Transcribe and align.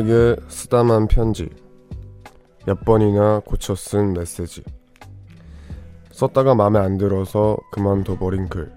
누군가에게 0.00 0.36
쓰다만 0.48 1.06
편지. 1.06 1.48
몇 2.66 2.84
번이나 2.84 3.40
고쳐 3.44 3.74
쓴 3.74 4.12
메시지. 4.12 4.62
썼다가 6.10 6.54
마음에 6.54 6.78
안 6.78 6.98
들어서 6.98 7.56
그만둬버린 7.72 8.48
글. 8.48 8.72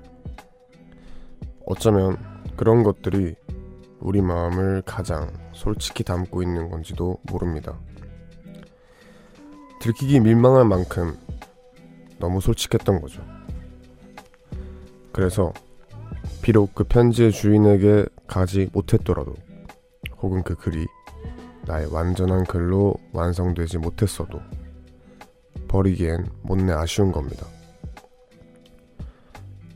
어쩌면 1.66 2.18
그런 2.56 2.84
것들이 2.84 3.36
우리 4.00 4.22
마음을 4.22 4.82
가장 4.86 5.32
솔직히 5.54 6.04
담고 6.04 6.44
있는 6.44 6.70
건지도 6.70 7.18
모릅니다. 7.24 7.78
들키기 9.82 10.20
민망할 10.20 10.66
만큼 10.66 11.18
너무 12.20 12.40
솔직했던 12.42 13.02
거죠. 13.02 13.22
그래서 15.12 15.54
비록 16.42 16.76
그 16.76 16.84
편지의 16.84 17.32
주인에게 17.32 18.06
가지 18.28 18.70
못했더라도 18.74 19.36
혹은 20.22 20.44
그 20.44 20.56
글이 20.56 20.86
나의 21.66 21.88
완전한 21.92 22.44
글로 22.44 22.96
완성되지 23.14 23.78
못했어도 23.78 24.40
버리기엔 25.68 26.28
못내 26.42 26.74
아쉬운 26.74 27.12
겁니다. 27.12 27.46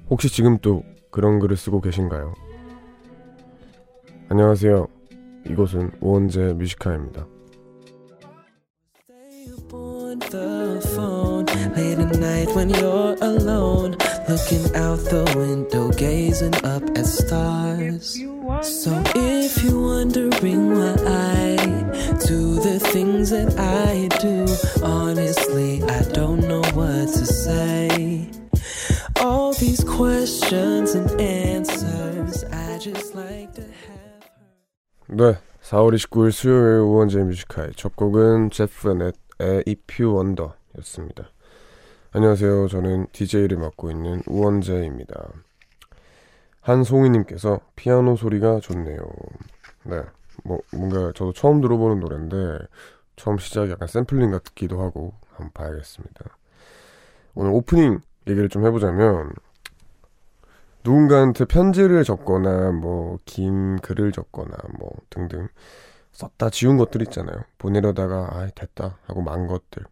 혹시 0.10 0.30
지금 0.30 0.58
또 0.60 0.84
그런 1.12 1.40
글을 1.40 1.58
쓰고 1.58 1.82
계신가요? 1.82 2.34
안녕하세요. 4.30 4.88
이곳은 5.50 5.92
우원재 6.02 6.54
뮤지카입니다. 6.54 7.26
The 22.80 22.90
things 22.92 23.30
that 23.32 23.58
I 23.58 24.08
do, 24.20 24.46
honestly, 24.84 25.82
I 25.84 26.04
don't 26.14 26.48
know 26.48 26.62
what 26.74 27.08
to 27.08 27.26
say. 27.26 28.30
All 29.22 29.54
these 29.54 29.84
questions 29.84 30.94
and 30.94 31.10
answers, 31.20 32.44
I 32.44 32.78
just 32.78 33.16
like 33.16 33.54
to 33.56 33.64
have. 33.64 34.30
네, 35.08 35.38
4월 35.64 35.96
29일 35.96 36.32
수요일 36.32 36.80
우원재 36.82 37.24
뮤지카의 37.24 37.72
첫 37.76 37.96
곡은 37.96 38.52
제프 38.52 38.90
넷 38.90 39.16
If 39.40 40.00
You 40.00 40.16
Wonder 40.16 40.52
였습니다. 40.78 41.32
안녕하세요. 42.12 42.68
저는 42.68 43.08
DJ를 43.12 43.58
맡고 43.58 43.90
있는 43.90 44.22
우원재입니다. 44.28 45.32
한송이님께서 46.62 47.60
피아노 47.76 48.16
소리가 48.16 48.60
좋네요. 48.60 49.02
네. 49.86 50.02
뭐, 50.44 50.60
뭔가 50.72 51.12
저도 51.14 51.34
처음 51.34 51.62
들어보는 51.62 52.00
노래인데, 52.00 52.60
처음 53.16 53.38
시작이 53.38 53.72
약간 53.72 53.88
샘플링 53.88 54.32
같기도 54.32 54.82
하고, 54.82 55.14
한번 55.32 55.52
봐야겠습니다. 55.54 56.26
오늘 57.36 57.52
오프닝 57.52 58.00
얘기를 58.28 58.50
좀 58.50 58.66
해보자면, 58.66 59.32
누군가한테 60.84 61.46
편지를 61.46 62.04
적거나, 62.04 62.72
뭐, 62.72 63.20
긴 63.26 63.78
글을 63.78 64.12
적거나, 64.12 64.56
뭐, 64.80 64.92
등등. 65.10 65.48
썼다 66.18 66.50
지운 66.50 66.78
것들 66.78 67.04
있잖아요. 67.04 67.44
보내려다가 67.60 68.30
아 68.32 68.48
됐다 68.56 68.98
하고 69.06 69.22
만 69.22 69.46
것들. 69.46 69.84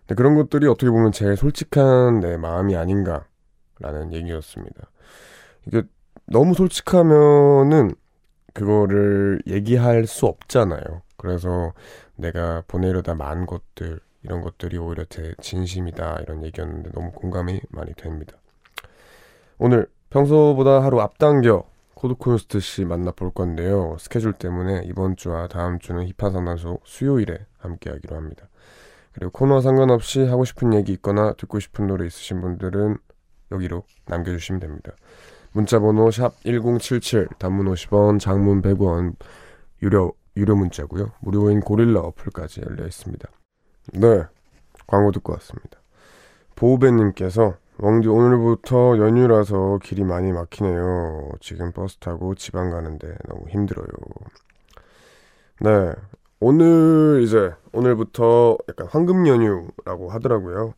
근데 0.00 0.14
그런 0.14 0.34
것들이 0.34 0.66
어떻게 0.66 0.90
보면 0.90 1.12
제일 1.12 1.36
솔직한 1.36 2.20
내 2.20 2.38
마음이 2.38 2.74
아닌가라는 2.74 4.12
얘기였습니다. 4.12 4.90
이게 5.66 5.82
너무 6.26 6.54
솔직하면은 6.54 7.94
그거를 8.52 9.40
얘기할 9.46 10.06
수 10.06 10.26
없잖아요. 10.26 11.02
그래서 11.16 11.72
내가 12.16 12.62
보내려다 12.66 13.14
만 13.14 13.46
것들 13.46 14.00
이런 14.22 14.40
것들이 14.40 14.78
오히려 14.78 15.04
제 15.06 15.34
진심이다 15.40 16.20
이런 16.22 16.44
얘기였는데 16.44 16.90
너무 16.92 17.12
공감이 17.12 17.60
많이 17.70 17.92
됩니다. 17.94 18.36
오늘 19.58 19.86
평소보다 20.10 20.82
하루 20.82 21.00
앞당겨 21.00 21.64
코드콘스트 21.94 22.60
씨 22.60 22.84
만나볼 22.84 23.32
건데요. 23.32 23.96
스케줄 23.98 24.32
때문에 24.32 24.82
이번 24.86 25.16
주와 25.16 25.46
다음 25.46 25.78
주는 25.78 26.04
힙한 26.18 26.32
상담소 26.32 26.80
수요일에 26.84 27.46
함께 27.58 27.90
하기로 27.90 28.16
합니다. 28.16 28.48
그리고 29.12 29.30
코너와 29.30 29.60
상관없이 29.60 30.24
하고 30.24 30.44
싶은 30.44 30.74
얘기 30.74 30.92
있거나 30.92 31.34
듣고 31.34 31.60
싶은 31.60 31.86
노래 31.86 32.06
있으신 32.06 32.40
분들은 32.40 32.96
여기로 33.52 33.84
남겨주시면 34.06 34.60
됩니다. 34.60 34.92
문자번호 35.52 36.10
샵 36.10 36.42
1077, 36.44 37.28
단문 37.38 37.66
50원, 37.66 38.18
장문 38.18 38.62
100원, 38.62 39.14
유료, 39.82 40.12
유료 40.36 40.56
문자고요. 40.56 41.12
무료인 41.20 41.60
고릴라 41.60 42.00
어플까지 42.00 42.62
열려 42.66 42.86
있습니다. 42.86 43.28
네, 43.94 44.22
광고 44.86 45.12
듣고 45.12 45.32
왔습니다. 45.34 45.78
보우배님께서 46.56 47.56
왕디 47.78 48.08
오늘부터 48.08 48.98
연휴라서 48.98 49.78
길이 49.82 50.04
많이 50.04 50.32
막히네요. 50.32 51.30
지금 51.40 51.72
버스 51.72 51.96
타고 51.96 52.34
지방 52.34 52.70
가는데 52.70 53.16
너무 53.28 53.48
힘들어요. 53.48 53.86
네. 55.60 55.92
오늘 56.44 57.20
이제 57.22 57.52
오늘부터 57.72 58.58
약간 58.68 58.88
황금 58.90 59.28
연휴라고 59.28 60.10
하더라고요. 60.10 60.74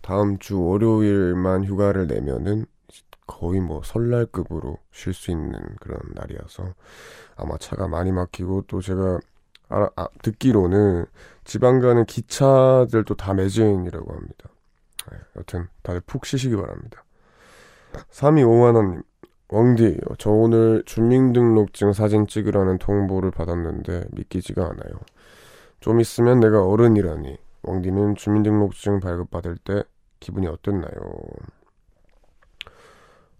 다음 0.00 0.38
주 0.38 0.58
월요일만 0.62 1.64
휴가를 1.64 2.06
내면은 2.06 2.64
거의 3.26 3.60
뭐 3.60 3.82
설날급으로 3.84 4.78
쉴 4.92 5.12
수 5.12 5.30
있는 5.30 5.52
그런 5.80 5.98
날이어서 6.14 6.74
아마 7.36 7.56
차가 7.58 7.88
많이 7.88 8.12
막히고 8.12 8.64
또 8.68 8.80
제가 8.80 9.18
알아, 9.68 9.90
아, 9.96 10.08
듣기로는 10.22 11.06
지방 11.44 11.80
가는 11.80 12.04
기차들도 12.04 13.14
다 13.16 13.34
매진이라고 13.34 14.12
합니다. 14.12 14.48
네, 15.10 15.18
여튼 15.36 15.68
다들 15.82 16.00
푹 16.06 16.26
쉬시기 16.26 16.56
바랍니다. 16.56 17.04
3251님, 18.10 19.02
왕디, 19.48 20.00
저 20.18 20.30
오늘 20.30 20.82
주민등록증 20.86 21.92
사진 21.92 22.26
찍으라는 22.26 22.78
통보를 22.78 23.30
받았는데 23.30 24.06
믿기지가 24.12 24.62
않아요. 24.62 25.00
좀 25.80 26.00
있으면 26.00 26.40
내가 26.40 26.64
어른이라니. 26.64 27.38
왕디는 27.62 28.16
주민등록증 28.16 29.00
발급받을 29.00 29.56
때 29.58 29.82
기분이 30.20 30.46
어땠나요? 30.46 30.90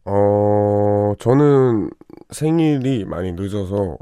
어, 0.07 1.15
저는 1.19 1.91
생일이 2.31 3.05
많이 3.05 3.33
늦어서 3.33 3.99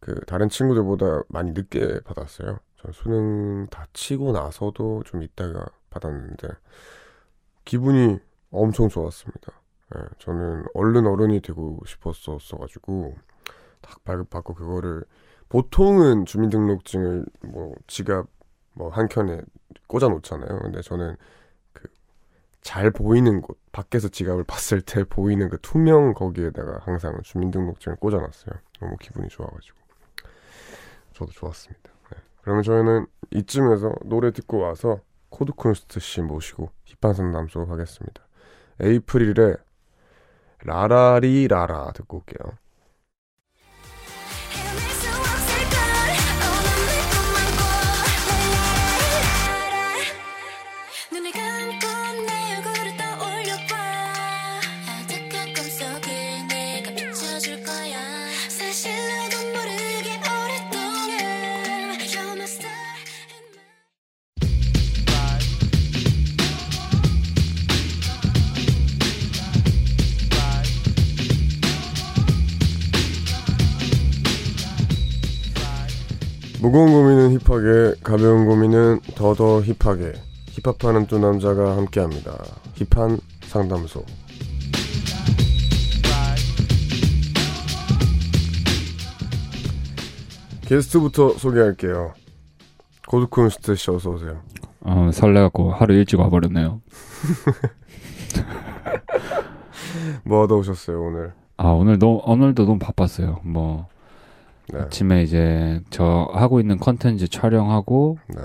그 0.00 0.14
다른 0.26 0.48
친구들보다 0.48 1.22
많이 1.28 1.52
늦게 1.52 2.00
받았어요. 2.04 2.58
저 2.76 2.92
수능 2.92 3.66
다 3.70 3.86
치고 3.92 4.32
나서도 4.32 5.02
좀 5.04 5.22
있다가 5.22 5.64
받았는데 5.90 6.48
기분이 7.64 8.18
엄청 8.50 8.88
좋았습니다. 8.88 9.52
네, 9.94 10.00
저는 10.18 10.64
얼른 10.74 11.06
어른이 11.06 11.40
되고 11.40 11.78
싶었었어가지고 11.86 13.14
딱 13.80 14.02
발급받고 14.04 14.54
그거를 14.54 15.04
보통은 15.48 16.26
주민등록증을 16.26 17.26
뭐 17.42 17.74
지갑 17.86 18.26
뭐 18.74 18.90
한 18.90 19.08
켠에 19.08 19.40
꽂아 19.86 20.08
놓잖아요. 20.08 20.58
근데 20.60 20.80
저는 20.82 21.16
그 21.16 21.20
잘 22.64 22.90
보이는 22.90 23.42
곳 23.42 23.58
밖에서 23.72 24.08
지갑을 24.08 24.42
봤을 24.44 24.80
때 24.80 25.04
보이는 25.04 25.48
그 25.50 25.58
투명 25.60 26.14
거기에다가 26.14 26.80
항상 26.80 27.20
주민등록증을 27.22 27.96
꽂아놨어요. 27.98 28.54
너무 28.80 28.96
기분이 28.96 29.28
좋아가지고 29.28 29.78
저도 31.12 31.30
좋았습니다. 31.30 31.92
네. 32.10 32.18
그러면 32.40 32.62
저희는 32.62 33.06
이쯤에서 33.32 33.92
노래 34.06 34.32
듣고 34.32 34.58
와서 34.58 35.00
코드 35.28 35.54
쿤스트 35.54 36.00
씨 36.00 36.22
모시고 36.22 36.70
힙한 36.84 37.12
상담소 37.14 37.66
하겠습니다. 37.66 38.26
에이프릴의 38.80 39.56
라라리라라 40.64 41.92
듣고 41.92 42.18
올게요. 42.18 42.56
무거운 76.64 76.94
고민은 76.94 77.38
힙하게, 77.40 77.96
가벼운 78.02 78.46
고민은 78.46 79.00
더더 79.16 79.60
힙하게. 79.60 80.14
힙합하는 80.46 81.06
두 81.06 81.18
남자가 81.18 81.76
함께합니다. 81.76 82.42
힙한 82.76 83.18
상담소. 83.42 84.02
게스트부터 90.62 91.36
소개할게요. 91.36 92.14
고드쿤스트 93.08 93.76
씨 93.76 93.90
어서 93.90 94.08
오세요. 94.08 94.40
어, 94.80 95.10
설레갖고 95.12 95.70
하루 95.70 95.92
일찍 95.92 96.18
와버렸네요. 96.18 96.80
뭐 100.24 100.44
하다 100.44 100.54
오셨어요 100.54 100.98
오늘? 100.98 101.34
아 101.58 101.68
오늘 101.68 101.98
너 101.98 102.22
오늘도 102.24 102.64
너무 102.64 102.78
바빴어요. 102.78 103.40
뭐 103.44 103.86
네. 104.72 104.80
아침에 104.80 105.22
이제 105.22 105.80
저 105.90 106.28
하고 106.32 106.60
있는 106.60 106.78
컨텐츠 106.78 107.28
촬영하고 107.28 108.18
네. 108.28 108.40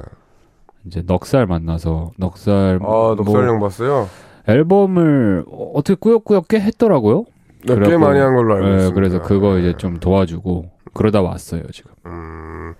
이제 0.85 1.01
넉살 1.05 1.45
만나서 1.45 2.11
넉살 2.17 2.79
아 2.81 3.15
녹살령 3.17 3.59
봤어요? 3.59 4.09
앨범을 4.47 5.45
어- 5.47 5.71
어떻게 5.75 5.95
꾸역꾸역 5.95 6.47
꽤 6.47 6.59
했더라고요. 6.59 7.25
네, 7.65 7.73
꽤 7.73 7.75
그래갖고- 7.75 7.99
많이 7.99 8.19
한 8.19 8.35
걸로 8.35 8.55
알고 8.55 8.67
네, 8.67 8.75
있습니다. 8.75 8.95
그래서 8.95 9.21
그거 9.21 9.55
네. 9.55 9.59
이제 9.61 9.77
좀 9.77 9.99
도와주고 9.99 10.69
그러다 10.93 11.21
왔어요 11.21 11.63
지금. 11.71 11.91
음, 12.05 12.73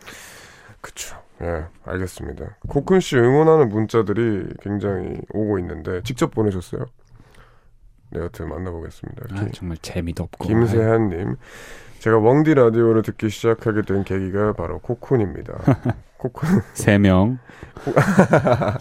그쵸. 0.82 1.16
예, 1.42 1.64
알겠습니다. 1.86 2.58
코쿤 2.68 3.00
씨 3.00 3.16
응원하는 3.18 3.70
문자들이 3.70 4.48
굉장히 4.62 5.16
오고 5.34 5.60
있는데 5.60 6.02
직접 6.04 6.32
보내셨어요? 6.32 6.86
네, 8.12 8.20
여튼 8.22 8.50
만나보겠습니다. 8.50 9.22
아, 9.32 9.40
김, 9.44 9.52
정말 9.52 9.78
재미도 9.78 10.24
없고. 10.24 10.48
김세한님, 10.48 11.36
제가 12.00 12.18
웡디 12.18 12.54
라디오를 12.54 13.02
듣기 13.02 13.30
시작하게 13.30 13.82
된 13.82 14.04
계기가 14.04 14.54
바로 14.54 14.80
코쿤입니다. 14.80 15.96
코쿤, 16.18 16.62
세 16.74 16.98
명. 16.98 17.40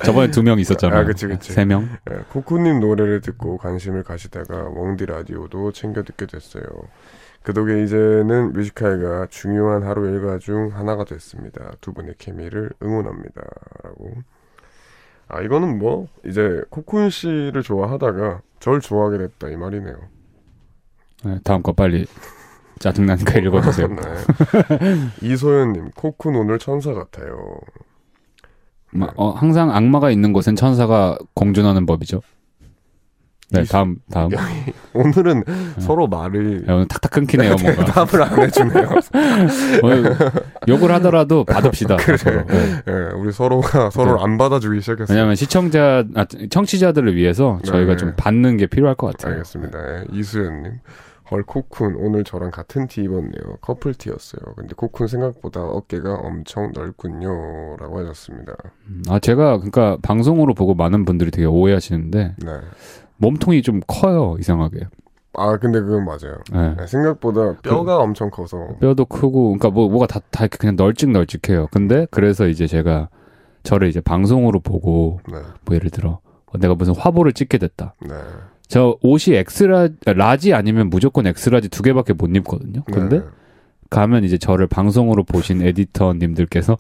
저번에 0.05 0.31
두 0.31 0.43
명 0.43 0.59
있었잖아요. 0.59 1.01
아, 1.01 1.05
그치, 1.05 1.27
그치. 1.27 1.53
세 1.53 1.65
명. 1.65 1.89
예, 2.11 2.17
코쿤님 2.33 2.81
노래를 2.81 3.21
듣고 3.21 3.59
관심을 3.59 4.03
가시다가 4.05 4.65
웡디 4.69 5.07
라디오도 5.07 5.73
챙겨 5.73 6.03
듣게 6.03 6.27
됐어요. 6.27 6.63
그 7.43 7.53
덕에 7.55 7.83
이제는 7.85 8.53
뮤지카이가 8.53 9.27
중요한 9.31 9.83
하루 9.85 10.09
일과 10.09 10.39
중 10.39 10.71
하나가 10.75 11.05
됐습니다. 11.05 11.73
두 11.81 11.93
분의 11.93 12.15
케미를 12.19 12.71
응원합니다. 12.83 13.43
라고. 13.85 14.15
아, 15.29 15.41
이거는 15.41 15.79
뭐, 15.79 16.09
이제 16.25 16.63
코쿤 16.71 17.11
씨를 17.11 17.63
좋아하다가 17.63 18.43
절 18.61 18.81
좋아하게 18.81 19.19
됐다, 19.19 19.49
이 19.49 19.57
말이네요. 19.57 19.97
네, 21.25 21.39
다음 21.45 21.63
거 21.63 21.73
빨리 21.73 22.07
짜증나니까 22.79 23.39
읽어주세요. 23.41 23.89
네. 23.89 23.97
이소연님, 25.23 25.91
코쿤 25.93 26.37
오늘 26.39 26.59
천사 26.59 26.93
같아요. 26.93 27.59
마- 28.91 29.09
어, 29.17 29.31
항상 29.31 29.71
악마가 29.75 30.11
있는 30.11 30.33
곳엔 30.33 30.57
천사가 30.57 31.19
공존하는 31.35 31.85
법이죠. 31.87 32.23
네, 33.51 33.63
이- 33.63 33.65
다음, 33.65 33.97
다음. 34.11 34.29
오늘은 34.93 35.43
서로 35.79 36.07
말을 36.07 36.67
야, 36.69 36.75
오늘 36.75 36.87
탁탁 36.87 37.13
끊기네요, 37.13 37.57
뭔가. 37.57 37.83
대답을 37.87 38.23
안 38.23 38.43
해주네요. 38.43 38.89
오늘 39.83 40.15
욕을 40.69 40.91
하더라도 40.93 41.45
받읍시다. 41.45 41.97
서로. 42.19 42.45
네. 42.47 42.83
예, 42.87 42.93
우리 43.17 43.33
서로가 43.33 43.89
서로를 43.91 44.23
안 44.23 44.37
받아주기 44.37 44.81
시작했어요. 44.83 45.17
왜냐면 45.17 45.35
시청자, 45.35 46.05
아, 46.15 46.27
청취자들을 46.51 47.17
위해서 47.17 47.59
저희가 47.65 47.93
네. 47.93 47.97
좀 47.97 48.13
받는 48.19 48.59
게 48.59 48.67
필요할 48.67 48.97
것 48.97 49.07
같아요. 49.17 49.33
알겠습니다. 49.37 49.79
예, 49.79 50.05
이수연님. 50.13 50.73
헐 51.31 51.43
코쿤 51.43 51.95
오늘 51.99 52.25
저랑 52.25 52.51
같은 52.51 52.87
티 52.87 53.03
입었네요. 53.03 53.59
커플 53.61 53.95
티였어요. 53.95 54.55
근데 54.57 54.75
코쿤 54.75 55.09
생각보다 55.09 55.63
어깨가 55.63 56.15
엄청 56.15 56.73
넓군요라고 56.75 57.99
하셨습니다. 58.01 58.55
음, 58.89 59.03
아, 59.09 59.19
제가, 59.19 59.59
그러니까 59.59 59.99
방송으로 60.03 60.55
보고 60.55 60.75
많은 60.75 61.05
분들이 61.05 61.31
되게 61.31 61.47
오해하시는데, 61.47 62.37
네. 62.39 62.53
몸통이 63.19 63.63
좀 63.63 63.81
커요, 63.87 64.37
이상하게. 64.39 64.87
아 65.35 65.57
근데 65.59 65.81
그건 65.81 66.05
맞아요. 66.05 66.39
네. 66.53 66.75
네, 66.77 66.87
생각보다 66.87 67.57
뼈가 67.61 67.99
엄청 67.99 68.31
커서 68.31 68.77
뼈도 68.81 69.05
크고, 69.05 69.45
그러니까 69.49 69.71
뭐, 69.71 69.89
뭐가 69.89 70.07
다, 70.07 70.21
다 70.31 70.45
이렇게 70.45 70.57
그냥 70.57 70.77
널찍널찍해요. 70.77 71.69
근데, 71.71 72.07
그래서 72.11 72.49
이제 72.49 72.67
제가 72.67 73.09
저를 73.63 73.89
이제 73.89 74.01
방송으로 74.01 74.61
보고, 74.61 75.21
네, 75.31 75.39
뭐 75.67 75.77
예를 75.77 75.91
들어, 75.91 76.21
어, 76.47 76.59
내가 76.59 76.75
무슨 76.75 76.95
화보를 76.97 77.35
찍게 77.35 77.59
됐다. 77.59 77.95
네, 78.01 78.15
저 78.69 78.97
옷이 79.01 79.35
X-la, 79.35 79.89
large 80.05 80.53
아니면 80.55 80.91
무조건 80.91 81.27
X-large 81.27 81.69
두 81.69 81.83
개밖에 81.83 82.13
못 82.13 82.35
입거든요. 82.37 82.83
근데 82.85 83.19
네. 83.21 83.25
가면 83.91 84.25
이제 84.25 84.37
저를 84.37 84.67
방송으로 84.67 85.25
보신 85.25 85.63
에디터님들께서 85.63 86.77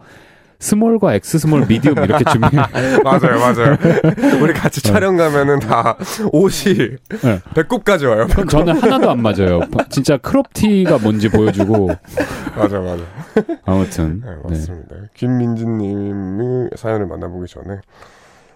small과 0.60 1.14
X 1.14 1.38
small 1.38 1.66
medium 1.66 1.96
이렇게 1.98 2.24
준비. 2.30 2.56
맞아요, 2.56 3.38
맞아요. 3.38 3.76
우리 4.42 4.52
같이 4.52 4.82
촬영 4.82 5.16
가면은 5.16 5.60
다 5.60 5.96
옷이 6.32 6.74
네. 7.22 7.40
배꼽까지 7.54 8.06
와요. 8.06 8.26
저는 8.50 8.76
하나도 8.76 9.10
안 9.10 9.22
맞아요. 9.22 9.60
진짜 9.88 10.18
크롭티가 10.18 10.98
뭔지 10.98 11.28
보여주고 11.30 11.88
맞아, 12.56 12.80
맞아. 12.80 13.02
아무튼 13.64 14.20
네, 14.20 14.30
네. 14.30 14.36
맞습니다. 14.44 14.96
김민진님이 15.14 16.70
사연을 16.76 17.06
만나보기 17.06 17.46
전에 17.46 17.78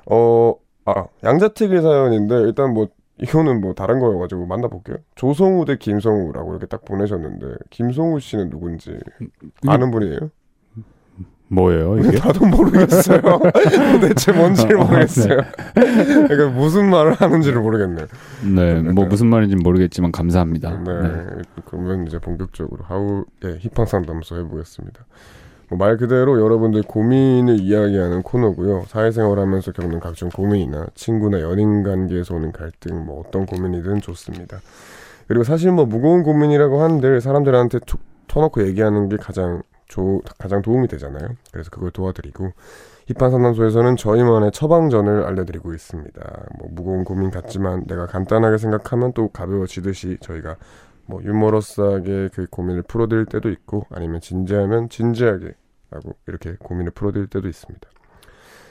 어, 0.07 0.55
아 0.85 1.05
양자택일 1.25 1.81
사연인데 1.83 2.35
일단 2.41 2.75
뭐 2.75 2.89
이거는 3.23 3.61
뭐 3.61 3.73
다른 3.75 4.01
거여가지고 4.01 4.47
만나볼게요. 4.47 4.97
조성우 5.15 5.65
대 5.65 5.77
김성우라고 5.77 6.53
이렇게 6.53 6.67
딱 6.67 6.85
보내셨는데 6.85 7.55
김성우 7.71 8.21
씨는 8.21 8.51
누군지 8.51 8.99
아는 9.67 9.91
분이에요? 9.91 10.31
뭐예요 11.49 11.99
이게? 11.99 12.19
나도 12.19 12.47
모르겠어요. 12.47 13.21
도대체 14.01 14.33
뭔지를 14.33 14.81
어, 14.81 14.85
모르겠어요. 14.85 15.37
그러니까 15.75 16.49
무슨 16.49 16.89
말을 16.89 17.13
하는지를 17.13 17.61
모르겠네요. 17.61 18.07
네, 18.55 18.81
뭐 18.81 19.05
무슨 19.05 19.27
말인지 19.29 19.57
는 19.57 19.63
모르겠지만 19.63 20.13
감사합니다. 20.13 20.83
네, 20.83 21.03
네. 21.03 21.43
그러면 21.67 22.07
이제 22.07 22.19
본격적으로 22.19 22.85
하우의 22.85 23.59
힙한 23.61 23.87
상담소 23.87 24.39
해보겠습니다. 24.39 25.05
뭐말 25.73 25.97
그대로 25.97 26.39
여러분들 26.41 26.83
고민을 26.83 27.61
이야기하는 27.61 28.23
코너고요. 28.23 28.85
사회생활 28.89 29.39
하면서 29.39 29.73
겪는 29.73 30.01
각종 30.01 30.29
고민이나 30.29 30.87
친구나 30.95 31.41
연인 31.41 31.83
관계에서 31.83 32.35
오는 32.35 32.53
갈등, 32.53 33.07
뭐 33.07 33.21
어떤 33.21 33.47
고민이든 33.47 34.01
좋습니다. 34.03 34.61
그리고 35.29 35.45
사실 35.45 35.73
뭐 35.73 35.87
무거운 35.87 36.23
고민이라고 36.25 36.83
하는데 36.83 37.21
사람들한테 37.21 37.79
툭 37.87 38.01
터놓고 38.29 38.67
얘기하는 38.67 39.09
게 39.09 39.17
가장 39.17 39.63
조, 39.87 40.21
가장 40.39 40.61
도움이 40.61 40.89
되잖아요. 40.89 41.29
그래서 41.51 41.71
그걸 41.71 41.91
도와드리고 41.91 42.53
힙한 43.07 43.31
상담소에서는 43.31 43.97
저희만의 43.97 44.53
처방전을 44.53 45.25
알려드리고 45.25 45.73
있습니다. 45.73 46.45
뭐 46.59 46.69
무거운 46.71 47.05
고민 47.05 47.31
같지만 47.31 47.85
내가 47.87 48.07
간단하게 48.07 48.59
생각하면 48.59 49.13
또 49.15 49.29
가벼워지듯이 49.29 50.19
저희가 50.21 50.57
뭐 51.07 51.23
유머러스하게 51.23 52.29
그 52.33 52.47
고민을 52.51 52.83
풀어드릴 52.83 53.27
때도 53.27 53.49
있고 53.51 53.87
아니면 53.91 54.21
진지하면 54.21 54.89
진지하게 54.89 55.55
라고 55.93 56.17
이렇게 56.27 56.57
고민을 56.59 56.93
풀어드릴 56.93 57.27
때도 57.29 57.49
있습니다. 57.49 57.89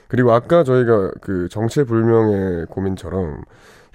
그리고 0.08 0.34
아까 0.34 0.63
저희가 0.63 1.12
그 1.22 1.48
정체불명의 1.50 2.66
고민처럼 2.66 3.44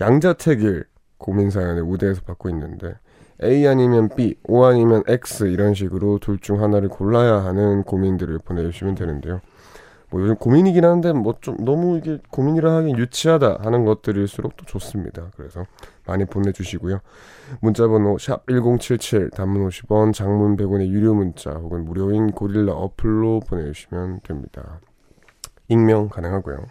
양자택일 0.00 0.84
고민 1.18 1.50
사연을 1.50 1.82
우대에서 1.82 2.22
받고 2.22 2.48
있는데 2.50 2.94
A 3.42 3.66
아니면 3.66 4.08
B, 4.16 4.36
O 4.44 4.64
아니면 4.64 5.02
X 5.06 5.44
이런 5.44 5.74
식으로 5.74 6.18
둘 6.18 6.38
중 6.38 6.62
하나를 6.62 6.88
골라야 6.88 7.44
하는 7.44 7.82
고민들을 7.82 8.38
보내주시면 8.44 8.94
되는데요. 8.94 9.40
뭐 10.16 10.22
요즘 10.22 10.36
고민이긴 10.36 10.84
한데 10.84 11.12
뭐 11.12 11.36
좀 11.40 11.56
너무 11.64 11.98
이게 11.98 12.18
고민이라 12.30 12.74
하긴 12.76 12.96
유치하다 12.96 13.58
하는 13.62 13.84
것들일수록 13.84 14.56
또 14.56 14.64
좋습니다. 14.64 15.30
그래서 15.36 15.66
많이 16.06 16.24
보내주시고요. 16.24 17.00
문자번호 17.60 18.16
샵 18.18 18.46
#1077 18.46 19.34
단문 19.34 19.68
50원, 19.68 20.14
장문 20.14 20.56
100원의 20.56 20.88
유료 20.88 21.14
문자 21.14 21.50
혹은 21.50 21.84
무료인 21.84 22.30
고릴라 22.30 22.72
어플로 22.72 23.40
보내주시면 23.40 24.20
됩니다. 24.22 24.80
익명 25.68 26.08
가능하고요. 26.08 26.64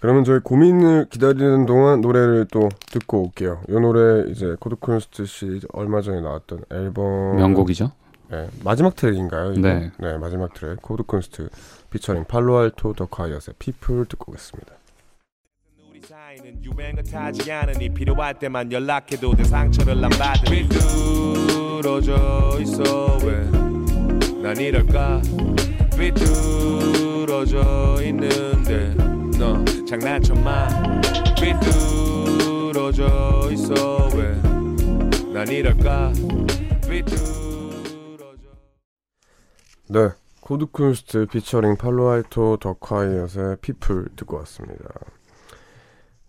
그러면 0.00 0.24
저희 0.24 0.40
고민을 0.40 1.06
기다리는 1.08 1.64
동안 1.66 2.00
노래를 2.00 2.46
또 2.50 2.68
듣고 2.90 3.22
올게요. 3.22 3.60
이 3.68 3.72
노래 3.72 4.28
이제 4.30 4.56
코드쿤스트 4.58 5.24
씨 5.26 5.60
얼마 5.72 6.02
전에 6.02 6.20
나왔던 6.20 6.64
앨범 6.72 7.36
명곡이죠. 7.36 7.92
네, 8.30 8.48
마지막 8.64 8.96
트랙인가요? 8.96 9.52
이거? 9.52 9.60
네. 9.60 9.92
네, 9.98 10.18
마지막 10.18 10.52
트랙 10.54 10.82
코드쿤스트 10.82 11.48
피처링 11.94 12.24
팔로알토 12.24 12.92
더 12.94 13.06
콰이엇의 13.06 13.54
People 13.60 14.06
듣고 14.06 14.32
오겠습니다. 14.32 14.74
사이는 16.02 16.64
유행을 16.64 17.04
타지 17.04 17.52
않으니 17.52 17.88
필요할 17.88 18.36
때만 18.40 18.72
연락해도 18.72 19.32
내 19.36 19.44
상처를 19.44 20.04
안 20.04 20.10
받으니 20.10 20.68
삐뚤어져 20.68 22.58
있어. 22.60 23.16
왜난 23.22 24.56
이럴까? 24.56 25.22
삐뚤어져 25.96 27.62
있는데. 28.02 28.94
너 29.38 29.64
장난치냐? 29.86 31.00
삐뚤어져 31.40 32.98
있어. 33.52 34.08
왜난 34.16 35.46
이럴까? 35.48 36.12
삐뚤어져. 36.90 38.48
네, 39.88 40.08
코드쿤스트 40.44 41.26
피처링 41.26 41.76
팔로알토 41.76 42.58
더 42.58 42.74
콰이엇의 42.74 43.56
People 43.62 44.08
듣고 44.14 44.36
왔습니다. 44.38 44.84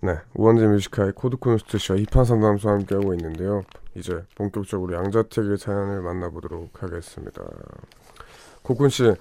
네, 0.02 0.14
우원재 0.36 0.66
Music 0.68 0.92
High 0.92 1.12
코드쿤스트 1.12 1.78
씨와 1.78 1.98
힙한 2.00 2.24
상담소 2.24 2.70
함께하고 2.70 3.14
있는데요. 3.16 3.64
이제 3.94 4.24
본격적으로 4.36 4.96
양자택일 4.96 5.58
사연을 5.58 6.02
만나보도록 6.02 6.82
하겠습니다. 6.82 7.44
코쿤 8.64 8.90
씨, 8.90 9.14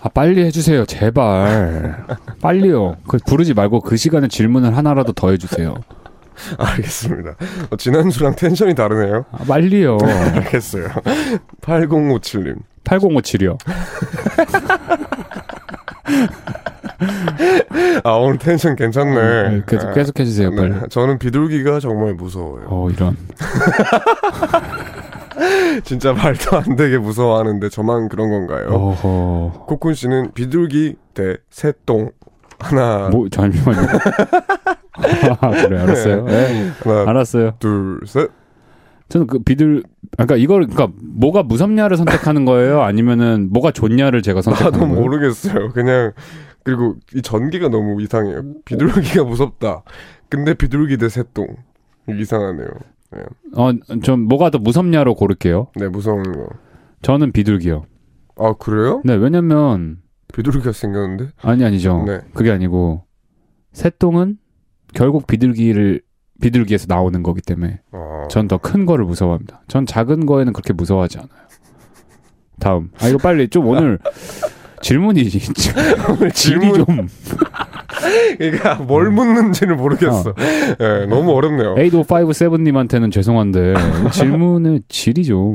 아 0.00 0.08
빨리 0.08 0.44
해주세요 0.44 0.84
제발 0.86 2.06
빨리요 2.40 2.98
그 3.08 3.18
부르지 3.26 3.54
말고 3.54 3.80
그 3.80 3.96
시간에 3.96 4.28
질문을 4.28 4.76
하나라도 4.76 5.12
더 5.12 5.30
해주세요 5.30 5.74
알겠습니다. 6.58 7.36
어, 7.70 7.76
지난주랑 7.76 8.36
텐션이 8.36 8.74
다르네요. 8.74 9.24
아, 9.32 9.44
빨리요 9.44 9.98
알겠어요. 10.34 10.88
8057님. 11.62 12.62
8057이요 12.86 13.58
아, 18.04 18.12
오늘 18.12 18.38
텐션 18.38 18.76
괜찮네. 18.76 19.48
네, 19.50 19.62
계속 19.66 19.88
아, 19.88 19.92
계속 19.92 20.18
해주세요 20.18 20.50
빨리. 20.54 20.70
네, 20.72 20.80
저는 20.88 21.18
비둘기가 21.18 21.80
정말 21.80 22.14
무서워요. 22.14 22.66
어 22.68 22.88
이런. 22.90 23.16
진짜 25.84 26.12
말도 26.12 26.56
안 26.56 26.76
되게 26.76 26.98
무서워하는데 26.98 27.68
저만 27.68 28.08
그런 28.08 28.30
건가요? 28.30 28.68
어허. 28.68 29.66
코쿤 29.66 29.94
씨는 29.94 30.32
비둘기 30.32 30.96
대 31.14 31.36
새똥. 31.50 32.10
하나, 32.58 33.08
뭐 33.10 33.28
잠시만요. 33.28 33.86
아, 35.40 35.50
그래 35.50 35.82
알았어요. 35.82 36.24
네, 36.24 36.70
하나, 36.82 37.10
알았어요. 37.10 37.52
둘, 37.58 38.00
셋. 38.06 38.30
저는 39.08 39.26
그 39.26 39.38
비둘 39.38 39.82
그러니까 40.12 40.36
이걸 40.36 40.66
그러니까 40.66 40.88
뭐가 41.02 41.42
무섭냐를 41.42 41.96
선택하는 41.96 42.44
거예요 42.44 42.82
아니면은 42.82 43.50
뭐가 43.52 43.70
좋냐를 43.70 44.22
제가 44.22 44.38
나도 44.40 44.50
선택하는 44.50 44.88
거예요 44.88 45.02
모르겠어요. 45.02 45.70
그냥 45.70 46.12
그리고 46.64 46.96
이 47.14 47.22
전기가 47.22 47.68
너무 47.68 48.02
이상해요. 48.02 48.42
비둘기가 48.64 49.22
무섭다. 49.24 49.82
근데 50.28 50.54
비둘기 50.54 50.96
대 50.96 51.08
새똥 51.08 51.46
이상하네요. 52.08 52.68
어좀 53.54 54.22
뭐가 54.22 54.50
더 54.50 54.58
무섭냐로 54.58 55.14
고를게요 55.14 55.68
네 55.76 55.88
무서운 55.88 56.22
거. 56.24 56.48
저는 57.02 57.30
비둘기요 57.32 57.86
아 58.36 58.52
그래요? 58.58 59.00
네 59.04 59.14
왜냐면 59.14 59.98
비둘기가 60.34 60.72
생겼는데? 60.72 61.30
아니 61.42 61.64
아니죠. 61.64 62.02
네. 62.06 62.20
그게 62.34 62.50
아니고 62.50 63.04
새똥은 63.72 64.38
결국 64.94 65.26
비둘기를 65.26 66.02
비둘기에서 66.40 66.86
나오는 66.88 67.22
거기 67.22 67.40
때문에 67.40 67.80
아, 67.92 68.26
전더 68.30 68.58
큰 68.58 68.86
거를 68.86 69.04
무서워합니다. 69.04 69.62
전 69.68 69.86
작은 69.86 70.26
거에는 70.26 70.52
그렇게 70.52 70.72
무서워하지 70.72 71.18
않아요. 71.18 71.30
다음. 72.60 72.90
아 73.00 73.08
이거 73.08 73.18
빨리 73.18 73.48
좀 73.48 73.66
오늘 73.66 73.98
질문이 74.82 75.24
질이 75.28 75.54
질문- 76.32 76.74
좀 76.86 77.08
그러니까 78.38 78.74
뭘 78.76 79.10
묻는지를 79.10 79.74
모르겠어. 79.76 80.34
예, 80.80 81.06
너무 81.06 81.32
어렵네요. 81.32 81.74
8557님한테는 81.74 83.10
죄송한데 83.10 83.74
질문의 84.12 84.82
질이 84.88 85.24
좀 85.24 85.54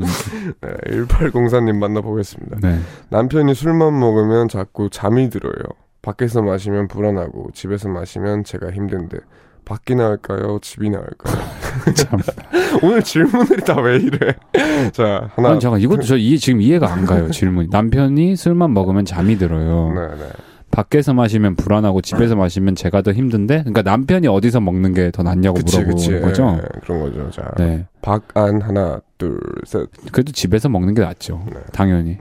네, 0.60 0.68
1804님 0.90 1.76
만나보겠습니다. 1.76 2.58
네. 2.60 2.78
남편이 3.10 3.54
술만 3.54 3.98
먹으면 3.98 4.48
자꾸 4.48 4.90
잠이 4.90 5.30
들어요. 5.30 5.54
밖에서 6.02 6.42
마시면 6.42 6.88
불안하고 6.88 7.50
집에서 7.54 7.88
마시면 7.88 8.42
제가 8.44 8.72
힘든데 8.72 9.18
밖이나 9.64 10.04
할까요? 10.06 10.58
집이나 10.60 10.98
할까요? 10.98 11.44
참. 11.94 12.18
오늘 12.82 13.02
질문들이 13.02 13.62
다 13.64 13.80
왜 13.80 13.96
이래? 13.96 14.34
자 14.92 15.30
하나. 15.34 15.50
아니 15.50 15.60
잠깐 15.60 15.80
이것도 15.80 16.02
저 16.02 16.16
이해 16.16 16.36
지금 16.36 16.60
이해가 16.60 16.92
안 16.92 17.04
가요. 17.06 17.30
질문이. 17.30 17.68
남편이 17.70 18.36
술만 18.36 18.72
먹으면 18.74 19.04
잠이 19.04 19.36
들어요. 19.38 19.92
네, 19.94 20.16
네. 20.16 20.30
밖에서 20.70 21.12
마시면 21.12 21.56
불안하고 21.56 22.00
집에서 22.00 22.34
마시면 22.34 22.76
제가 22.76 23.02
더 23.02 23.12
힘든데 23.12 23.58
그러니까 23.58 23.82
남편이 23.82 24.26
어디서 24.26 24.60
먹는 24.60 24.94
게 24.94 25.10
더 25.10 25.22
낫냐고 25.22 25.56
그치, 25.56 25.76
물어보는 25.80 25.96
그치. 25.96 26.20
거죠. 26.20 26.58
예, 26.62 26.80
그런 26.80 27.00
거죠. 27.00 27.30
자, 27.30 27.50
네. 27.58 27.86
박안 28.00 28.62
하나, 28.62 28.98
둘, 29.18 29.38
셋. 29.66 29.86
그래도 30.12 30.32
집에서 30.32 30.70
먹는 30.70 30.94
게 30.94 31.02
낫죠. 31.02 31.44
네. 31.52 31.60
당연히. 31.74 32.16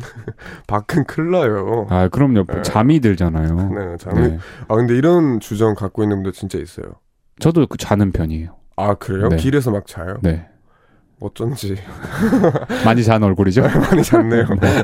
박은 0.67 1.05
큰일 1.05 1.31
나요. 1.31 1.87
아, 1.89 2.09
그럼요. 2.09 2.43
네. 2.45 2.61
잠이 2.63 2.99
들잖아요. 2.99 3.55
네, 3.69 3.95
잠이. 3.97 4.27
네. 4.27 4.37
아, 4.67 4.75
근데 4.75 4.97
이런 4.97 5.39
주장 5.39 5.73
갖고 5.73 6.03
있는 6.03 6.17
분들 6.17 6.33
진짜 6.33 6.57
있어요. 6.59 6.87
저도 7.41 7.67
그 7.67 7.77
자는 7.77 8.11
편이에요. 8.11 8.55
아, 8.77 8.93
그래요? 8.93 9.29
네. 9.29 9.35
길에서 9.37 9.71
막 9.71 9.85
자요? 9.87 10.17
네. 10.21 10.47
어쩐지. 11.19 11.75
많이 12.85 13.03
자는 13.03 13.27
얼굴이죠. 13.27 13.61
많이 13.89 14.03
잤네요. 14.03 14.47
네. 14.59 14.83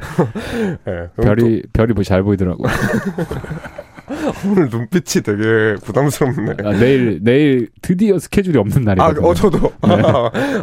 그럼 0.83 1.09
별이 1.15 1.63
별이 1.73 1.93
뭐잘 1.93 2.23
보이더라고. 2.23 2.63
요또 2.63 4.47
오늘 4.51 4.69
눈빛이 4.69 5.23
되게 5.23 5.75
부담스럽네. 5.83 6.57
아, 6.63 6.71
내일 6.73 7.19
내일 7.23 7.69
드디어 7.81 8.19
스케줄이 8.19 8.57
없는 8.57 8.87
아, 8.87 8.95
날이거든요. 8.95 9.27
어, 9.27 9.33
저도. 9.33 9.59
네. 9.59 10.01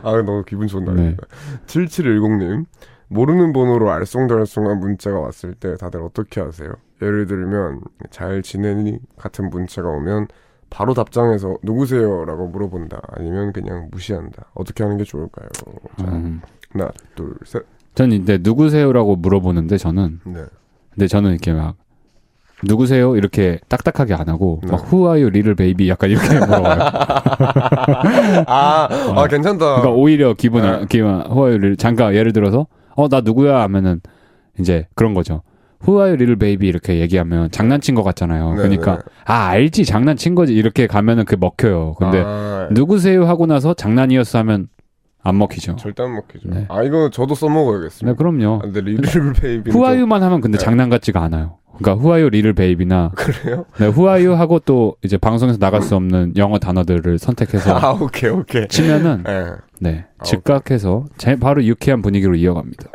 아, 0.02 0.22
너무 0.24 0.44
기분 0.46 0.68
좋은 0.68 0.84
날입니다. 0.84 1.26
7710님. 1.66 2.66
모르는 3.08 3.52
번호로 3.52 3.86
알쏭달쏭한 3.90 4.78
문자가 4.78 5.20
왔을 5.20 5.54
때 5.54 5.76
다들 5.76 6.02
어떻게 6.02 6.40
하세요? 6.40 6.72
예를 7.02 7.26
들면, 7.26 7.80
잘 8.10 8.42
지내니? 8.42 8.98
같은 9.16 9.50
문자가 9.50 9.88
오면 9.90 10.28
바로 10.74 10.92
답장해서 10.92 11.56
누구세요? 11.62 12.24
라고 12.24 12.48
물어본다. 12.48 13.00
아니면 13.12 13.52
그냥 13.52 13.88
무시한다. 13.92 14.46
어떻게 14.54 14.82
하는 14.82 14.96
게 14.98 15.04
좋을까요? 15.04 15.48
자, 15.98 16.04
음. 16.06 16.40
하나, 16.72 16.90
둘, 17.14 17.34
셋. 17.44 17.62
전 17.94 18.10
이제 18.10 18.38
누구세요라고 18.42 19.14
물어보는데 19.16 19.76
저는 19.78 20.20
네. 20.24 20.40
근데 20.92 21.06
저는 21.06 21.30
이렇게 21.30 21.52
막 21.52 21.76
누구세요 22.64 23.14
이렇게 23.14 23.60
딱딱하게 23.68 24.14
안 24.14 24.28
하고 24.28 24.60
네. 24.64 24.72
막 24.72 24.84
Who 24.92 25.06
are 25.08 25.20
you 25.22 25.28
little 25.28 25.54
baby 25.54 25.88
약간 25.90 26.10
이렇게 26.10 26.26
물어봐요. 26.44 26.80
아, 28.46 28.88
아, 29.14 29.26
괜찮다. 29.28 29.64
그러니까 29.80 29.90
오히려 29.90 30.34
기분 30.34 30.62
네. 30.62 30.68
안- 30.68 30.86
기분 30.88 31.20
호화율을 31.20 31.76
잠깐 31.76 32.14
예를 32.14 32.32
들어서 32.32 32.66
어 32.96 33.08
나 33.08 33.20
누구야 33.20 33.60
하면은 33.62 34.00
이제 34.58 34.86
그런 34.94 35.14
거죠. 35.14 35.42
Who 35.84 36.16
are 36.16 36.21
you 36.21 36.26
little 36.26 36.36
baby 36.36 36.66
이렇게 36.66 37.00
얘기하면 37.00 37.50
장난친 37.50 37.94
것 37.94 38.02
같잖아요. 38.02 38.50
네, 38.50 38.56
그러니까 38.56 38.96
네. 38.96 39.02
아 39.26 39.46
알지 39.46 39.84
장난친 39.84 40.34
거지 40.34 40.54
이렇게 40.54 40.86
가면은 40.86 41.24
그게 41.24 41.36
먹혀요. 41.38 41.94
근데 41.98 42.22
아, 42.24 42.68
누구세요 42.70 43.26
하고 43.26 43.46
나서 43.46 43.74
장난이었어 43.74 44.38
하면 44.40 44.68
안 45.22 45.38
먹히죠. 45.38 45.76
절대 45.76 46.02
안 46.02 46.14
먹히죠. 46.14 46.48
네. 46.50 46.66
아, 46.68 46.82
이거 46.82 47.08
저도 47.10 47.34
써먹어야겠습니다. 47.34 48.12
네 48.12 48.16
그럼요. 48.16 48.56
아, 48.56 48.58
근데 48.58 48.80
little 48.82 49.32
baby. 49.32 49.70
Who 49.70 49.83
are 49.83 49.96
you만 49.96 50.22
하면 50.22 50.40
근데 50.40 50.58
네. 50.58 50.64
장난 50.64 50.90
같지가 50.90 51.22
않아요. 51.22 51.58
그러니까 51.78 52.00
Who 52.02 52.28
are 52.30 52.36
you 52.36 52.41
little 52.41 52.52
baby나 52.52 53.12
그래요? 53.16 53.64
네, 53.78 53.86
후아유 53.88 54.34
하고 54.34 54.60
또 54.60 54.96
이제 55.02 55.16
방송에서 55.16 55.58
나갈 55.58 55.82
수 55.82 55.96
없는 55.96 56.34
영어 56.36 56.58
단어들을 56.58 57.18
선택해서 57.18 57.74
아, 57.76 57.92
오케이, 57.92 58.30
오케이. 58.30 58.68
치면은 58.68 59.24
네. 59.24 59.46
네 59.80 60.04
아, 60.18 60.24
즉각해서 60.24 61.06
제 61.16 61.36
바로 61.36 61.64
유쾌한 61.64 62.00
분위기로 62.00 62.36
이어갑니다. 62.36 62.90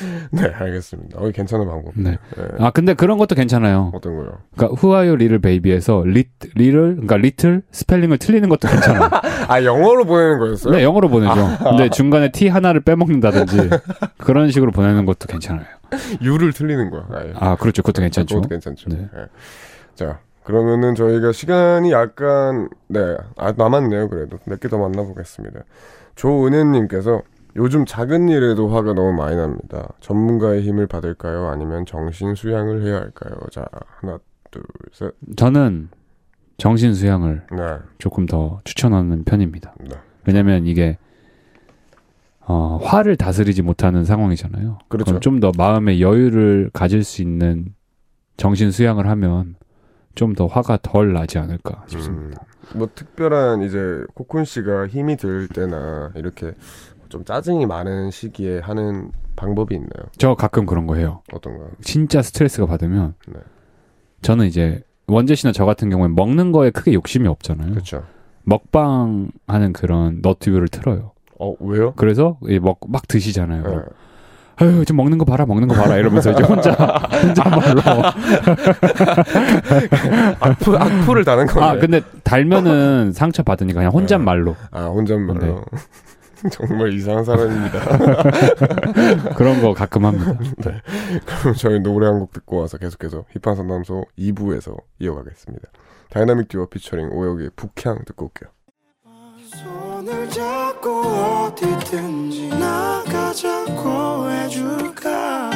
네, 0.32 0.44
알겠습니다. 0.46 1.18
어, 1.20 1.30
괜찮은 1.30 1.66
방법. 1.66 1.92
네. 1.96 2.12
네. 2.36 2.44
아 2.58 2.70
근데 2.70 2.94
그런 2.94 3.18
것도 3.18 3.34
괜찮아요. 3.34 3.90
어떤 3.94 4.16
거요? 4.16 4.38
그러니까 4.56 4.80
who 4.80 5.16
are 5.16 5.21
you 5.21 5.27
little 5.27 5.38
baby에서 5.40 6.04
리 6.06 6.24
little 6.54 6.92
그러니까 6.94 7.16
little 7.18 7.62
스펠링을 7.70 8.18
틀리는 8.18 8.48
것도 8.48 8.68
괜찮아요. 8.68 9.10
아, 9.48 9.62
영어로 9.64 10.04
보내는 10.04 10.38
거였어요? 10.38 10.74
네 10.74 10.82
영어로 10.82 11.08
보내죠. 11.08 11.34
근데 11.62 11.88
중간에 11.90 12.30
T 12.32 12.48
하나를 12.48 12.80
빼먹는다든지 12.82 13.70
그런 14.18 14.50
식으로 14.50 14.70
보내는 14.72 15.04
것도 15.04 15.26
괜찮아요. 15.28 15.66
you를 16.22 16.52
틀리는 16.52 16.90
거야. 16.90 17.06
아예. 17.12 17.32
아 17.36 17.56
그렇죠. 17.56 17.82
그것도 17.82 18.00
괜찮죠. 18.02 18.36
그것도 18.36 18.48
괜찮죠. 18.48 18.88
네. 18.90 18.96
네. 18.96 19.24
자, 19.94 20.20
그러면은 20.44 20.94
저희가 20.94 21.30
시간이 21.32 21.92
약간, 21.92 22.68
네, 22.88 22.98
아, 23.36 23.52
남았네요. 23.56 24.08
그래도. 24.08 24.38
몇 24.46 24.58
개 24.58 24.68
더 24.68 24.78
만나 24.78 25.02
보겠습니다. 25.02 25.60
조은혜 26.16 26.64
님께서 26.64 27.22
요즘 27.56 27.84
작은 27.84 28.28
일에도 28.28 28.68
화가 28.68 28.94
너무 28.94 29.12
많이 29.12 29.36
납니다. 29.36 29.88
전문가의 30.00 30.62
힘을 30.62 30.86
받을까요? 30.86 31.48
아니면 31.48 31.84
정신 31.84 32.34
수양을 32.34 32.82
해야 32.82 32.96
할까요? 32.96 33.34
자, 33.50 33.66
하나, 34.00 34.18
둘, 34.50 34.62
셋. 34.92 35.12
저는 35.36 35.90
정신 36.56 36.94
수양을 36.94 37.46
네, 37.50 37.78
조금 37.98 38.26
더 38.26 38.60
추천하는 38.64 39.24
편입니다. 39.24 39.74
네. 39.80 39.90
왜냐면 40.26 40.66
이게 40.66 40.96
어, 42.40 42.78
화를 42.82 43.16
다스리지 43.16 43.62
못하는 43.62 44.04
상황이잖아요. 44.04 44.78
그렇죠. 44.88 45.20
좀 45.20 45.40
더 45.40 45.52
마음의 45.56 46.00
여유를 46.00 46.70
가질 46.72 47.04
수 47.04 47.22
있는 47.22 47.74
정신 48.36 48.70
수양을 48.70 49.08
하면 49.08 49.56
좀 50.14 50.34
더 50.34 50.46
화가 50.46 50.78
덜 50.82 51.12
나지 51.12 51.38
않을까 51.38 51.84
싶습니다. 51.88 52.42
음, 52.74 52.78
뭐 52.78 52.88
특별한 52.94 53.62
이제 53.62 54.04
코쿤 54.14 54.44
씨가 54.44 54.86
힘이 54.88 55.16
들 55.16 55.48
때나 55.48 56.12
이렇게 56.16 56.52
좀 57.12 57.24
짜증이 57.26 57.66
많은 57.66 58.10
시기에 58.10 58.60
하는 58.60 59.10
방법이 59.36 59.74
있나요? 59.74 59.90
저 60.16 60.34
가끔 60.34 60.64
그런 60.64 60.86
거 60.86 60.94
해요. 60.94 61.20
어떤가? 61.30 61.66
진짜 61.82 62.22
스트레스가 62.22 62.64
받으면 62.66 63.12
네. 63.28 63.34
저는 64.22 64.46
이제 64.46 64.82
원재 65.08 65.34
씨나 65.34 65.52
저 65.52 65.66
같은 65.66 65.90
경우에 65.90 66.08
먹는 66.08 66.52
거에 66.52 66.70
크게 66.70 66.94
욕심이 66.94 67.28
없잖아요. 67.28 67.72
그렇죠. 67.72 68.02
먹방 68.44 69.28
하는 69.46 69.74
그런 69.74 70.20
너튜브를 70.22 70.68
틀어요. 70.68 71.10
어 71.38 71.54
왜요? 71.60 71.92
그래서 71.96 72.38
이 72.48 72.58
먹, 72.58 72.78
막 72.88 73.06
드시잖아요. 73.06 73.62
네. 73.62 73.76
아유, 74.56 74.82
지금 74.86 74.96
먹는 74.96 75.18
거 75.18 75.26
봐라, 75.26 75.44
먹는 75.44 75.68
거 75.68 75.74
봐라 75.74 75.98
이러면서 75.98 76.32
이제 76.32 76.42
혼자 76.42 76.72
혼자 77.22 77.44
말로. 77.44 77.82
악플, 80.40 80.76
악플을 80.80 81.24
다는 81.24 81.44
건가요? 81.46 81.72
아, 81.72 81.78
근데 81.78 82.00
달면은 82.24 83.12
상처 83.12 83.42
받으니까 83.42 83.80
그냥 83.80 83.92
혼잣말로. 83.92 84.56
아 84.70 84.86
혼잣말로. 84.86 85.62
네. 86.42 86.50
정말 86.50 86.92
이상한 86.92 87.24
사람입니다. 87.24 87.80
그런 89.36 89.60
거 89.60 89.74
가끔 89.74 90.04
합니다. 90.06 90.32
그럼 91.42 91.54
저희 91.56 91.80
노래 91.80 92.06
한 92.06 92.20
곡 92.20 92.32
듣고 92.32 92.58
와서 92.58 92.78
계속해서 92.78 93.24
힙한 93.42 93.56
상담소 93.56 94.04
2부에서 94.18 94.76
이어가겠습니다. 95.00 95.68
다이나믹 96.10 96.48
듀오 96.48 96.66
피처링 96.66 97.08
오혁의 97.12 97.50
북향 97.56 98.04
듣고 98.04 98.26
올게요. 98.26 98.50
손을 99.56 100.30
잡고 100.30 100.90
어디든지 101.02 102.48
나가자고 102.50 104.30
해줄까 104.30 105.50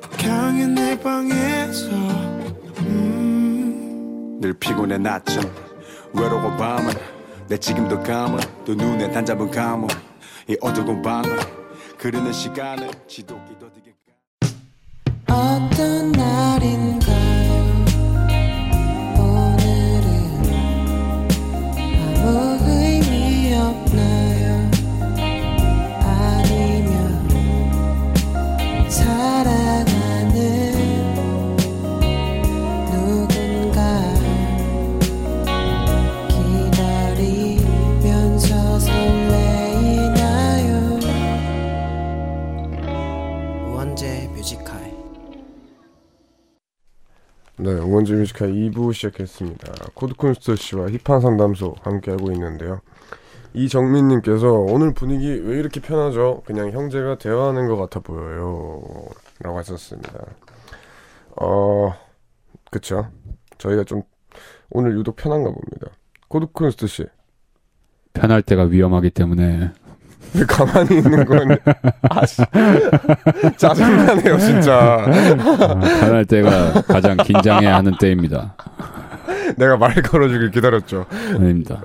북향의 0.00 0.68
내 0.68 0.98
방에서 1.00 1.86
음 2.80 4.38
늘 4.40 4.52
피곤해 4.52 4.98
낮잠 4.98 5.42
외로워 6.12 6.54
밤은 6.56 6.92
내 7.48 7.56
지금도 7.56 8.02
감은 8.02 8.40
또 8.64 8.74
눈에 8.74 9.10
단 9.12 9.24
잡은 9.24 9.48
감은 9.50 9.88
이 10.48 10.56
어두운 10.60 11.00
방은 11.00 11.30
그르는 11.96 12.32
시간을 12.32 12.90
지독히 13.06 13.56
더디게 13.58 13.94
어떤 15.28 16.12
날 16.12 16.35
Music 48.36 48.45
High 48.45 48.52
2부 48.52 48.92
시작했습니다. 48.92 49.72
코드쿤스트 49.94 50.54
씨와 50.56 50.88
힙한 50.90 51.20
상담소 51.20 51.74
함께하고 51.80 52.30
있는데요. 52.32 52.80
이정민님께서 53.54 54.52
오늘 54.52 54.92
분위기 54.92 55.26
왜 55.28 55.58
이렇게 55.58 55.80
편하죠? 55.80 56.42
그냥 56.44 56.70
형제가 56.70 57.16
대화하는 57.16 57.66
것 57.66 57.76
같아 57.76 58.00
보여요. 58.00 58.82
라고 59.40 59.58
하셨습니다. 59.58 60.12
어, 61.40 61.94
그쵸. 62.70 63.08
저희가 63.58 63.84
좀 63.84 64.02
오늘 64.70 64.92
유독 64.98 65.16
편한가 65.16 65.50
봅니다. 65.50 65.88
코드쿤스트 66.28 66.86
씨. 66.86 67.06
편할 68.12 68.42
때가 68.42 68.64
위험하기 68.64 69.10
때문에 69.10 69.44
왜 69.44 69.70
가만히 70.44 70.98
있는 70.98 71.24
건, 71.24 71.56
아 72.10 72.26
씨. 72.26 72.42
짜증나네요, 73.56 74.38
진짜. 74.38 75.04
아, 75.06 75.80
편할 76.00 76.24
때가 76.24 76.82
가장 76.82 77.16
긴장해야 77.16 77.76
하는 77.76 77.92
때입니다. 78.00 78.56
내가 79.56 79.76
말 79.76 79.94
걸어주길 80.02 80.50
기다렸죠. 80.50 81.06
아닙니다. 81.10 81.82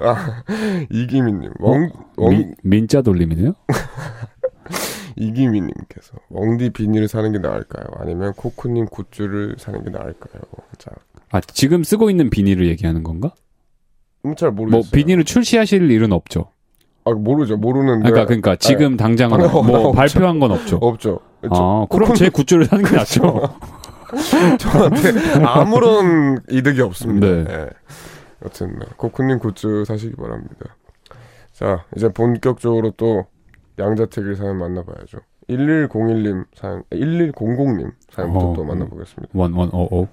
이기민님, 0.89 1.51
멍, 1.59 1.91
멍, 2.17 2.29
민, 2.29 2.55
민자 2.63 3.01
돌림이네요? 3.01 3.53
이기민님께서 5.15 6.17
멍디 6.29 6.71
비닐을 6.71 7.07
사는 7.07 7.31
게 7.31 7.37
나을까요? 7.37 7.85
아니면 7.99 8.33
코코님 8.33 8.85
굿즈를 8.87 9.55
사는 9.59 9.83
게 9.83 9.89
나을까요? 9.89 10.41
자, 10.77 10.91
아, 11.31 11.41
지금 11.41 11.83
쓰고 11.83 12.09
있는 12.09 12.29
비닐을 12.29 12.67
얘기하는 12.67 13.03
건가? 13.03 13.33
음, 14.25 14.35
잘 14.35 14.51
모르겠어요. 14.51 14.81
뭐 14.81 14.89
비닐을 14.91 15.23
출시하실 15.23 15.89
일은 15.91 16.11
없죠. 16.11 16.50
아, 17.05 17.11
모르죠. 17.11 17.57
모르는데 17.57 18.09
그러니까 18.09 18.25
그러니까 18.25 18.55
지금 18.55 18.97
당장은 18.97 19.37
네. 19.37 19.43
방금 19.47 19.67
뭐 19.67 19.87
없죠. 19.87 19.91
발표한 19.93 20.39
건 20.39 20.51
없죠. 20.51 20.77
없죠. 20.77 21.19
아, 21.49 21.85
그럼 21.89 22.13
제 22.13 22.29
굿즈를 22.29 22.65
사는 22.65 22.83
게 22.83 22.95
낫죠. 22.95 23.41
저한테 24.59 25.43
아무런 25.45 26.39
이득이 26.49 26.81
없습니다. 26.81 27.27
네. 27.27 27.43
네. 27.43 27.69
여튼 28.43 28.79
네. 28.79 28.85
코코님 28.97 29.39
굿즈 29.39 29.85
사시기 29.85 30.15
바랍니다. 30.15 30.75
자, 31.53 31.85
이제 31.95 32.09
본격적으로 32.09 32.91
또 32.97 33.25
양자택일 33.79 34.35
사연 34.35 34.57
만나봐야죠. 34.57 35.19
1101님 35.49 36.45
사연, 36.55 36.83
1100님 36.91 37.91
사연부터 38.11 38.45
어, 38.51 38.53
또 38.55 38.63
만나보겠습니다. 38.63 39.31
원원오오. 39.33 40.07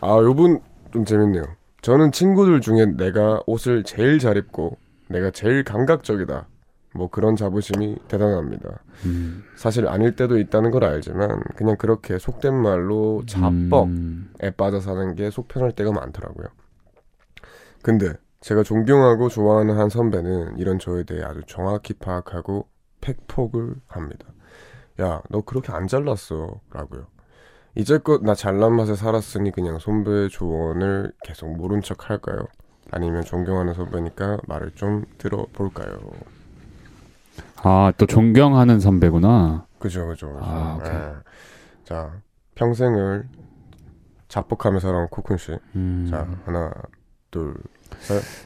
아, 0.00 0.18
요분 0.22 0.60
좀 0.92 1.04
재밌네요. 1.04 1.42
저는 1.82 2.12
친구들 2.12 2.60
중에 2.60 2.86
내가 2.96 3.40
옷을 3.46 3.84
제일 3.84 4.18
잘 4.18 4.36
입고 4.36 4.76
내가 5.08 5.30
제일 5.30 5.64
감각적이다. 5.64 6.48
뭐 6.96 7.10
그런 7.10 7.34
자부심이 7.34 7.96
대단합니다. 8.06 8.80
음. 9.06 9.42
사실 9.56 9.88
아닐 9.88 10.14
때도 10.14 10.38
있다는 10.38 10.70
걸 10.70 10.84
알지만 10.84 11.40
그냥 11.56 11.76
그렇게 11.76 12.18
속된 12.18 12.54
말로 12.54 13.22
자뻑에 13.26 13.82
음. 13.82 14.32
빠져 14.56 14.78
사는 14.80 15.14
게 15.16 15.28
속 15.30 15.48
편할 15.48 15.72
때가 15.72 15.90
많더라고요. 15.92 16.46
근데 17.82 18.12
제가 18.40 18.62
존경하고 18.62 19.28
좋아하는 19.28 19.76
한 19.76 19.88
선배는 19.88 20.58
이런 20.58 20.78
저에 20.78 21.02
대해 21.04 21.22
아주 21.24 21.40
정확히 21.46 21.94
파악하고 21.94 22.68
팩폭을 23.00 23.74
합니다. 23.88 24.26
야, 25.00 25.20
너 25.30 25.40
그렇게 25.40 25.72
안 25.72 25.88
잘났어. 25.88 26.60
라고요. 26.72 27.06
이제껏 27.74 28.22
나 28.22 28.34
잘난 28.34 28.76
맛에 28.76 28.94
살았으니 28.94 29.50
그냥 29.50 29.78
선배의 29.80 30.28
조언을 30.28 31.12
계속 31.24 31.48
모른 31.56 31.80
척 31.82 32.08
할까요? 32.08 32.46
아니면 32.96 33.24
존경하는 33.24 33.74
선배니까 33.74 34.38
말을 34.46 34.70
좀 34.76 35.04
들어볼까요? 35.18 35.98
아, 37.56 37.92
또 37.98 38.06
존경하는 38.06 38.78
선배구나. 38.78 39.66
그죠, 39.80 40.06
그죠. 40.06 40.32
그죠. 40.32 40.38
아, 40.44 40.78
오케이. 40.78 40.92
예. 40.92 41.12
자, 41.84 42.12
평생을 42.54 43.26
자뻑하며 44.28 44.78
살아온 44.78 45.08
코쿤 45.08 45.38
씨. 45.38 45.58
음. 45.74 46.06
자, 46.08 46.24
하나, 46.44 46.70
둘, 47.32 47.54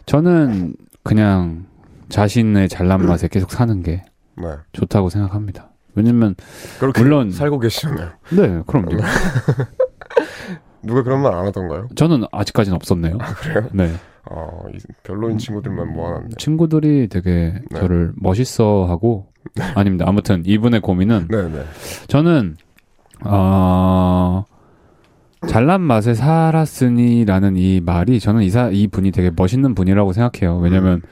저는 0.06 0.74
그냥 1.02 1.66
자신의 2.08 2.70
잘난 2.70 3.04
맛에 3.04 3.28
계속 3.28 3.50
사는 3.50 3.82
게 3.82 4.02
네. 4.38 4.48
좋다고 4.72 5.11
생각합니다. 5.11 5.68
왜냐면 5.94 6.34
물론- 6.96 7.30
살고 7.32 7.58
계시잖아요. 7.58 8.12
네, 8.30 8.62
그럼요. 8.66 8.88
누가 10.82 11.02
그런 11.02 11.20
말 11.20 11.34
안 11.34 11.44
하던가요? 11.46 11.88
저는 11.96 12.24
아직까지는 12.32 12.76
없었네요. 12.76 13.18
그래요? 13.18 13.68
네. 13.72 13.92
어, 14.30 14.64
이 14.74 14.78
별로인 15.02 15.38
친구들만 15.38 15.92
모아놨네. 15.92 16.28
친구들이 16.38 17.08
되게 17.08 17.54
네. 17.70 17.80
저를 17.80 18.12
멋있어 18.16 18.86
하고 18.86 19.26
아닙니다. 19.74 20.04
아무튼 20.06 20.42
이분의 20.44 20.80
고민은 20.80 21.28
네네. 21.28 21.64
저는 22.08 22.56
어 23.24 24.44
잘난 25.46 25.80
맛에 25.80 26.14
살았으니라는 26.14 27.56
이 27.56 27.80
말이 27.84 28.20
저는 28.20 28.42
이사 28.42 28.68
이 28.70 28.86
분이 28.86 29.12
되게 29.12 29.30
멋있는 29.34 29.74
분이라고 29.74 30.12
생각해요. 30.12 30.58
왜냐면 30.58 30.94
음. 30.94 31.02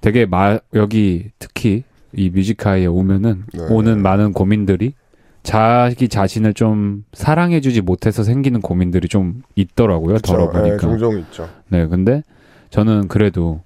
되게 0.00 0.26
마, 0.26 0.58
여기 0.74 1.30
특히 1.38 1.84
이 2.12 2.30
뮤지카에 2.30 2.86
오면은 2.86 3.44
네. 3.54 3.62
오는 3.70 4.02
많은 4.02 4.32
고민들이 4.32 4.94
자기 5.42 6.08
자신을 6.08 6.54
좀 6.54 7.04
사랑해주지 7.12 7.80
못해서 7.80 8.22
생기는 8.22 8.60
고민들이 8.60 9.08
좀 9.08 9.42
있더라고요. 9.54 10.16
그쵸. 10.16 10.34
덜어보니까. 10.34 10.74
예, 10.74 10.78
종종 10.78 11.18
있죠. 11.18 11.48
네, 11.68 11.86
근데 11.86 12.22
저는 12.70 13.08
그래도 13.08 13.62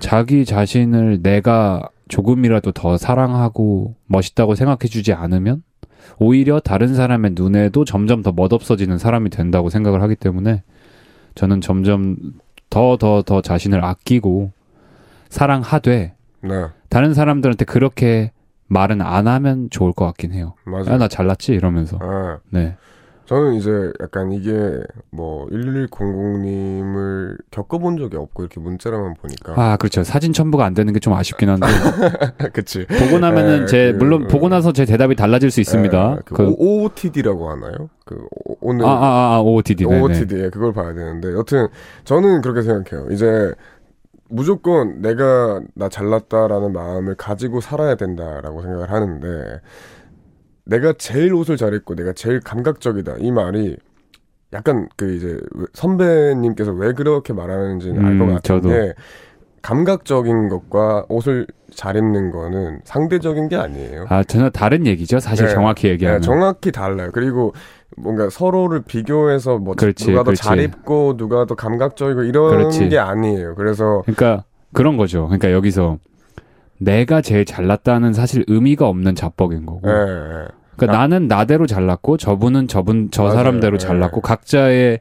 자기 0.00 0.44
자신을 0.44 1.22
내가 1.22 1.88
조금이라도 2.08 2.72
더 2.72 2.96
사랑하고 2.96 3.94
멋있다고 4.06 4.54
생각해주지 4.54 5.12
않으면 5.12 5.62
오히려 6.18 6.58
다른 6.58 6.94
사람의 6.94 7.32
눈에도 7.34 7.84
점점 7.84 8.22
더 8.22 8.32
멋없어지는 8.32 8.98
사람이 8.98 9.30
된다고 9.30 9.68
생각을 9.68 10.00
하기 10.02 10.16
때문에 10.16 10.62
저는 11.34 11.60
점점 11.60 12.16
더 12.70 12.96
더 12.96 13.22
더 13.22 13.40
자신을 13.42 13.84
아끼고 13.84 14.52
사랑하되 15.28 16.14
네. 16.42 16.66
다른 16.88 17.14
사람들한테 17.14 17.64
그렇게 17.66 18.32
말은 18.68 19.00
안 19.02 19.26
하면 19.28 19.68
좋을 19.70 19.92
것 19.92 20.04
같긴 20.06 20.32
해요. 20.32 20.54
맞아요. 20.64 20.86
야, 20.86 20.98
나 20.98 21.08
잘났지 21.08 21.52
이러면서. 21.52 21.98
예. 22.02 22.36
네. 22.50 22.76
저는 23.28 23.54
이제 23.56 23.92
약간 24.00 24.32
이게 24.32 24.80
뭐 25.10 25.46
1100님을 25.48 27.36
겪어본 27.50 27.98
적이 27.98 28.16
없고 28.16 28.42
이렇게 28.42 28.58
문자로만 28.58 29.14
보니까 29.20 29.52
아, 29.56 29.76
그렇죠. 29.76 30.02
사진 30.02 30.32
첨부가 30.32 30.64
안 30.64 30.72
되는 30.72 30.92
게 30.94 30.98
좀 30.98 31.12
아쉽긴 31.12 31.48
한데 31.50 31.66
그치 32.52 32.86
보고 32.86 33.18
나면은 33.20 33.62
에, 33.62 33.66
제 33.66 33.92
그, 33.92 33.98
물론 33.98 34.26
보고 34.28 34.48
나서 34.48 34.72
제 34.72 34.84
대답이 34.84 35.14
달라질 35.14 35.50
수 35.50 35.60
있습니다. 35.60 36.14
예, 36.16 36.22
그그 36.24 36.54
OOTD라고 36.58 37.50
하나요? 37.50 37.90
그 38.06 38.26
오- 38.46 38.56
오늘 38.60 38.84
아, 38.86 38.88
아, 38.90 39.34
아, 39.36 39.40
OOTD. 39.42 39.86
네, 39.86 39.94
네. 39.94 40.00
OOTD에 40.00 40.50
그걸 40.50 40.72
봐야 40.72 40.92
되는데 40.94 41.32
여튼 41.34 41.68
저는 42.04 42.40
그렇게 42.40 42.62
생각해요. 42.62 43.10
이제 43.12 43.52
무조건 44.30 45.00
내가 45.00 45.60
나 45.74 45.88
잘났다라는 45.88 46.72
마음을 46.72 47.14
가지고 47.14 47.60
살아야 47.60 47.94
된다라고 47.94 48.62
생각을 48.62 48.90
하는데 48.90 49.60
내가 50.68 50.92
제일 50.92 51.32
옷을 51.34 51.56
잘 51.56 51.72
입고 51.74 51.94
내가 51.94 52.12
제일 52.12 52.40
감각적이다 52.40 53.16
이 53.20 53.30
말이 53.32 53.76
약간 54.52 54.86
그 54.96 55.14
이제 55.14 55.38
선배님께서 55.72 56.72
왜 56.72 56.92
그렇게 56.92 57.32
말하는지는 57.32 58.04
알것 58.04 58.28
음, 58.28 58.34
같은 58.34 58.42
저도. 58.42 58.68
게 58.68 58.92
감각적인 59.62 60.48
것과 60.48 61.06
옷을 61.08 61.46
잘 61.74 61.96
입는 61.96 62.30
거는 62.30 62.80
상대적인 62.84 63.48
게 63.48 63.56
아니에요. 63.56 64.06
아 64.08 64.22
전혀 64.22 64.48
다른 64.50 64.86
얘기죠. 64.86 65.20
사실 65.20 65.46
네. 65.46 65.52
정확히 65.52 65.88
얘기하면. 65.88 66.20
네, 66.20 66.24
정확히 66.24 66.70
달라요. 66.70 67.10
그리고 67.12 67.52
뭔가 67.96 68.30
서로를 68.30 68.82
비교해서 68.82 69.58
뭐 69.58 69.74
그렇지, 69.74 70.06
누가 70.06 70.22
더. 70.22 70.34
잘 70.34 70.60
입고 70.60 71.16
누가 71.16 71.44
더 71.46 71.54
감각적이고 71.54 72.22
이런 72.22 72.50
그렇지. 72.50 72.88
게 72.88 72.98
아니에요. 72.98 73.54
그래서 73.56 74.02
그러니까 74.06 74.44
그런 74.72 74.96
거죠. 74.96 75.24
그러니까 75.24 75.50
여기서 75.50 75.98
내가 76.78 77.20
제일 77.20 77.44
잘났다는 77.44 78.12
사실 78.12 78.44
의미가 78.46 78.86
없는 78.88 79.14
자뻑인 79.14 79.66
거고. 79.66 79.88
예, 79.88 79.92
예. 79.92 80.57
그러니까 80.78 80.86
나- 80.86 81.06
나는 81.08 81.28
나대로 81.28 81.66
잘났고 81.66 82.16
저분은 82.16 82.68
저분 82.68 83.10
저. 83.10 83.30
사람대로 83.30 83.76
네. 83.78 83.86
잘났고 83.86 84.20
각자의 84.20 85.00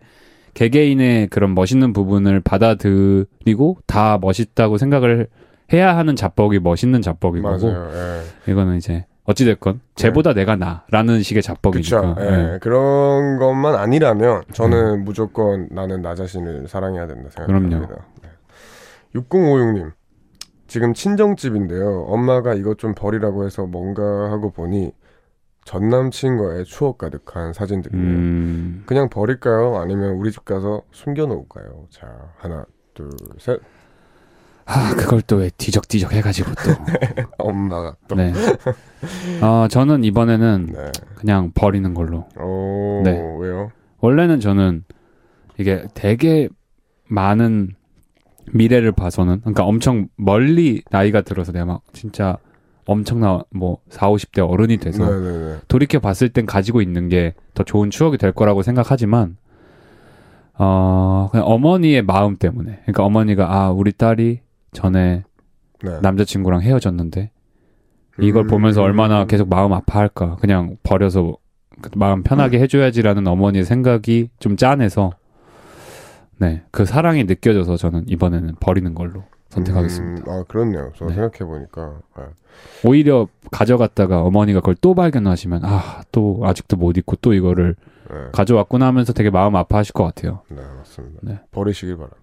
개개인의 0.54 1.28
그런 1.28 1.54
멋있는 1.54 1.94
부분을 1.94 2.40
받아들이고 2.42 3.78
다 3.86 4.18
멋있다고 4.20 4.78
생각을 4.78 5.28
해야 5.72 5.96
하는 5.96 6.16
자뻑이 6.16 6.60
멋있는 6.60 7.02
자뻑인 7.02 7.44
거고. 7.44 7.70
예. 7.70 8.52
이거는 8.52 8.78
이제 8.78 9.06
어찌 9.26 9.46
됐건 9.46 9.82
쟤보다 9.96 10.34
내가 10.34 10.56
나라는 10.56 11.22
식의 11.22 11.44
자뻑이니까. 11.44 12.16
예. 12.20 12.26
예. 12.54 12.60
그런 12.60 13.38
것만 13.38 13.76
아니라면 13.76 14.44
저는 14.54 15.04
무조건 15.04 15.68
나는 15.70 16.02
나 16.02 16.16
자신을 16.16 16.68
사랑해야 16.68 17.06
된다 17.08 17.30
생각합니다. 17.30 17.80
그럼요. 17.82 18.02
네. 18.24 18.30
6056님. 19.16 19.92
지금 20.68 20.94
친정집인데요. 20.94 22.06
엄마가 22.08 22.54
이것 22.54 22.78
좀 22.78 22.94
버리라고 22.96 23.46
해서 23.46 23.66
뭔가 23.66 24.02
하고 24.32 24.52
보니 24.52 24.92
전 25.68 25.90
남친과의 25.90 26.64
추억 26.64 26.98
가득한 26.98 27.52
사진들이네요. 27.52 28.08
음, 28.08 28.84
그냥 28.86 29.10
버릴까요? 29.10 29.76
아니면 29.76 30.12
우리 30.12 30.32
집 30.32 30.46
가서 30.46 30.84
숨겨놓을까요? 30.94 31.88
자, 31.90 32.08
하나, 32.38 32.64
둘, 32.94 33.10
셋. 33.38 33.60
아 34.66 34.94
그걸 34.96 35.22
또 35.22 35.38
왜 35.40 35.50
뒤적뒤적 35.58 36.14
해가지고 36.14 36.52
또. 36.52 36.72
엄마가 37.38 37.98
또. 38.08 38.16
네. 38.16 38.32
어 39.42 39.68
저는 39.70 40.06
이번에는 40.06 40.70
네. 40.72 40.92
그냥 41.16 41.52
버리는 41.54 41.94
걸로. 41.94 42.30
오, 42.40 43.02
네. 43.04 43.12
왜요? 43.40 43.70
원래는 44.00 44.40
저는 44.40 44.86
이게 45.58 45.86
되게 45.94 46.48
많은 47.10 47.76
미래를 48.54 48.94
봐서는 48.94 49.42
그러니까 49.42 49.66
엄청 49.66 50.08
멀리 50.16 50.82
나이가 50.92 51.20
들어서 51.22 51.52
내가 51.52 51.66
막 51.66 51.82
진짜 51.92 52.38
엄청나 52.88 53.44
뭐 53.52 53.78
4, 53.90 54.10
50대 54.10 54.50
어른이 54.50 54.78
돼서 54.78 55.06
네네네. 55.06 55.58
돌이켜 55.68 56.00
봤을 56.00 56.30
땐 56.30 56.46
가지고 56.46 56.82
있는 56.82 57.10
게 57.10 57.34
더 57.54 57.64
좋은 57.64 57.90
추억이 57.90 58.18
될 58.18 58.32
거라고 58.32 58.62
생각하지만 58.62 59.36
어 60.60 61.28
그냥 61.32 61.46
어머니의 61.48 62.02
마음 62.04 62.36
때문에 62.36 62.80
그러니까 62.84 63.04
어머니가 63.04 63.52
아 63.54 63.72
우리 63.72 63.92
딸이 63.92 64.42
전에 64.74 65.24
네. 65.84 66.00
남자친구랑 66.02 66.62
헤어졌는데 66.62 67.32
이걸 68.20 68.46
음. 68.46 68.48
보면서 68.48 68.82
얼마나 68.82 69.26
계속 69.26 69.50
마음 69.50 69.74
아파할까 69.74 70.38
그냥 70.38 70.78
버려서 70.84 71.38
마음 71.96 72.24
편하게 72.24 72.60
해줘야지라는 72.60 73.28
어머니의 73.28 73.64
생각이 73.66 74.30
좀 74.40 74.56
짠해서 74.58 75.12
네 76.40 76.64
그 76.72 76.86
사랑이 76.86 77.24
느껴져서 77.26 77.78
저는 77.78 78.06
이번에는 78.08 78.56
버리는 78.60 78.94
걸로 78.94 79.24
선택하겠습니다. 79.50 80.32
음, 80.32 80.34
아, 80.40 80.44
그렇네요. 80.48 80.92
저 80.96 81.06
네. 81.08 81.14
생각해 81.14 81.40
보니까. 81.50 82.00
네. 82.18 82.24
오히려 82.86 83.28
가져갔다가 83.52 84.22
어머니가 84.24 84.60
그걸 84.60 84.76
또 84.82 84.94
발견하시면 84.96 85.62
아 85.64 86.02
또 86.12 86.42
아직도 86.44 86.78
못 86.78 86.98
입고 86.98 87.18
또 87.18 87.34
이거를 87.34 87.76
네. 88.10 88.16
가져왔구나 88.32 88.88
하면서 88.88 89.14
되게 89.14 89.30
마음 89.30 89.56
아파하실 89.56 89.94
것 89.94 90.04
같아요. 90.06 90.42
네, 90.50 90.62
맞습니다. 90.78 91.20
네. 91.24 91.40
버리시길 91.52 91.96
바랍니다. 91.96 92.22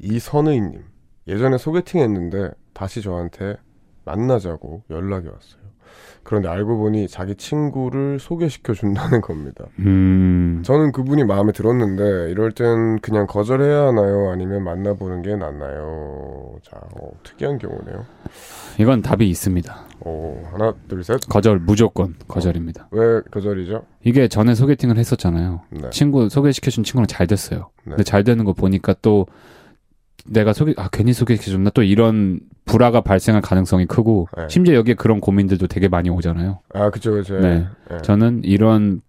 이선의님. 0.00 0.82
예전에 1.26 1.56
소개팅 1.58 2.00
했는데 2.00 2.50
다시 2.72 3.00
저한테 3.02 3.56
만나자고 4.04 4.82
연락이 4.90 5.28
왔어요. 5.28 5.63
그런데 6.24 6.48
알고 6.48 6.78
보니 6.78 7.06
자기 7.08 7.34
친구를 7.36 8.18
소개시켜 8.18 8.72
준다는 8.72 9.20
겁니다. 9.22 9.66
음 9.78 10.62
저는 10.64 10.92
그분이 10.92 11.24
마음에 11.24 11.52
들었는데 11.52 12.30
이럴 12.30 12.52
땐 12.52 12.98
그냥 13.00 13.26
거절해야 13.26 13.88
하나요? 13.88 14.30
아니면 14.30 14.64
만나보는 14.64 15.22
게 15.22 15.36
낫나요? 15.36 16.56
자, 16.62 16.76
어, 16.98 17.10
특이한 17.22 17.58
경우네요. 17.58 18.04
이건 18.78 19.02
답이 19.02 19.28
있습니다. 19.28 19.76
오, 20.00 20.42
하나, 20.50 20.74
둘, 20.88 21.04
셋. 21.04 21.20
거절 21.28 21.60
무조건 21.60 22.14
거절입니다. 22.26 22.88
왜 22.90 23.20
거절이죠? 23.30 23.84
이게 24.04 24.26
전에 24.28 24.54
소개팅을 24.54 24.96
했었잖아요. 24.98 25.60
네. 25.70 25.90
친구 25.90 26.28
소개시켜준 26.28 26.84
친구랑 26.84 27.06
잘 27.06 27.26
됐어요. 27.26 27.70
네. 27.84 27.90
근데 27.90 28.02
잘 28.02 28.24
되는 28.24 28.44
거 28.44 28.52
보니까 28.52 28.94
또 29.02 29.26
내가 30.24 30.52
소개 30.52 30.74
아 30.76 30.88
괜히 30.90 31.12
소개시켜줬나 31.12 31.70
또 31.70 31.82
이런 31.82 32.40
불화가 32.64 33.02
발생할 33.02 33.42
가능성이 33.42 33.86
크고 33.86 34.28
네. 34.36 34.46
심지어 34.48 34.74
여기에 34.74 34.94
그런 34.94 35.20
고민들도 35.20 35.66
되게 35.66 35.88
많이 35.88 36.08
오잖아요. 36.10 36.60
아, 36.72 36.90
그쵸, 36.90 37.12
그쵸. 37.12 37.38
네. 37.38 37.66
네. 37.90 37.98
저는 38.02 38.42
이런 38.44 39.02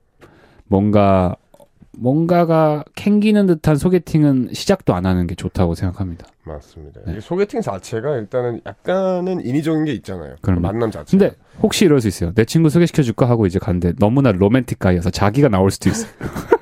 뭔가 0.67 1.36
뭔가가 1.97 2.84
캥기는 2.95 3.45
듯한 3.45 3.78
소개팅은 3.78 4.49
시작도 4.51 4.93
안 4.93 5.06
하는 5.06 5.28
게 5.28 5.36
좋다고 5.36 5.75
생각합니다. 5.75 6.28
맞습니다. 6.43 7.01
네. 7.08 7.17
이 7.17 7.21
소개팅 7.21 7.62
자체가 7.62 8.17
일단은 8.17 8.60
약간은 8.65 9.45
인위적인 9.45 9.86
게 9.86 9.93
있잖아요. 9.93 10.36
그럼요. 10.41 10.62
만남 10.62 10.91
자체. 10.91 11.17
근데 11.17 11.36
혹시 11.62 11.86
이럴 11.86 12.01
수 12.01 12.10
있어요. 12.10 12.34
내 12.34 12.43
친구 12.43 12.69
소개시켜 12.69 13.01
줄까 13.01 13.30
하고 13.30 13.45
이제 13.45 13.60
갔는데 13.60 13.93
너무나 13.97 14.32
로맨틱 14.34 14.80
가이여서 14.80 15.10
자기가 15.12 15.47
나올 15.47 15.71
수도 15.71 15.89
있어 15.89 16.08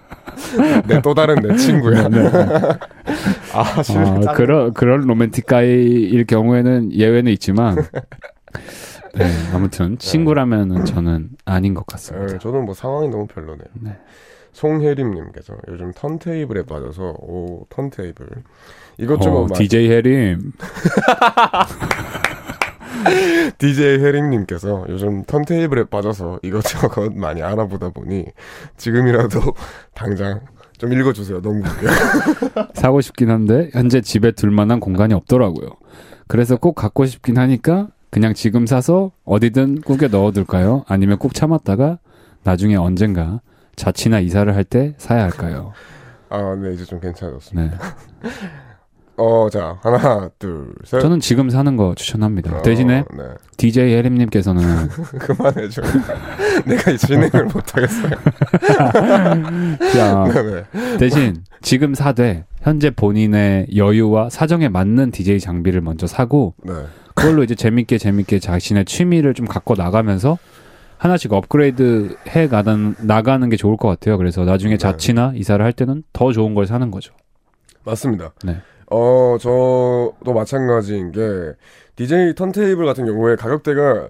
요. 0.57 0.81
내또 0.87 1.13
다른 1.13 1.35
내 1.35 1.55
친구야. 1.55 2.07
아, 3.53 3.59
아, 3.59 3.81
진짜. 3.81 4.33
그런 4.33 4.73
그런 4.73 5.01
로맨틱 5.01 5.45
가이일 5.45 6.25
경우에는 6.25 6.93
예외는 6.93 7.31
있지만 7.33 7.75
네, 9.15 9.25
아무튼 9.53 9.97
친구라면은 9.97 10.85
저는 10.85 11.29
아닌 11.45 11.73
것 11.73 11.85
같습니다. 11.85 12.33
네, 12.33 12.39
저는 12.39 12.65
뭐 12.65 12.73
상황이 12.73 13.09
너무 13.09 13.27
별로네요. 13.27 13.67
네. 13.81 13.97
송혜림님께서 14.53 15.55
요즘 15.67 15.91
턴테이블에 15.93 16.63
빠져서 16.63 17.15
오 17.19 17.65
턴테이블 17.69 18.27
이것저것 18.99 19.35
어, 19.35 19.47
많이 19.47 19.67
DJ 19.67 19.89
해림 19.89 20.51
DJ 23.57 23.99
혜림님께서 23.99 24.85
요즘 24.89 25.23
턴테이블에 25.23 25.85
빠져서 25.85 26.39
이것저것 26.43 27.13
많이 27.15 27.41
알아보다 27.41 27.89
보니 27.89 28.25
지금이라도 28.77 29.39
당장 29.93 30.41
좀 30.77 30.91
읽어주세요. 30.93 31.41
너무 31.41 31.59
웃겨. 31.59 32.63
사고 32.73 33.01
싶긴 33.01 33.29
한데 33.29 33.69
현재 33.73 34.01
집에 34.01 34.31
둘 34.31 34.51
만한 34.51 34.79
공간이 34.79 35.13
없더라고요. 35.13 35.69
그래서 36.27 36.57
꼭 36.57 36.73
갖고 36.73 37.05
싶긴 37.05 37.37
하니까 37.37 37.89
그냥 38.09 38.33
지금 38.33 38.65
사서 38.67 39.11
어디든 39.25 39.81
꾸겨 39.81 40.07
넣어둘까요? 40.07 40.83
아니면 40.87 41.17
꼭 41.17 41.33
참았다가 41.33 41.99
나중에 42.43 42.75
언젠가 42.75 43.41
자취나 43.75 44.19
이사를 44.19 44.53
할 44.55 44.63
때 44.63 44.93
사야 44.97 45.23
할까요? 45.23 45.73
아, 46.29 46.55
네 46.61 46.73
이제 46.73 46.83
좀 46.85 46.99
괜찮아졌습니다. 46.99 47.77
네. 47.77 48.29
어, 49.15 49.47
자 49.51 49.77
하나, 49.83 50.29
둘, 50.39 50.73
셋. 50.85 50.99
저는 50.99 51.19
지금 51.19 51.49
사는 51.49 51.77
거 51.77 51.93
추천합니다. 51.95 52.57
어, 52.57 52.61
대신에 52.63 53.03
네. 53.15 53.23
DJ 53.57 53.93
해림님께서는 53.95 54.89
그만해줘. 55.19 55.81
내가 56.65 56.91
이 56.91 56.97
진행을 56.97 57.45
못하겠어요. 57.45 58.11
자, 59.93 60.23
네. 60.25 60.97
대신 60.97 61.43
지금 61.61 61.93
사되 61.93 62.45
현재 62.61 62.89
본인의 62.89 63.67
여유와 63.75 64.29
사정에 64.29 64.67
맞는 64.69 65.11
DJ 65.11 65.39
장비를 65.39 65.81
먼저 65.81 66.07
사고 66.07 66.55
네. 66.63 66.73
그걸로 67.13 67.43
이제 67.43 67.53
재밌게 67.53 67.99
재밌게 67.99 68.39
자신의 68.39 68.85
취미를 68.85 69.35
좀 69.35 69.45
갖고 69.45 69.75
나가면서 69.75 70.39
하나씩 70.97 71.33
업그레이드 71.33 72.15
해 72.29 72.47
가는 72.47 72.95
나가는 73.01 73.47
게 73.49 73.57
좋을 73.57 73.77
것 73.77 73.89
같아요. 73.89 74.17
그래서 74.17 74.43
나중에 74.45 74.73
네. 74.73 74.77
자취나 74.77 75.33
이사를 75.35 75.63
할 75.63 75.71
때는 75.73 76.01
더 76.13 76.31
좋은 76.31 76.55
걸 76.55 76.65
사는 76.65 76.89
거죠. 76.89 77.13
맞습니다. 77.83 78.31
네. 78.43 78.61
어, 78.93 79.37
저도 79.39 80.33
마찬가지인 80.33 81.11
게 81.11 81.19
DJ 81.95 82.35
턴테이블 82.35 82.85
같은 82.85 83.05
경우에 83.05 83.35
가격대가 83.35 84.07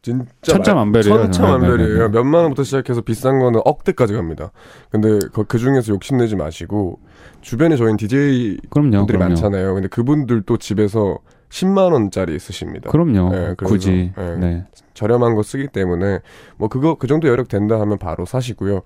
진짜 0.00 0.24
천차만별이에요. 0.42 1.16
천차만별이에요. 1.16 1.88
네, 1.92 1.98
네, 1.98 2.04
네. 2.06 2.08
몇만 2.08 2.42
원부터 2.42 2.62
시작해서 2.64 3.00
비싼 3.00 3.38
거는 3.40 3.60
억대까지 3.64 4.14
갑니다. 4.14 4.50
근데 4.90 5.18
그, 5.32 5.44
그 5.44 5.58
중에서 5.58 5.92
욕심내지 5.92 6.36
마시고 6.36 6.98
주변에 7.40 7.76
저희는 7.76 7.96
DJ 7.96 8.58
그럼요. 8.70 8.98
분들이 8.98 9.18
그럼요. 9.18 9.30
많잖아요. 9.30 9.74
근데 9.74 9.88
그분들도 9.88 10.56
집에서 10.56 11.18
10만 11.50 11.92
원짜리 11.92 12.38
쓰십니다. 12.38 12.90
그럼요. 12.90 13.30
네, 13.30 13.54
굳이. 13.58 14.12
네. 14.16 14.36
네. 14.36 14.64
저렴한 14.94 15.34
거 15.34 15.42
쓰기 15.42 15.68
때문에 15.68 16.20
뭐 16.56 16.68
그거 16.68 16.96
그 16.96 17.06
정도 17.06 17.28
여력 17.28 17.48
된다 17.48 17.80
하면 17.80 17.98
바로 17.98 18.24
사시고요. 18.24 18.82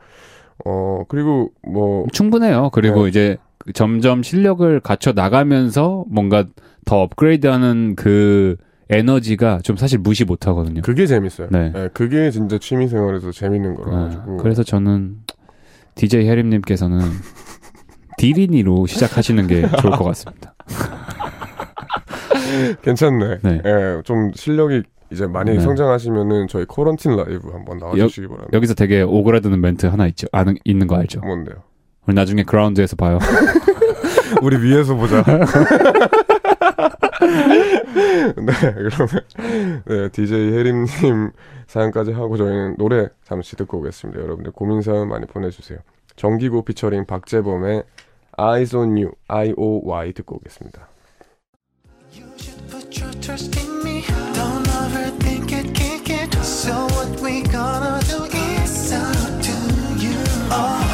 어 0.64 1.04
그리고 1.08 1.50
뭐 1.66 2.06
충분해요. 2.12 2.70
그리고 2.72 3.04
네. 3.04 3.08
이제 3.08 3.38
점점 3.74 4.22
실력을 4.22 4.80
갖춰 4.80 5.12
나가면서 5.12 6.04
뭔가 6.08 6.44
더 6.84 7.02
업그레이드하는 7.02 7.96
그 7.96 8.56
에너지가 8.88 9.58
좀 9.62 9.76
사실 9.76 9.98
무시 9.98 10.24
못 10.24 10.46
하거든요. 10.46 10.82
그게 10.82 11.06
재밌어요. 11.06 11.48
네. 11.50 11.72
네, 11.72 11.88
그게 11.92 12.30
진짜 12.30 12.58
취미 12.58 12.86
생활에서 12.86 13.32
재밌는 13.32 13.74
네. 13.74 13.82
거라 13.82 14.04
가지고. 14.04 14.36
그래서 14.36 14.62
저는 14.62 15.16
DJ 15.96 16.28
해림님께서는 16.28 17.00
디리니로 18.18 18.86
시작하시는 18.86 19.46
게 19.48 19.62
좋을 19.80 19.92
것 19.92 20.04
같습니다. 20.04 20.54
괜찮네. 22.82 23.38
네. 23.42 23.62
예, 23.64 24.02
좀 24.04 24.30
실력이 24.34 24.82
이제 25.10 25.26
많이 25.26 25.52
네. 25.52 25.60
성장하시면은 25.60 26.48
저희 26.48 26.64
코런틴 26.64 27.16
라이브 27.16 27.50
한번 27.52 27.78
나와주시기 27.78 28.28
바랍니다. 28.28 28.50
여기서 28.52 28.74
되게 28.74 29.02
오그라드는 29.02 29.60
멘트 29.60 29.86
하나 29.86 30.06
있죠. 30.08 30.26
아는 30.32 30.56
있는 30.64 30.86
거 30.86 30.96
알죠? 30.96 31.20
뭔데요? 31.20 31.56
우리 32.06 32.14
나중에 32.14 32.44
그라운드에서 32.44 32.96
봐요. 32.96 33.18
우리 34.42 34.56
위에서 34.62 34.94
보자. 34.94 35.22
네, 38.36 38.52
그러면 38.74 39.24
네, 39.86 40.08
DJ 40.10 40.52
혜림님 40.52 41.32
사연까지 41.66 42.12
하고 42.12 42.36
저희는 42.36 42.76
노래 42.78 43.08
잠시 43.24 43.56
듣고 43.56 43.78
오겠습니다. 43.78 44.20
여러분들 44.22 44.52
고민 44.52 44.82
사연 44.82 45.08
많이 45.08 45.26
보내주세요. 45.26 45.78
정기고 46.16 46.62
피처링 46.64 47.06
박재범의 47.06 47.82
Eyes 48.38 48.76
on 48.76 48.90
You, 48.90 49.12
I-O-Y 49.28 50.12
듣고 50.12 50.36
오겠습니다. 50.36 50.88
You 52.14 52.26
should 52.38 52.70
put 52.70 53.00
your 53.02 53.12
trust 53.20 53.58
in 53.58 53.80
me. 53.82 54.02
Don't 54.34 54.66
overthink 54.68 55.52
it, 55.52 55.72
kick 55.74 56.10
it. 56.14 56.34
So 56.42 56.72
what 56.72 57.20
we 57.22 57.42
gonna 57.42 57.98
do 58.06 58.24
is 58.62 58.92
up 58.94 59.42
to 59.42 59.52
you. 59.98 60.16
어 60.52 60.85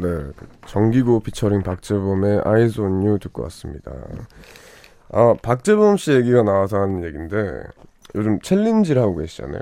네, 0.00 0.08
정기고 0.66 1.20
피처링 1.20 1.62
박재범의 1.62 2.42
Eyes 2.46 2.80
on 2.80 3.04
You 3.04 3.18
듣고 3.18 3.42
왔습니다. 3.44 3.90
아, 5.12 5.34
박재범 5.42 5.96
씨 5.96 6.12
얘기가 6.12 6.42
나와서 6.42 6.80
하는 6.80 7.02
얘기인데 7.04 7.62
요즘 8.14 8.38
챌린지를 8.40 9.02
하고 9.02 9.16
계시잖아요. 9.16 9.60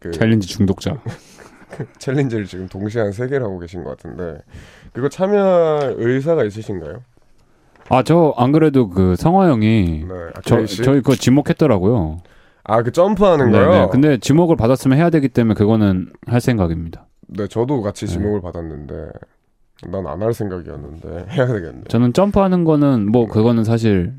그 0.00 0.10
챌린지 0.12 0.48
중독자. 0.48 0.96
챌린지를 1.98 2.46
지금 2.46 2.68
동시에 2.68 3.02
한 3.02 3.12
세 3.12 3.26
개를 3.26 3.42
하고 3.44 3.58
계신 3.58 3.82
것 3.84 3.90
같은데 3.90 4.38
그거 4.92 5.08
참여할 5.08 5.94
의사가 5.98 6.44
있으신가요? 6.44 7.02
아, 7.90 8.02
저 8.02 8.32
안 8.38 8.52
그래도 8.52 8.88
그 8.88 9.16
성화 9.16 9.48
형이 9.50 10.04
네, 10.08 10.14
아, 10.34 10.40
저, 10.44 10.56
그레이 10.58 10.66
씨? 10.66 10.82
저희 10.82 10.96
그거 11.02 11.14
지목했더라고요. 11.16 12.18
아, 12.64 12.82
그 12.82 12.92
점프하는 12.92 13.50
거요? 13.50 13.70
네, 13.70 13.80
네. 13.80 13.88
근데 13.90 14.16
지목을 14.18 14.56
받았으면 14.56 14.96
해야 14.96 15.10
되기 15.10 15.28
때문에 15.28 15.54
그거는 15.54 16.10
할 16.26 16.40
생각입니다. 16.40 17.06
네, 17.26 17.46
저도 17.48 17.82
같이 17.82 18.06
네. 18.06 18.12
지목을 18.12 18.40
받았는데 18.40 19.10
난 19.82 20.06
안 20.06 20.22
할 20.22 20.32
생각이었는데 20.32 21.26
해야 21.30 21.46
되겠네. 21.46 21.82
저는 21.88 22.12
점프하는 22.12 22.64
거는 22.64 23.10
뭐 23.10 23.26
그거는 23.26 23.64
사실 23.64 24.14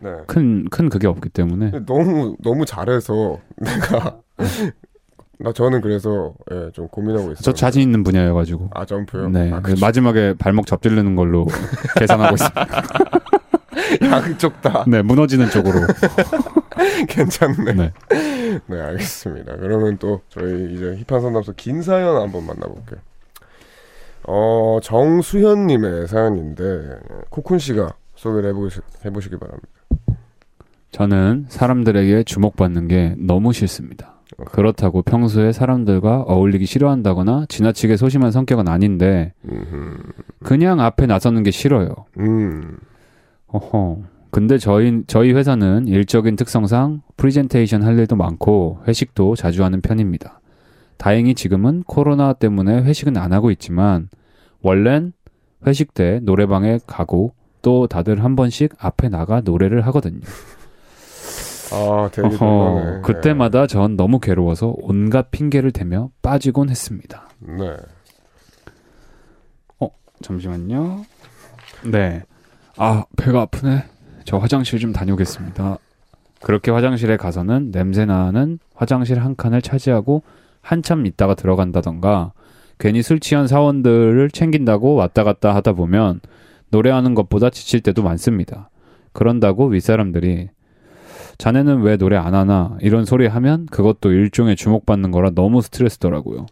네. 0.00 0.10
큰큰 0.26 0.88
그게 0.90 1.06
없기 1.06 1.28
때문에 1.30 1.84
너무 1.86 2.36
너무 2.42 2.64
잘해서 2.66 3.38
내가 3.56 4.18
나 5.38 5.52
저는 5.52 5.82
그래서 5.82 6.34
예, 6.50 6.70
좀 6.72 6.88
고민하고 6.88 7.24
있어요. 7.32 7.36
저 7.42 7.52
자신 7.52 7.82
있는 7.82 8.02
분야여가지고. 8.02 8.70
아 8.74 8.86
점프요? 8.86 9.28
네. 9.28 9.52
아, 9.52 9.60
그래서 9.60 9.84
마지막에 9.84 10.34
발목 10.38 10.66
접질르는 10.66 11.14
걸로 11.14 11.46
계산하고 11.98 12.34
있습니다. 12.36 12.82
양쪽 14.10 14.60
다 14.62 14.84
네, 14.88 15.02
무너지는 15.02 15.50
쪽으로. 15.50 15.80
괜찮네. 17.08 17.72
네. 17.74 17.92
네. 18.66 18.80
알겠습니다. 18.80 19.56
그러면 19.56 19.98
또 19.98 20.22
저희 20.30 20.74
이제 20.74 21.02
힙한 21.06 21.20
상담소 21.20 21.52
긴 21.56 21.82
사연 21.82 22.16
한번 22.16 22.46
만나볼게요. 22.46 22.98
어 24.26 24.78
정수현님의 24.82 26.08
사연인데 26.08 26.98
코쿤 27.30 27.58
씨가 27.58 27.94
소개를 28.14 28.50
해보시, 28.50 28.80
해보시기 29.04 29.36
바랍니다. 29.38 29.68
저는 30.90 31.46
사람들에게 31.48 32.24
주목받는 32.24 32.88
게 32.88 33.14
너무 33.18 33.52
싫습니다. 33.52 34.16
그렇다고 34.46 35.02
평소에 35.02 35.52
사람들과 35.52 36.22
어울리기 36.22 36.66
싫어한다거나 36.66 37.46
지나치게 37.48 37.96
소심한 37.96 38.32
성격은 38.32 38.68
아닌데. 38.68 39.32
그냥 40.42 40.80
앞에 40.80 41.06
나서는 41.06 41.42
게 41.42 41.50
싫어요. 41.50 41.88
음. 42.18 42.78
어허. 43.48 43.98
근데 44.30 44.58
저희 44.58 45.02
저희 45.06 45.32
회사는 45.32 45.86
일적인 45.86 46.36
특성상 46.36 47.02
프리젠테이션 47.16 47.82
할 47.82 47.98
일도 47.98 48.16
많고 48.16 48.80
회식도 48.88 49.36
자주 49.36 49.64
하는 49.64 49.80
편입니다. 49.80 50.40
다행히 50.96 51.34
지금은 51.34 51.82
코로나 51.86 52.32
때문에 52.32 52.82
회식은 52.82 53.16
안 53.16 53.32
하고 53.32 53.50
있지만 53.50 54.08
원래는 54.62 55.12
회식 55.66 55.94
때 55.94 56.20
노래방에 56.22 56.78
가고 56.86 57.32
또 57.62 57.86
다들 57.86 58.22
한 58.22 58.36
번씩 58.36 58.74
앞에 58.78 59.08
나가 59.08 59.40
노래를 59.40 59.86
하거든요. 59.86 60.20
아 61.72 62.08
되게 62.12 62.28
놀라네. 62.28 63.00
그때마다 63.02 63.66
전 63.66 63.96
너무 63.96 64.20
괴로워서 64.20 64.74
온갖 64.78 65.30
핑계를 65.30 65.72
대며 65.72 66.10
빠지곤 66.22 66.68
했습니다. 66.68 67.28
네. 67.40 67.76
잠시만요. 70.22 71.04
네. 71.84 72.22
아, 72.76 73.04
배가 73.16 73.42
아프네. 73.42 73.84
저 74.24 74.38
화장실 74.38 74.78
좀 74.78 74.92
다녀오겠습니다. 74.92 75.78
그렇게 76.40 76.70
화장실에 76.70 77.16
가서는 77.16 77.70
냄새나는 77.70 78.58
화장실 78.74 79.20
한 79.20 79.36
칸을 79.36 79.62
차지하고 79.62 80.22
한참 80.66 81.06
있다가 81.06 81.34
들어간다던가 81.34 82.32
괜히 82.78 83.00
술 83.00 83.20
취한 83.20 83.46
사원들을 83.46 84.30
챙긴다고 84.30 84.96
왔다 84.96 85.22
갔다 85.22 85.54
하다 85.54 85.74
보면 85.74 86.20
노래하는 86.70 87.14
것보다 87.14 87.50
지칠 87.50 87.80
때도 87.80 88.02
많습니다. 88.02 88.68
그런다고 89.12 89.66
윗사람들이 89.66 90.48
자네는 91.38 91.82
왜 91.82 91.96
노래 91.96 92.16
안 92.16 92.34
하나 92.34 92.76
이런 92.80 93.04
소리 93.04 93.28
하면 93.28 93.66
그것도 93.66 94.10
일종의 94.10 94.56
주목받는 94.56 95.12
거라 95.12 95.30
너무 95.30 95.62
스트레스더라고요. 95.62 96.46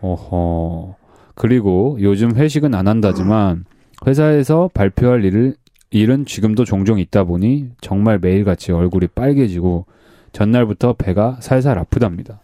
어허. 0.00 0.94
그리고 1.34 1.98
요즘 2.00 2.36
회식은 2.36 2.72
안 2.74 2.86
한다지만 2.86 3.64
회사에서 4.06 4.70
발표할 4.72 5.24
일을 5.24 5.56
일은 5.90 6.24
지금도 6.24 6.64
종종 6.64 7.00
있다 7.00 7.24
보니 7.24 7.70
정말 7.80 8.20
매일같이 8.20 8.70
얼굴이 8.70 9.08
빨개지고 9.08 9.86
전날부터 10.32 10.92
배가 10.92 11.38
살살 11.40 11.78
아프답니다. 11.78 12.40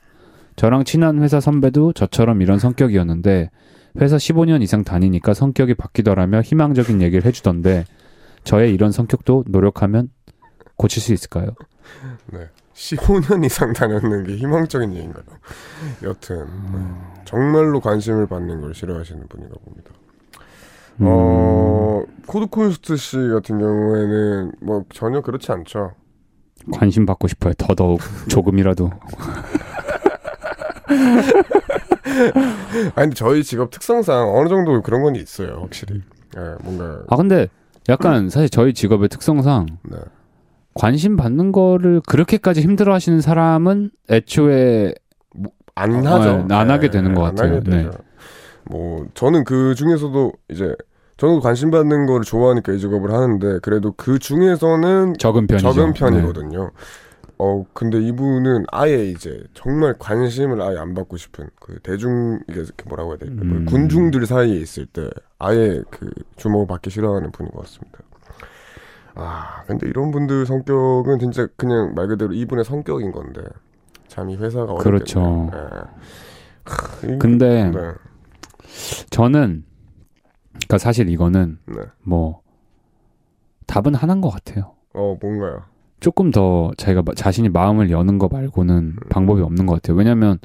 저랑 0.57 0.85
친한 0.85 1.23
회사 1.23 1.41
선배도 1.41 1.93
저처럼 1.93 2.43
이런 2.43 2.59
성격이었는데 2.59 3.51
회사 4.01 4.17
15년 4.17 4.63
이상 4.63 4.85
다니니까 4.85 5.35
성격이 5.35 5.75
바뀌더라며 5.75 6.43
희망적인 6.43 7.03
얘기를 7.03 7.25
해주던데 7.25 7.85
저의 8.45 8.73
이런 8.75 8.93
성격도 8.93 9.45
노력하면 9.49 10.11
고칠 10.77 11.03
수 11.03 11.13
있을까요? 11.13 11.51
네. 12.33 12.49
15년 12.75 13.45
이상 13.45 13.73
다녔는 13.73 14.25
게 14.25 14.37
희망적인 14.37 14.93
얘기인가요? 14.93 15.25
여튼 16.03 16.41
음. 16.43 16.71
네. 17.15 17.23
정말로 17.25 17.81
관심을 17.81 18.27
받는 18.27 18.61
걸 18.61 18.75
싫어하시는 18.75 19.29
분인가 19.29 19.55
봅니다. 19.65 19.91
음. 21.01 21.07
어 21.09 22.03
코드콘스트 22.27 22.97
씨 22.97 23.17
같은 23.17 23.59
경우에는 23.59 24.53
뭐 24.61 24.85
전혀 24.93 25.21
그렇지 25.21 25.53
않죠. 25.53 25.93
관심 26.73 27.07
받고 27.07 27.29
싶어요. 27.29 27.53
더더욱 27.55 28.01
조금이라도. 28.29 28.91
아니 32.95 33.05
근데 33.07 33.15
저희 33.15 33.43
직업 33.43 33.71
특성상 33.71 34.35
어느 34.35 34.49
정도 34.49 34.81
그런 34.83 35.03
건 35.03 35.17
있어요, 35.17 35.59
확실히. 35.63 36.03
예, 36.37 36.55
뭔가 36.63 37.01
아 37.09 37.17
근데 37.17 37.49
약간 37.89 38.29
사실 38.29 38.49
저희 38.49 38.75
직업의 38.75 39.09
특성상 39.09 39.67
네. 39.91 39.97
관심 40.75 41.17
받는 41.17 41.53
거를 41.53 42.01
그렇게까지 42.07 42.61
힘들어하시는 42.61 43.21
사람은 43.21 43.91
애초에 44.11 44.95
안 45.75 46.07
어, 46.07 46.11
하죠. 46.11 46.47
안 46.51 46.71
하게 46.71 46.91
되는 46.91 47.15
것안 47.15 47.35
같아요. 47.37 47.63
되죠. 47.63 47.91
뭐 48.65 49.07
저는 49.15 49.45
그 49.45 49.75
중에서도 49.75 50.33
이제 50.51 50.75
저는 51.17 51.41
관심 51.41 51.71
받는 51.71 52.07
거를 52.07 52.25
좋아하니까 52.25 52.73
이 52.73 52.79
직업을 52.79 53.13
하는데 53.13 53.59
그래도 53.63 53.93
그 53.93 54.19
중에서는 54.19 55.15
적은 55.19 55.47
편이죠. 55.47 55.73
적은 55.73 55.93
네. 55.93 56.01
편이거든요. 56.01 56.71
어 57.47 57.67
근데 57.75 57.99
이분은 58.01 58.65
아예 58.73 59.05
이제 59.05 59.45
정말 59.53 59.95
관심을 59.99 60.63
아예 60.63 60.79
안 60.79 60.95
받고 60.95 61.19
싶은 61.19 61.51
그 61.61 61.79
대중 61.83 62.41
이게 62.49 62.65
뭐라고 62.87 63.11
해야 63.11 63.19
될까 63.19 63.43
음. 63.43 63.67
군중들 63.67 64.25
사이에 64.25 64.57
있을 64.57 64.87
때 64.87 65.11
아예 65.39 65.83
그 65.91 66.09
주목을 66.37 66.67
받기 66.67 66.89
싫어하는 66.89 67.33
분인 67.33 67.53
것 67.53 67.61
같습니다. 67.63 67.99
아 69.15 69.63
근데 69.67 69.87
이런 69.89 70.11
분들 70.11 70.47
성격은 70.47 71.19
진짜 71.19 71.47
그냥 71.57 71.93
말 71.95 72.09
그대로 72.09 72.33
이분의 72.33 72.65
성격인 72.65 73.13
건데 73.13 73.43
참 74.09 74.31
이 74.31 74.37
회사가. 74.37 74.77
그렇죠. 74.77 75.51
이- 77.05 77.19
근데 77.19 77.71
네, 77.71 77.93
저는 79.11 79.65
그러니까 80.53 80.79
사실 80.79 81.11
이거는 81.11 81.59
네. 81.67 81.75
뭐 82.03 82.41
답은 83.67 83.95
하나인 83.95 84.21
것 84.23 84.31
같아요. 84.31 84.75
어 84.95 85.17
뭔가요? 85.21 85.65
조금 86.05 86.31
더 86.31 86.71
자기가 86.77 87.01
마- 87.01 87.15
자신이 87.15 87.49
마음을 87.49 87.89
여는 87.91 88.19
거 88.19 88.29
말고는 88.31 88.97
방법이 89.09 89.41
없는 89.41 89.65
것 89.65 89.73
같아요. 89.77 89.97
왜냐하면 89.97 90.39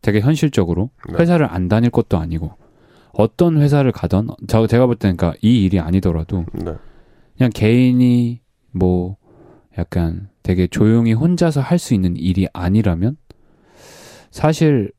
되게 0.00 0.20
현실적으로 0.20 0.90
네. 1.08 1.16
회사를 1.18 1.44
안 1.50 1.66
다닐 1.66 1.90
것도 1.90 2.18
아니고 2.18 2.52
어떤 3.12 3.60
회사를 3.60 3.90
가던 3.90 4.28
저 4.46 4.68
제가 4.68 4.86
볼 4.86 4.94
때는 4.94 5.16
그러니까 5.16 5.36
이 5.42 5.64
일이 5.64 5.80
아니더라도 5.80 6.44
네. 6.52 6.74
그냥 7.36 7.50
개인이 7.52 8.40
뭐 8.70 9.16
약간 9.76 10.28
되게 10.44 10.68
조용히 10.68 11.14
혼자서 11.14 11.60
할 11.60 11.76
수 11.80 11.92
있는 11.94 12.14
일이 12.16 12.46
아니라면 12.52 13.16
사실 14.30 14.92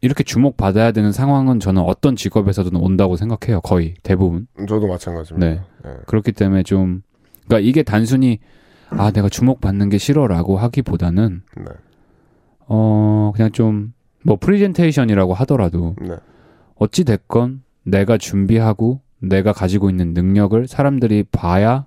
이렇게 0.00 0.22
주목받아야 0.22 0.92
되는 0.92 1.10
상황은 1.10 1.58
저는 1.58 1.82
어떤 1.82 2.14
직업에서든 2.14 2.76
온다고 2.76 3.16
생각해요. 3.16 3.60
거의 3.62 3.94
대부분. 4.04 4.46
저도 4.68 4.86
마찬가지입니다. 4.86 5.44
네. 5.44 5.60
네. 5.84 5.96
그렇기 6.06 6.30
때문에 6.30 6.62
좀 6.62 7.02
그러니까 7.48 7.68
이게 7.68 7.82
단순히 7.82 8.38
아 8.90 9.10
내가 9.10 9.28
주목받는 9.28 9.88
게 9.90 9.98
싫어라고 9.98 10.56
하기보다는 10.58 11.42
네. 11.56 11.64
어 12.68 13.32
그냥 13.34 13.50
좀 13.52 13.92
뭐 14.26 14.36
프리젠테이션이라고 14.40 15.34
하더라도 15.34 15.94
네. 16.02 16.16
어찌 16.74 17.04
됐건 17.04 17.62
내가 17.84 18.18
준비하고 18.18 19.00
내가 19.20 19.52
가지고 19.52 19.88
있는 19.88 20.14
능력을 20.14 20.66
사람들이 20.66 21.22
봐야 21.30 21.86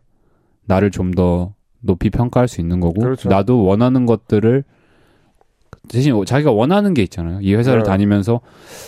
나를 0.65 0.89
좀 0.89 1.11
더 1.11 1.53
높이 1.81 2.09
평가할 2.09 2.47
수 2.47 2.61
있는 2.61 2.79
거고 2.79 3.01
그렇죠. 3.01 3.27
나도 3.27 3.65
원하는 3.65 4.05
것들을 4.05 4.63
대신 5.89 6.23
자기가 6.25 6.51
원하는 6.53 6.93
게 6.93 7.01
있잖아요. 7.03 7.39
이 7.41 7.53
회사를 7.55 7.83
네. 7.83 7.89
다니면서 7.89 8.39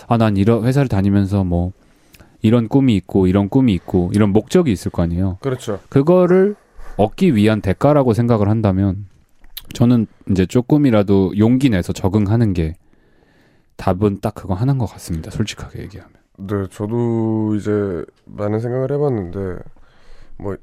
아 0.08 0.16
난 0.16 0.38
이런 0.38 0.64
회사를 0.64 0.88
다니면서 0.88 1.44
뭐 1.44 1.72
이런 2.40 2.68
꿈이 2.68 2.96
있고 2.96 3.26
이런 3.26 3.50
꿈이 3.50 3.74
있고 3.74 4.10
이런 4.14 4.30
목적이 4.30 4.72
있을 4.72 4.90
거 4.90 5.02
아니에요. 5.02 5.36
그렇죠. 5.42 5.78
그거를 5.90 6.56
얻기 6.96 7.34
위한 7.34 7.60
대가라고 7.60 8.12
생각을 8.12 8.48
한다면 8.48 9.06
저는 9.74 10.06
이제 10.30 10.46
조금이라도 10.46 11.38
용기 11.38 11.70
내서 11.70 11.92
적응하는 11.92 12.52
게 12.52 12.74
답은 13.76 14.20
딱 14.20 14.34
그거 14.34 14.54
하는 14.54 14.78
것 14.78 14.86
같습니다. 14.86 15.30
솔직하게 15.30 15.80
얘기하면. 15.82 16.12
네, 16.38 16.66
저도 16.70 17.54
이제 17.56 18.04
많은 18.26 18.60
생각을 18.60 18.92
해봤는데 18.92 19.62
뭐 20.38 20.56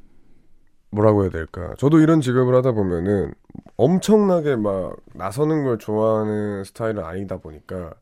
뭐라고 0.91 1.23
해야 1.23 1.29
될까? 1.29 1.73
저도 1.77 1.99
이런 1.99 2.21
직업을 2.21 2.55
하다 2.55 2.71
보면은 2.71 3.33
엄청나게 3.77 4.55
막 4.55 4.95
나서는 5.13 5.63
걸 5.63 5.77
좋아하는 5.77 6.63
스타일은 6.63 7.03
아니다 7.03 7.37
보니까 7.37 7.93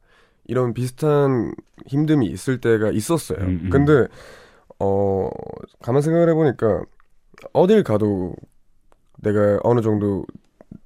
이런 0.45 0.73
비슷한 0.73 1.53
힘듦이 1.87 2.31
있을 2.31 2.61
때가 2.61 2.91
있었어요. 2.91 3.39
음, 3.39 3.61
음. 3.63 3.69
근데 3.69 4.07
어 4.79 5.29
가만 5.81 6.01
생각을 6.01 6.29
해보니까 6.29 6.83
어딜 7.53 7.83
가도 7.83 8.35
내가 9.21 9.59
어느 9.63 9.81
정도 9.81 10.25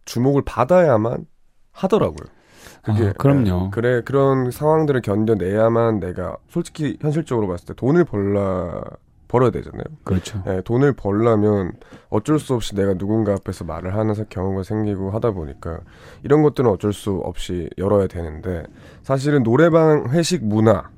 주목을 0.06 0.44
받아야만 0.46 1.26
하더라고요. 1.72 2.28
그게 2.84 3.10
아, 3.10 3.14
그럼요. 3.14 3.66
예, 3.66 3.70
그래 3.72 4.02
그런 4.04 4.50
상황들을 4.52 5.02
견뎌내야만 5.02 6.00
내가 6.00 6.38
솔직히 6.50 6.98
현실적으로 7.02 7.48
봤을 7.48 7.68
때 7.68 7.74
돈을 7.76 8.06
벌라 8.06 8.82
벌어야 9.28 9.50
되잖아요. 9.52 9.84
그렇죠. 10.04 10.44
예, 10.48 10.62
돈을 10.62 10.94
벌려면 10.94 11.72
어쩔 12.10 12.38
수 12.40 12.54
없이 12.54 12.76
내가 12.76 12.96
누군가 12.96 13.34
앞에서 13.34 13.64
말을 13.64 13.96
하는 13.96 14.14
사- 14.14 14.26
경우가 14.26 14.64
생기고 14.64 15.12
하다 15.12 15.32
보니까 15.32 15.80
이런 16.24 16.42
것들은 16.42 16.70
어쩔 16.70 16.92
수 16.92 17.22
없이 17.24 17.70
열어야 17.78 18.08
되는데 18.08 18.64
사실은 19.04 19.44
노래방 19.44 20.10
회식 20.10 20.44
문화 20.44 20.90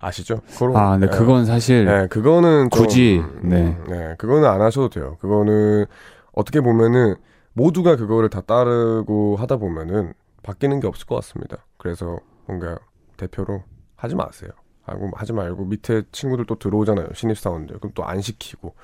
아시죠? 0.00 0.40
그런- 0.58 0.76
아, 0.76 0.98
예, 1.02 1.06
그건 1.06 1.44
사실 1.44 1.86
예, 1.88 2.06
그거는 2.08 2.68
좀, 2.70 2.82
굳이, 2.82 3.18
음, 3.18 3.40
네. 3.48 3.76
네, 3.88 4.14
그거는 4.18 4.48
안 4.48 4.60
하셔도 4.60 4.88
돼요. 4.88 5.16
그거는 5.20 5.86
어떻게 6.32 6.60
보면은 6.60 7.16
모두가 7.52 7.96
그거를 7.96 8.28
다 8.30 8.40
따르고 8.40 9.36
하다 9.36 9.56
보면은 9.56 10.12
바뀌는 10.42 10.80
게 10.80 10.86
없을 10.86 11.06
것 11.06 11.16
같습니다. 11.16 11.58
그래서 11.76 12.18
뭔가 12.46 12.78
대표로 13.16 13.62
하지 13.96 14.14
마세요. 14.14 14.50
하고 14.82 15.10
하지 15.14 15.32
말고 15.34 15.64
밑에 15.66 16.02
친구들 16.12 16.46
또 16.46 16.54
들어오잖아요. 16.58 17.08
신입 17.14 17.36
사원들. 17.38 17.78
그럼 17.78 17.92
또 17.94 18.04
안 18.04 18.20
시키고 18.22 18.74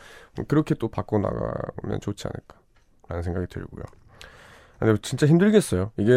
그렇게 0.48 0.74
또 0.74 0.88
바꿔 0.88 1.18
나가면 1.18 2.00
좋지 2.02 2.26
않을까라는 2.28 3.22
생각이 3.22 3.46
들고요. 3.48 3.84
아, 4.80 4.84
근데 4.86 5.00
진짜 5.00 5.26
힘들겠어요. 5.26 5.92
이게 5.96 6.12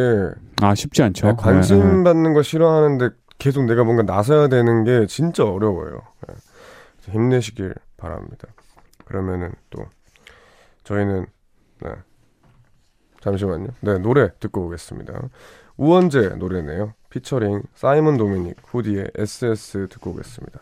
아 0.62 0.74
쉽지 0.76 1.04
않죠. 1.04 1.28
네, 1.28 1.34
관심 1.38 1.80
네, 1.80 1.86
네. 1.98 2.04
받는 2.04 2.34
거 2.34 2.42
싫어하는데 2.42 3.10
계속 3.38 3.66
내가 3.66 3.84
뭔가 3.84 4.04
나서야 4.04 4.48
되는 4.48 4.84
게 4.84 5.06
진짜 5.08 5.46
어려워요. 5.46 6.02
네. 6.28 6.36
힘내시길 7.12 7.74
바랍니다. 7.96 8.48
그러면은 9.06 9.54
또 9.70 9.86
저희는 10.84 11.26
네. 11.82 11.92
잠시만요. 13.22 13.68
네 13.82 13.98
노래 14.00 14.32
듣고 14.40 14.66
오겠습니다. 14.66 15.30
우원재 15.78 16.30
노래네요. 16.38 16.94
피처링 17.10 17.64
사이먼 17.76 18.18
도미닉 18.18 18.58
후디의 18.66 19.12
SS 19.16 19.88
듣고 19.90 20.12
오겠습니다. 20.12 20.60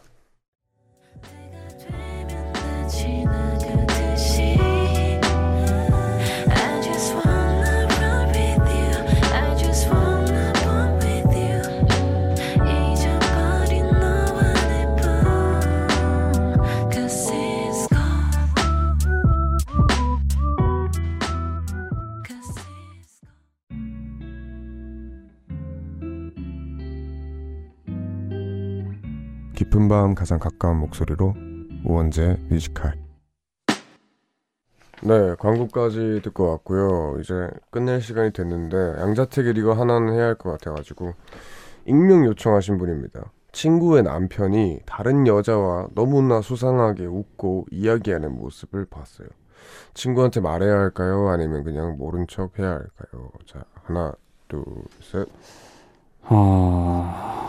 깊은 29.75 29.89
밤 29.89 30.15
가장 30.15 30.39
가까운 30.39 30.77
목소리로 30.77 31.35
우원재 31.83 32.38
뮤지컬. 32.49 32.93
네, 35.03 35.35
광고까지 35.38 36.21
듣고 36.23 36.51
왔고요. 36.51 37.17
이제 37.19 37.49
끝낼 37.71 37.99
시간이 37.99 38.31
됐는데 38.31 38.77
양자택일 39.01 39.57
이거 39.57 39.73
하나는 39.73 40.13
해야 40.13 40.27
할 40.27 40.35
것 40.35 40.51
같아가지고 40.51 41.13
익명 41.85 42.23
요청하신 42.25 42.77
분입니다. 42.77 43.25
친구의 43.51 44.03
남편이 44.03 44.79
다른 44.85 45.27
여자와 45.27 45.89
너무나 45.93 46.39
수상하게 46.41 47.05
웃고 47.07 47.65
이야기하는 47.69 48.33
모습을 48.33 48.85
봤어요. 48.85 49.27
친구한테 49.93 50.39
말해야 50.39 50.71
할까요? 50.71 51.27
아니면 51.27 51.65
그냥 51.65 51.97
모른 51.97 52.27
척 52.27 52.57
해야 52.59 52.69
할까요? 52.69 53.29
자, 53.45 53.65
하나, 53.83 54.13
둘, 54.47 54.63
셋. 55.01 55.27
아 56.23 57.41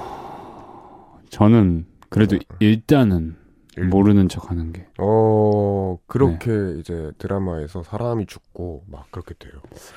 저는 1.30 1.86
그래도 2.08 2.38
일단은 2.60 3.36
일- 3.76 3.84
모르는 3.88 4.28
척하는 4.28 4.72
게 4.72 4.86
어, 4.98 5.98
그렇게 6.06 6.50
네. 6.50 6.76
이제 6.80 7.10
드라마에서 7.18 7.82
사람이 7.82 8.26
죽고 8.26 8.84
막 8.90 9.10
그렇게 9.10 9.34
돼요. 9.38 9.52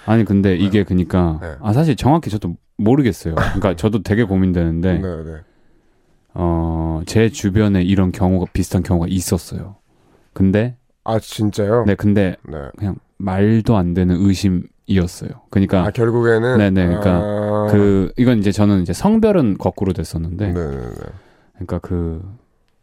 아니 0.06 0.26
근데 0.26 0.56
이게 0.56 0.84
그니까 0.84 1.40
네. 1.42 1.56
아 1.62 1.72
사실 1.74 1.96
정확히 1.96 2.30
저도 2.30 2.58
모르겠어요. 2.78 3.36
그러니까 3.36 3.76
저도 3.76 4.04
되게 4.04 4.24
고민되는데 4.24 4.98
네, 5.00 5.24
네. 5.24 5.32
어, 6.34 7.02
제 7.06 7.30
주변에 7.30 7.82
이런 7.82 8.12
경우가 8.12 8.52
비슷한 8.54 8.84
경우가 8.84 9.08
있었어요. 9.10 9.78
근데 10.34 10.78
아, 11.04 11.20
진짜요? 11.20 11.86
네 11.86 11.96
근데 11.96 12.36
네. 12.48 12.58
그냥 12.78 12.96
말도 13.18 13.76
안 13.78 13.94
되는 13.94 14.16
의심이었어요. 14.18 15.30
그러니까 15.50 15.86
아, 15.86 15.92
결국에는 15.92 16.58
네네, 16.58 16.86
그러니까 16.86 17.12
아, 17.18 17.68
그 17.72 18.12
이건 18.18 18.40
이제 18.40 18.52
저는 18.52 18.82
이제 18.82 18.94
성별은 18.94 19.58
거꾸로 19.58 19.94
됐었는데 19.94 20.54
네, 20.54 20.54
네, 20.54 20.78
네. 20.78 21.06
그러니까 21.60 21.80
그 21.80 22.24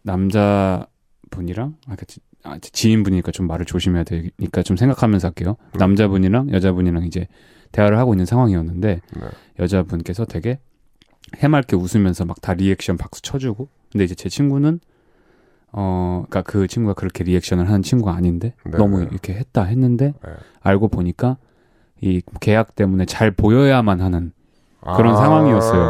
남자 0.03 0.87
분이랑 1.31 1.77
아, 1.89 1.97
그 1.97 2.07
지- 2.07 2.21
아, 2.45 2.59
지인분이니까 2.61 3.33
좀 3.33 3.47
말을 3.49 3.67
조심해야 3.67 4.05
되니까 4.05 4.63
좀 4.63 4.77
생각하면서 4.77 5.29
할게요. 5.29 5.57
음. 5.75 5.79
남자분이랑 5.79 6.51
여자분이랑 6.53 7.05
이제 7.05 7.27
대화를 7.73 7.99
하고 7.99 8.15
있는 8.15 8.25
상황이었는데 8.27 9.01
네. 9.15 9.23
여자분께서 9.59 10.25
되게 10.25 10.61
해맑게 11.37 11.75
웃으면서 11.77 12.25
막 12.25 12.41
다 12.41 12.55
리액션 12.55 12.97
박수 12.97 13.21
쳐주고 13.23 13.69
근데 13.91 14.05
이제 14.05 14.15
제 14.15 14.29
친구는 14.29 14.79
어 15.73 16.25
그러니까 16.29 16.43
그 16.51 16.69
친구가 16.69 16.95
그렇게 16.95 17.25
리액션을 17.25 17.67
하는 17.69 17.83
친구가 17.83 18.15
아닌데 18.15 18.55
네, 18.65 18.79
너무 18.79 19.01
네. 19.01 19.09
이렇게 19.11 19.35
했다 19.35 19.65
했는데 19.65 20.15
네. 20.25 20.31
알고 20.61 20.89
보니까 20.89 21.39
이 22.01 22.23
계약 22.41 22.77
때문에 22.77 23.05
잘 23.07 23.31
보여야만 23.33 24.01
하는 24.01 24.33
그런 24.97 25.17
상황이었어요. 25.17 25.83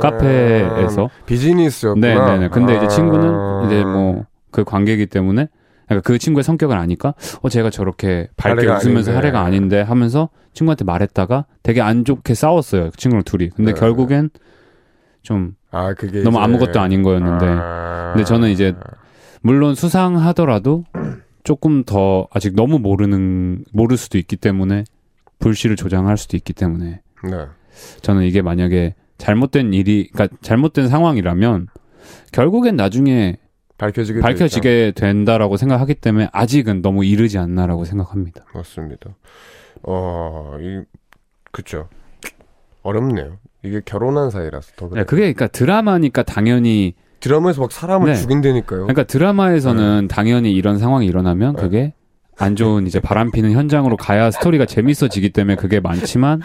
카페에서 0.00 1.04
아, 1.06 1.24
비즈니스였구나. 1.26 2.06
네네네. 2.06 2.48
근데 2.48 2.76
이제 2.76 2.84
아. 2.86 2.88
친구는 2.88 3.66
이제 3.66 3.84
뭐 3.84 4.24
그 4.52 4.64
관계이기 4.64 5.06
때문에 5.06 5.46
그러니까 5.86 6.04
그 6.04 6.18
친구의 6.18 6.42
성격을 6.42 6.76
아니까 6.76 7.14
어 7.40 7.48
제가 7.48 7.70
저렇게 7.70 8.28
밝게 8.36 8.66
웃으면서 8.66 9.12
아닌데. 9.12 9.12
하래가 9.12 9.40
아닌데 9.42 9.80
하면서 9.80 10.28
친구한테 10.54 10.84
말했다가 10.84 11.46
되게 11.62 11.80
안 11.80 12.04
좋게 12.04 12.34
싸웠어요. 12.34 12.90
그 12.90 12.96
친구랑 12.96 13.22
둘이. 13.22 13.50
근데 13.50 13.72
네. 13.74 13.78
결국엔 13.78 14.30
좀 15.22 15.54
아, 15.70 15.94
그게 15.94 16.22
너무 16.24 16.38
이제- 16.38 16.44
아무것도 16.44 16.80
아닌 16.80 17.04
거였는데 17.04 17.46
아. 17.48 18.10
근데 18.14 18.24
저는 18.24 18.48
이제 18.50 18.74
물론 19.40 19.76
수상하더라도 19.76 20.84
조금 21.44 21.84
더 21.84 22.26
아직 22.34 22.56
너무 22.56 22.80
모르는 22.80 23.64
모를 23.72 23.96
수도 23.96 24.18
있기 24.18 24.36
때문에 24.36 24.82
불씨를 25.38 25.76
조장할 25.76 26.16
수도 26.16 26.36
있기 26.36 26.52
때문에 26.54 27.02
네. 27.22 27.46
저는 28.02 28.24
이게 28.24 28.42
만약에 28.42 28.94
잘못된 29.20 29.72
일이 29.74 30.08
그러니까 30.12 30.36
잘못된 30.40 30.88
상황이라면 30.88 31.68
결국엔 32.32 32.76
나중에 32.76 33.36
밝혀지게. 33.78 34.20
밝혀지게 34.20 34.92
된다라고 34.96 35.56
생각하기 35.56 35.94
때문에 35.94 36.28
아직은 36.32 36.82
너무 36.82 37.04
이르지 37.04 37.38
않나라고 37.38 37.84
생각합니다. 37.84 38.44
맞습니다. 38.52 39.14
어, 39.84 40.56
이 40.60 40.82
그쵸. 41.52 41.88
어렵네요. 42.82 43.38
이게 43.62 43.80
결혼한 43.84 44.30
사이라서 44.30 44.72
더 44.76 44.88
그래. 44.88 45.02
네, 45.02 45.04
그게 45.06 45.20
그러니까 45.22 45.46
드라마니까 45.48 46.22
당연히 46.22 46.94
드라마에서 47.20 47.60
막 47.60 47.72
사람을 47.72 48.12
네. 48.12 48.16
죽인다니까요. 48.16 48.80
그러니까 48.82 49.04
드라마에서는 49.04 50.08
당연히 50.08 50.52
이런 50.52 50.78
상황이 50.78 51.06
일어나면 51.06 51.56
네. 51.56 51.62
그게 51.62 51.94
안 52.40 52.56
좋은 52.56 52.86
이제 52.86 53.00
바람 53.00 53.30
피는 53.30 53.52
현장으로 53.52 53.96
가야 53.96 54.30
스토리가 54.30 54.66
재밌어지기 54.66 55.30
때문에 55.30 55.56
그게 55.56 55.78
많지만 55.78 56.40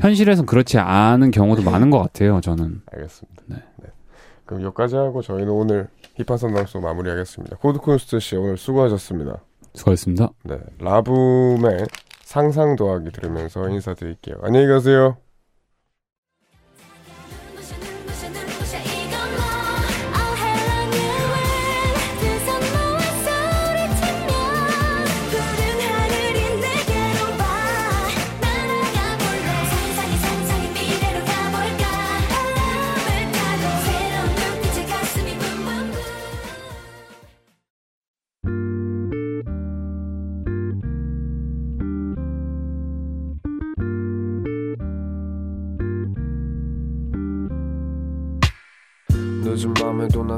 현실에선 0.00 0.46
그렇지 0.46 0.78
않은 0.78 1.30
경우도 1.30 1.62
많은 1.62 1.90
것 1.90 1.98
같아요. 2.00 2.40
저는 2.40 2.82
알겠습니다. 2.92 3.42
네. 3.46 3.56
그럼 4.44 4.62
여기까지 4.64 4.96
하고 4.96 5.22
저희는 5.22 5.50
오늘 5.50 5.88
힙한 6.16 6.36
상담소 6.36 6.80
마무리하겠습니다. 6.80 7.56
코드쿤스트 7.56 8.20
씨 8.20 8.36
오늘 8.36 8.58
수고하셨습니다. 8.58 9.38
수고하셨습니다. 9.74 10.30
네, 10.44 10.58
라붐의 10.78 11.86
상상 12.22 12.76
더하기 12.76 13.10
들으면서 13.12 13.68
인사드릴게요. 13.68 14.36
안녕히 14.42 14.66
가세요. 14.66 15.16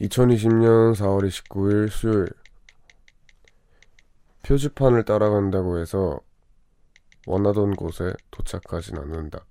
(2020년 0.00 0.94
4월 0.94 1.26
29일) 1.26 1.88
수요일 1.88 2.28
표지판을 4.42 5.04
따라간다고 5.04 5.78
해서 5.78 6.20
원하던 7.26 7.74
곳에 7.74 8.12
도착하진 8.30 8.98
않는다. 8.98 9.44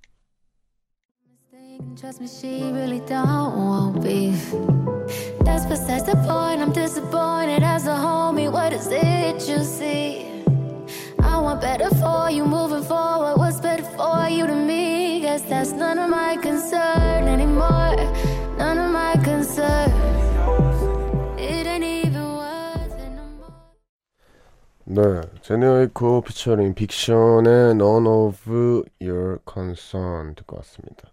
네, 24.88 25.02
Jhené 25.42 25.85
Aiko 25.85 26.20
피처링 26.20 26.74
Big 26.74 27.07
Sean의 27.07 27.72
None 27.72 28.06
of 28.06 28.84
Your 29.02 29.40
Concern 29.52 30.36
듣고 30.36 30.58
왔습니다. 30.58 31.10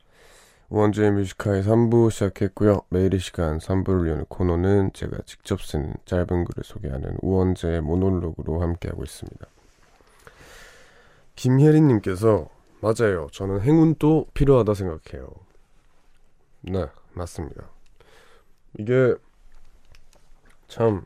우원재의 0.69 1.11
Music 1.13 1.41
High 1.41 1.63
3부 1.63 2.11
시작했고요. 2.11 2.83
매일 2.89 3.15
이 3.15 3.19
시간 3.19 3.57
3부를 3.57 4.11
여는 4.11 4.25
코너는 4.25 4.91
제가 4.93 5.17
직접 5.25 5.59
쓴 5.63 5.95
짧은 6.05 6.27
글을 6.45 6.63
소개하는 6.63 7.17
우원재의 7.23 7.81
모놀로그로 7.81 8.61
함께하고 8.61 9.03
있습니다. 9.03 9.43
김혜린님께서 11.35 12.49
맞아요. 12.79 13.27
저는 13.31 13.61
행운도 13.61 14.27
필요하다 14.35 14.75
생각해요. 14.75 15.31
네, 16.61 16.85
맞습니다. 17.13 17.71
이게 18.77 19.15
참 20.67 21.05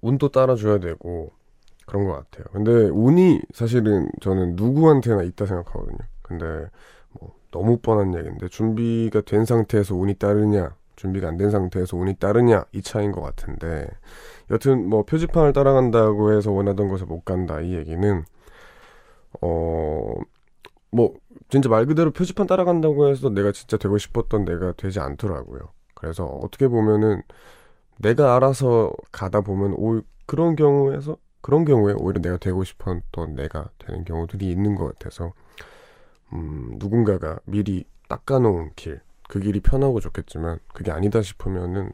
운도 0.00 0.30
따라줘야 0.30 0.80
되고 0.80 1.38
그런 1.90 2.04
것 2.06 2.12
같아요. 2.12 2.44
근데 2.52 2.70
운이 2.72 3.40
사실은 3.52 4.08
저는 4.20 4.56
누구한테나 4.56 5.22
있다 5.24 5.46
생각하거든요. 5.46 5.98
근데 6.22 6.68
뭐 7.18 7.34
너무 7.50 7.78
뻔한 7.78 8.14
얘기인데 8.16 8.48
준비가 8.48 9.20
된 9.22 9.44
상태에서 9.44 9.96
운이 9.96 10.14
따르냐, 10.14 10.76
준비가 10.96 11.28
안 11.28 11.36
된 11.36 11.50
상태에서 11.50 11.96
운이 11.96 12.14
따르냐 12.16 12.64
이 12.72 12.82
차이인 12.82 13.12
것 13.12 13.22
같은데 13.22 13.88
여튼 14.50 14.88
뭐 14.88 15.04
표지판을 15.04 15.52
따라간다고 15.52 16.32
해서 16.32 16.52
원하던 16.52 16.88
곳에 16.88 17.04
못 17.06 17.24
간다 17.24 17.60
이 17.60 17.74
얘기는 17.74 18.24
어 19.40 20.14
뭐 20.92 21.14
진짜 21.48 21.68
말 21.68 21.86
그대로 21.86 22.10
표지판 22.12 22.46
따라간다고 22.48 23.08
해서 23.08 23.30
내가 23.30 23.52
진짜 23.52 23.76
되고 23.76 23.98
싶었던 23.98 24.44
내가 24.44 24.72
되지 24.72 25.00
않더라고요. 25.00 25.60
그래서 25.94 26.24
어떻게 26.26 26.68
보면은 26.68 27.22
내가 27.98 28.36
알아서 28.36 28.92
가다 29.12 29.42
보면 29.42 29.74
오 29.74 30.02
그런 30.26 30.56
경우에서 30.56 31.16
그런 31.40 31.64
경우에 31.64 31.94
오히려 31.96 32.20
내가 32.20 32.36
되고 32.36 32.62
싶었던 32.64 33.34
내가 33.34 33.70
되는 33.78 34.04
경우들이 34.04 34.50
있는 34.50 34.74
것 34.74 34.86
같아서 34.86 35.32
음, 36.32 36.76
누군가가 36.78 37.40
미리 37.44 37.84
닦아놓은 38.08 38.72
길, 38.76 39.00
그 39.28 39.40
길이 39.40 39.60
편하고 39.60 40.00
좋겠지만 40.00 40.58
그게 40.72 40.90
아니다 40.90 41.22
싶으면은 41.22 41.92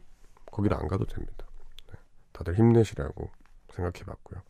거기를 0.51 0.77
안 0.77 0.87
가도 0.87 1.05
됩니다. 1.05 1.45
네, 1.91 1.97
다들 2.33 2.55
힘내시라고 2.55 3.29
생각해봤고요. 3.73 4.41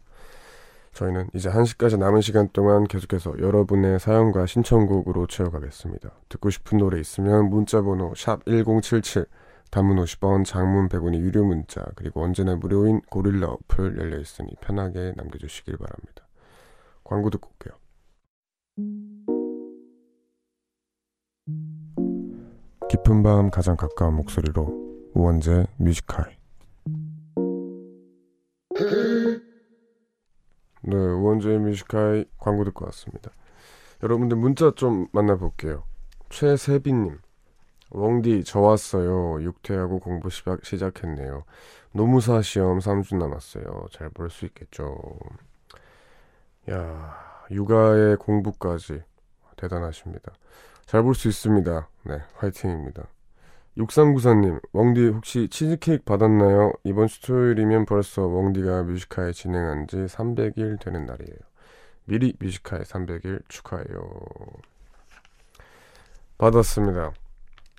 저희는 0.94 1.30
이제 1.36 1.50
1시까지 1.50 2.00
남은 2.00 2.22
시간 2.22 2.50
동안 2.52 2.86
계속해서 2.86 3.38
여러분의 3.40 4.00
사연과 4.00 4.48
신청곡으로 4.48 5.28
채워가겠습니다. 5.28 6.10
듣고 6.28 6.50
싶은 6.50 6.80
노래 6.80 7.00
있으면 7.00 7.50
문자번호 7.50 8.16
샵 8.16 8.44
1077, 8.46 9.28
단문 9.72 9.98
50원, 9.98 10.46
장문 10.46 10.90
100원이 10.90 11.18
유료 11.18 11.44
문자, 11.44 11.84
그리고 11.96 12.24
언제나 12.24 12.56
무료인 12.56 13.02
고릴라 13.10 13.48
어플 13.48 13.98
열려 13.98 14.20
있으니 14.20 14.50
편하게 14.62 15.14
남겨주시길 15.16 15.78
바랍니다. 15.78 16.28
광고 17.04 17.30
듣고 17.30 17.50
올게요. 17.50 17.74
깊은 22.90 23.24
밤 23.24 23.50
가장 23.50 23.76
가까운 23.76 24.16
목소리로 24.16 25.12
우원재의 25.14 25.66
Music 25.78 26.11
High 26.11 26.38
네 30.84 30.96
우원재의 30.96 31.58
Music 31.58 31.95
High 31.95 32.26
광고 32.38 32.64
듣고 32.64 32.86
왔습니다 32.86 33.32
여러분들 34.04 34.38
문자 34.38 34.72
좀 34.76 35.08
만나볼게요 35.12 35.84
최세빈님 36.30 37.18
웡디 37.92 38.44
저 38.44 38.60
왔어요 38.60 39.42
육퇴하고 39.42 40.00
공부 40.00 40.30
시작, 40.30 40.66
시작 40.66 41.04
했네요 41.04 41.44
노무사 41.92 42.42
시험 42.42 42.80
3주 42.80 43.18
남았어요 43.18 43.88
잘 43.92 44.10
볼 44.10 44.30
수 44.30 44.46
있겠죠 44.46 44.98
야 46.70 47.46
육아의 47.50 48.18
공부까지 48.18 49.04
대단하십니다 49.56 50.34
잘 50.88 51.04
볼 51.04 51.14
수 51.16 51.28
있습니다. 51.28 51.90
네, 52.04 52.22
화이팅입니다. 52.36 53.08
6394님, 53.78 54.62
웡디 54.72 55.10
혹시 55.10 55.50
치즈케이크 55.50 56.06
받았나요? 56.06 56.72
이번 56.86 57.08
주 57.08 57.22
토요일이면 57.28 57.86
벌써 57.86 58.24
웡디가 58.24 58.84
뮤지카에 58.84 59.34
진행한 59.34 59.88
지 59.88 59.98
300일 59.98 60.80
되는 60.80 61.06
날이에요. 61.06 61.40
미리 62.06 62.34
뮤지카에 62.40 62.84
300일 62.84 63.42
축하해요. 63.50 64.10
받았습니다. 66.38 67.12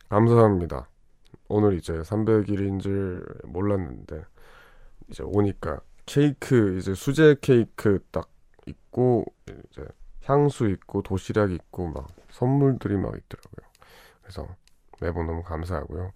감사합니다. 0.09 0.88
오늘 1.48 1.74
이제 1.74 1.92
300일인 1.92 2.80
줄 2.80 3.24
몰랐는데, 3.44 4.24
이제 5.09 5.22
오니까 5.22 5.80
케이크, 6.06 6.76
이제 6.78 6.94
수제 6.94 7.36
케이크 7.40 8.04
딱 8.11 8.28
있고, 8.66 9.24
이제 9.70 9.86
향수 10.24 10.68
있고, 10.68 11.02
도시락 11.02 11.50
있고, 11.52 11.88
막 11.88 12.09
선물들이 12.30 12.96
막 12.96 13.16
있더라고요. 13.16 13.70
그래서 14.22 14.46
매번 15.00 15.26
너무 15.26 15.42
감사하고요. 15.42 16.12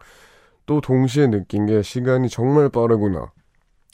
또 0.66 0.80
동시에 0.80 1.28
느낀 1.28 1.66
게 1.66 1.82
시간이 1.82 2.28
정말 2.28 2.68
빠르구나. 2.68 3.32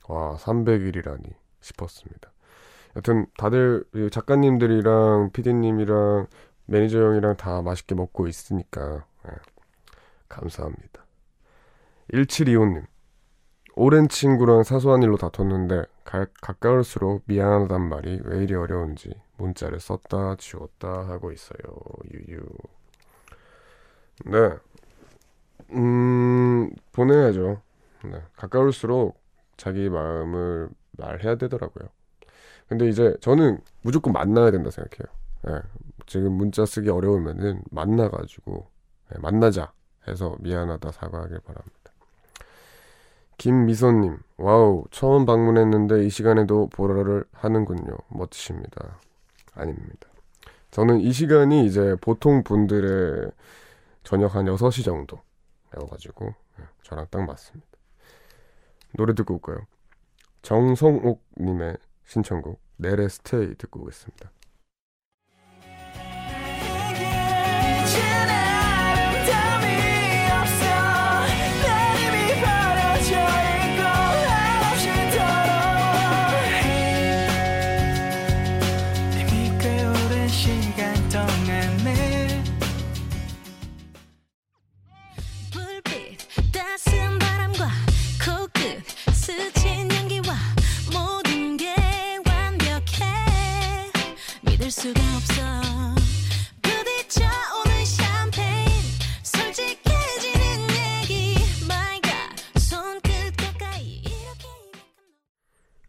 와, 0.08 0.36
300일이라니. 0.36 1.34
싶었습니다. 1.60 2.32
여튼 2.96 3.26
다들 3.36 3.84
이 3.94 4.08
작가님들이랑 4.10 5.30
PD님이랑 5.32 6.26
매니저 6.66 6.98
형이랑 6.98 7.36
다 7.36 7.62
맛있게 7.62 7.94
먹고 7.94 8.26
있으니까 8.26 9.04
예, 9.26 9.30
감사합니다. 10.28 11.04
1725님 12.12 12.86
오랜 13.76 14.08
친구랑 14.08 14.64
사소한 14.64 15.02
일로 15.02 15.16
다퉜는데 15.16 15.84
가, 16.04 16.26
가까울수록 16.40 17.22
미안하단 17.26 17.88
말이 17.88 18.20
왜 18.24 18.42
이리 18.42 18.54
어려운지 18.54 19.14
문자를 19.36 19.78
썼다 19.78 20.36
지웠다 20.36 20.88
하고 21.08 21.30
있어요. 21.30 21.58
유유. 22.12 22.40
네. 24.24 24.50
음, 25.74 26.70
보내야죠. 26.92 27.60
네. 28.04 28.22
가까울수록 28.36 29.20
자기 29.56 29.88
마음을 29.88 30.70
말해야 30.92 31.36
되더라고요. 31.36 31.88
근데 32.68 32.88
이제 32.88 33.16
저는 33.20 33.60
무조건 33.82 34.12
만나야 34.12 34.50
된다 34.50 34.70
생각해요. 34.70 35.06
예. 35.48 35.62
지금 36.06 36.32
문자 36.32 36.66
쓰기 36.66 36.90
어려우면은 36.90 37.62
만나가지고 37.70 38.66
예, 39.14 39.18
만나자 39.20 39.72
해서 40.08 40.36
미안하다 40.40 40.92
사과하길 40.92 41.40
바랍니다. 41.40 41.78
김미선님, 43.38 44.18
와우, 44.36 44.84
처음 44.90 45.24
방문했는데 45.24 46.04
이 46.04 46.10
시간에도 46.10 46.68
보라를 46.68 47.24
하는군요. 47.32 47.96
멋지십니다. 48.08 48.98
아닙니다. 49.54 50.08
저는 50.70 51.00
이 51.00 51.12
시간이 51.12 51.66
이제 51.66 51.96
보통 52.00 52.42
분들의 52.42 53.30
저녁 54.02 54.34
한 54.34 54.46
6시 54.46 54.84
정도 54.84 55.20
여가지고 55.76 56.26
예, 56.60 56.64
저랑 56.82 57.06
딱 57.10 57.24
맞습니다. 57.24 57.66
노래 58.96 59.14
듣고 59.14 59.34
올까요? 59.34 59.66
정성옥님의 60.42 61.76
신청곡 62.06 62.60
내래 62.76 63.08
스테이 63.08 63.54
듣고 63.54 63.82
오겠습니다. 63.82 64.30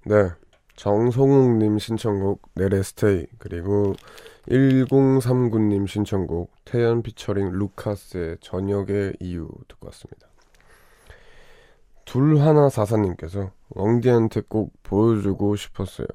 네. 0.09 0.31
정성욱님 0.75 1.77
신청곡 1.77 2.41
내래 2.55 2.81
스테이 2.81 3.27
그리고 3.37 3.93
1039님 4.47 5.87
신청곡 5.87 6.51
태연 6.65 7.03
피처링 7.03 7.51
루카스의 7.51 8.37
저녁의 8.41 9.17
이유 9.19 9.47
듣고 9.67 9.85
왔습니다. 9.85 10.27
둘하나 12.05 12.69
사사님께서 12.69 13.51
웡디한테 13.75 14.41
꼭 14.47 14.73
보여주고 14.81 15.55
싶었어요. 15.55 16.07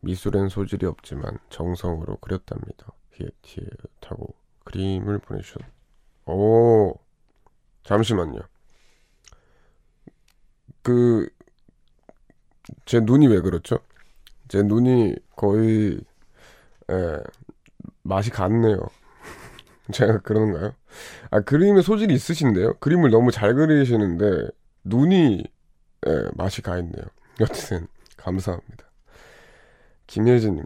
미술엔 0.00 0.48
소질이 0.48 0.84
없지만 0.84 1.38
정성으로 1.48 2.16
그렸답니다. 2.16 2.88
히읗히읗하고 3.12 4.34
그림을 4.64 5.20
보내주셨. 5.20 5.62
오 6.26 6.94
잠시만요. 7.84 8.40
그 10.82 11.28
제 12.84 13.00
눈이 13.00 13.28
왜 13.28 13.40
그렇죠? 13.40 13.78
제 14.48 14.62
눈이 14.62 15.16
거의 15.36 16.00
예, 16.90 17.18
맛이 18.02 18.30
갔네요. 18.30 18.78
제가 19.92 20.20
그러는가요? 20.20 20.72
아 21.30 21.40
그림에 21.40 21.82
소질이 21.82 22.14
있으신데요. 22.14 22.74
그림을 22.74 23.10
너무 23.10 23.30
잘 23.30 23.54
그리시는데 23.54 24.48
눈이 24.84 25.44
예, 26.06 26.24
맛이 26.34 26.62
가 26.62 26.78
있네요. 26.78 27.04
여튼 27.40 27.86
감사합니다. 28.16 28.86
김혜진님 30.06 30.64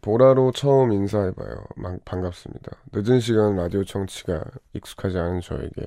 보라로 0.00 0.52
처음 0.52 0.92
인사해봐요. 0.92 1.64
만- 1.76 2.00
반갑습니다. 2.04 2.72
늦은 2.92 3.20
시간 3.20 3.56
라디오 3.56 3.84
청취가 3.84 4.42
익숙하지 4.72 5.18
않은 5.18 5.40
저에게 5.42 5.86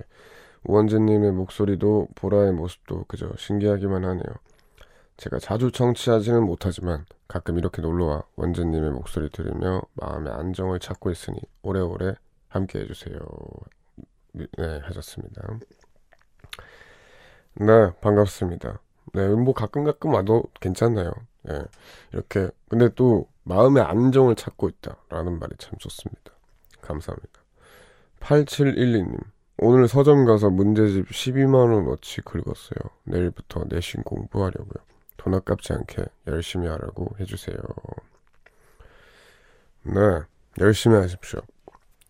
우원재님의 0.65 1.31
목소리도 1.31 2.09
보라의 2.15 2.51
모습도 2.53 3.05
그저 3.07 3.31
신기하기만 3.37 4.05
하네요. 4.05 4.33
제가 5.17 5.39
자주 5.39 5.71
청취하지는 5.71 6.43
못하지만 6.43 7.05
가끔 7.27 7.57
이렇게 7.57 7.81
놀러와 7.81 8.23
원재님의 8.35 8.91
목소리 8.91 9.29
들으며 9.29 9.81
마음의 9.93 10.33
안정을 10.33 10.79
찾고 10.79 11.11
있으니 11.11 11.39
오래오래 11.61 12.15
함께 12.49 12.79
해주세요. 12.79 13.17
네, 14.33 14.79
하셨습니다. 14.83 15.41
네, 17.55 17.91
반갑습니다. 18.01 18.79
네, 19.13 19.27
뭐 19.29 19.53
가끔 19.53 19.83
가끔 19.83 20.13
와도 20.13 20.43
괜찮아요. 20.59 21.11
네, 21.43 21.61
이렇게 22.11 22.49
근데 22.67 22.89
또 22.95 23.27
마음의 23.43 23.83
안정을 23.83 24.35
찾고 24.35 24.69
있다라는 24.69 25.39
말이 25.39 25.55
참 25.57 25.77
좋습니다. 25.77 26.31
감사합니다. 26.81 27.41
8712님 28.19 29.19
오늘 29.57 29.87
서점 29.87 30.25
가서 30.25 30.49
문제집 30.49 31.07
12만 31.07 31.55
원어치 31.55 32.21
긁었어요. 32.21 32.79
내일부터 33.03 33.65
내신 33.69 34.01
공부하려고요. 34.03 34.92
돈 35.23 35.33
아깝지 35.35 35.73
않게 35.73 36.03
열심히 36.27 36.67
하라고 36.67 37.15
해주세요. 37.19 37.57
네, 39.83 39.93
열심히 40.59 40.97
하십시오. 40.97 41.39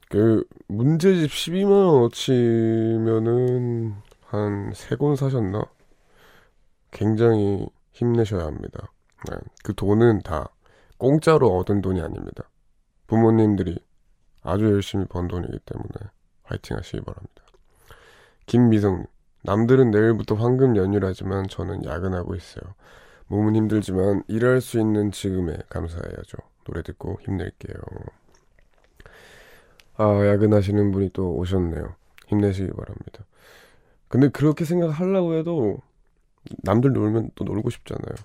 그 0.09 0.43
문제집 0.67 1.29
12만 1.29 1.93
원어치면은 1.93 3.93
한 4.25 4.71
세 4.73 4.95
권 4.97 5.15
사셨나? 5.15 5.63
굉장히 6.91 7.67
힘내셔야 7.91 8.45
합니다. 8.45 8.91
네, 9.29 9.37
그 9.63 9.73
돈은 9.75 10.21
다 10.23 10.49
공짜로 10.97 11.55
얻은 11.57 11.81
돈이 11.81 12.01
아닙니다. 12.01 12.49
부모님들이 13.07 13.77
아주 14.41 14.65
열심히 14.65 15.05
번 15.05 15.27
돈이기 15.27 15.59
때문에 15.65 15.89
화이팅 16.43 16.77
하시기 16.77 17.01
바랍니다. 17.01 17.43
김미성님, 18.47 19.05
남들은 19.43 19.91
내일부터 19.91 20.35
황금 20.35 20.75
연휴라지만 20.75 21.47
저는 21.47 21.85
야근하고 21.85 22.35
있어요. 22.35 22.63
몸은 23.27 23.55
힘들지만 23.55 24.23
일할 24.27 24.61
수 24.61 24.79
있는 24.79 25.11
지금에 25.11 25.57
감사해야죠. 25.69 26.37
노래 26.65 26.81
듣고 26.81 27.19
힘낼게요. 27.21 27.75
아, 29.95 30.25
야근하시는 30.25 30.91
분이 30.91 31.11
또 31.13 31.35
오셨네요. 31.35 31.95
힘내시기 32.27 32.71
바랍니다. 32.71 33.25
근데 34.07 34.29
그렇게 34.29 34.65
생각하려고 34.65 35.35
해도 35.35 35.79
남들 36.63 36.93
놀면 36.93 37.31
또 37.35 37.43
놀고 37.43 37.69
싶잖아요. 37.69 38.15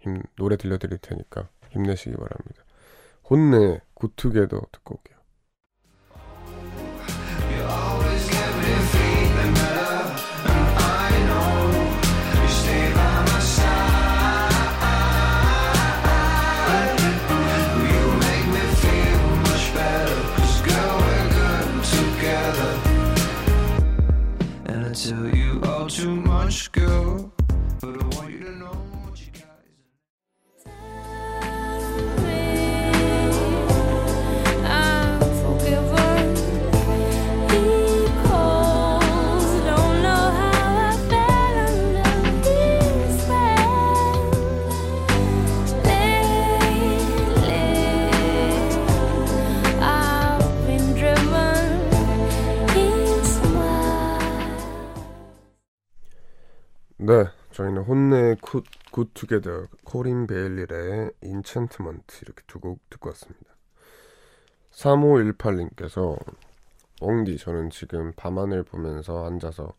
힘, 0.00 0.22
노래 0.36 0.56
들려드릴 0.56 0.98
테니까 0.98 1.48
힘내시기 1.70 2.12
바랍니다. 2.12 2.64
혼내 3.28 3.80
굿투게더 3.94 4.60
듣고 4.72 4.96
올게요. 4.96 5.13
저희는 57.50 57.82
혼네 57.82 58.36
Good, 58.40 58.64
Good 58.90 59.15
Together 59.15 59.66
코린 59.84 60.26
베일리 60.26 60.73
래의 60.73 61.12
Enchantment 61.22 62.22
이렇게 62.22 62.42
두 62.46 62.60
곡 62.60 62.80
듣고 62.90 63.10
왔습니다. 63.10 63.54
3518님께서 64.70 66.18
멍디 67.00 67.38
저는 67.38 67.70
지금 67.70 68.12
밤하늘 68.16 68.62
보면서 68.64 69.26
앉아서 69.26 69.74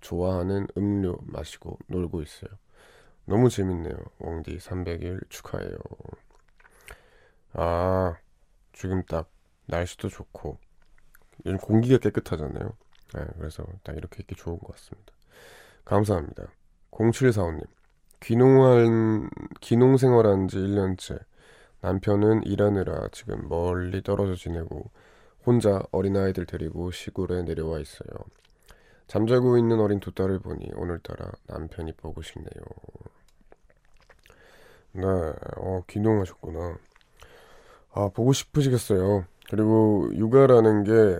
좋아하는 0.00 0.66
음료 0.76 1.16
마시고 1.22 1.78
놀고 1.88 2.22
있어요. 2.22 2.50
너무 3.26 3.50
재밌네요. 3.50 3.96
멍디 4.20 4.58
300일 4.58 5.20
축하해요. 5.30 5.76
아 7.52 8.16
지금 8.72 9.02
딱 9.04 9.30
날씨도 9.66 10.08
좋고 10.08 10.58
요즘 11.46 11.58
공기가 11.58 11.98
깨끗하잖아요. 11.98 12.72
네, 13.14 13.24
그래서 13.38 13.64
딱 13.82 13.96
이렇게 13.96 14.18
있기 14.22 14.34
좋은 14.36 14.58
것 14.58 14.72
같습니다. 14.76 15.12
감사합니다. 15.84 16.48
0745님 16.92 17.62
귀농한 18.20 19.30
귀농 19.60 19.96
생활한 19.96 20.48
지 20.48 20.58
1년째 20.58 21.18
남편은 21.80 22.44
일하느라 22.44 23.08
지금 23.12 23.48
멀리 23.48 24.02
떨어져 24.02 24.34
지내고 24.34 24.90
혼자 25.44 25.82
어린아이들 25.90 26.46
데리고 26.46 26.90
시골에 26.90 27.42
내려와 27.42 27.80
있어요. 27.80 28.10
잠자고 29.06 29.56
있는 29.56 29.80
어린 29.80 29.98
두 29.98 30.12
딸을 30.12 30.38
보니 30.40 30.70
오늘따라 30.74 31.32
남편이 31.46 31.92
보고 31.94 32.22
싶네요. 32.22 32.50
네, 34.92 35.02
어, 35.56 35.82
귀농하셨구나. 35.88 36.78
아, 37.92 38.08
보고 38.14 38.32
싶으시겠어요. 38.32 39.24
그리고 39.48 40.10
육아라는 40.14 40.84
게 40.84 41.18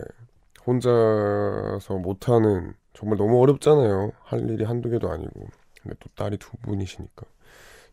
혼자서 0.66 1.94
못하는 1.98 2.74
정말 2.92 3.18
너무 3.18 3.40
어렵잖아요. 3.42 4.12
할 4.22 4.48
일이 4.50 4.64
한두 4.64 4.90
개도 4.90 5.10
아니고. 5.10 5.48
근데 5.90 5.96
또 5.98 6.08
딸이 6.14 6.38
두 6.38 6.56
분이시니까. 6.62 7.26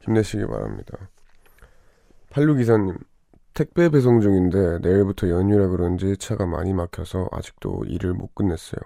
힘내시기 0.01 0.45
바랍니다. 0.45 1.09
8624님, 2.29 2.99
택배 3.53 3.89
배송 3.89 4.21
중인데 4.21 4.79
내일부터 4.79 5.29
연휴라 5.29 5.69
그런지 5.69 6.15
차가 6.17 6.45
많이 6.45 6.73
막혀서 6.73 7.29
아직도 7.31 7.85
일을 7.87 8.13
못 8.13 8.35
끝냈어요. 8.35 8.79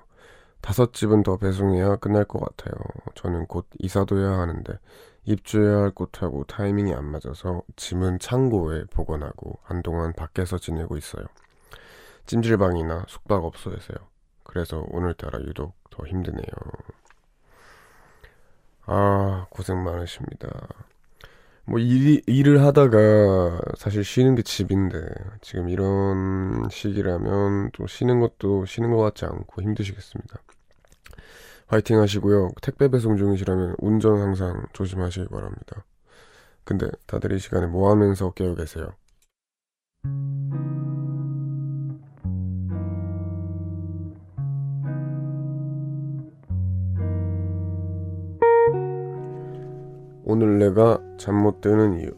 다섯 0.62 0.94
집은 0.94 1.24
더 1.24 1.38
배송해야 1.38 1.98
끝날 1.98 2.24
것 2.24 2.40
같아요. 2.40 2.74
저는 3.16 3.48
곧 3.48 3.68
이사도 3.80 4.18
해야 4.18 4.40
하는데 4.40 4.80
입주해야 5.26 5.80
할 5.80 5.92
곳하고 5.92 6.46
타이밍이 6.46 6.94
안 6.94 7.06
맞아서 7.06 7.64
짐은 7.76 8.20
창고에 8.20 8.86
보관하고 8.86 9.60
한동안 9.64 10.14
밖에서 10.14 10.58
지내고 10.58 10.96
있어요. 10.98 11.26
찜질방이나 12.28 13.06
숙박업소에서요. 13.08 13.98
그래서 14.44 14.86
오늘따라 14.90 15.40
유독 15.42 15.76
더 15.90 16.06
힘드네요. 16.06 16.46
아, 18.86 19.48
고생 19.50 19.84
많으십니다. 19.84 20.50
뭐, 21.66 21.80
일, 21.80 22.22
일을 22.28 22.64
하다가 22.64 23.60
사실 23.78 24.04
쉬는 24.04 24.36
게 24.36 24.42
집인데, 24.42 24.98
지금 25.42 25.70
이런 25.70 26.68
시기라면 26.70 27.72
또 27.74 27.88
쉬는 27.88 28.20
것도 28.20 28.66
쉬는 28.66 28.92
것 28.92 28.98
같지 28.98 29.26
않고 29.26 29.62
힘드시겠습니다. 29.62 30.42
화이팅 31.68 32.02
하시고요. 32.02 32.50
택배 32.62 32.90
배송 32.90 33.16
중이시라면 33.16 33.76
운전 33.80 34.20
항상 34.20 34.66
조심하시기 34.74 35.28
바랍니다. 35.30 35.86
근데 36.66 36.88
다들 37.08 37.32
이 37.32 37.40
시간에 37.40 37.68
뭐 37.68 37.90
하면서 37.92 38.32
깨어 38.32 38.56
계세요? 38.56 38.94
오늘 50.34 50.60
내가 50.60 50.98
잠 51.18 51.36
못 51.36 51.60
드는 51.60 52.00
이유. 52.00 52.12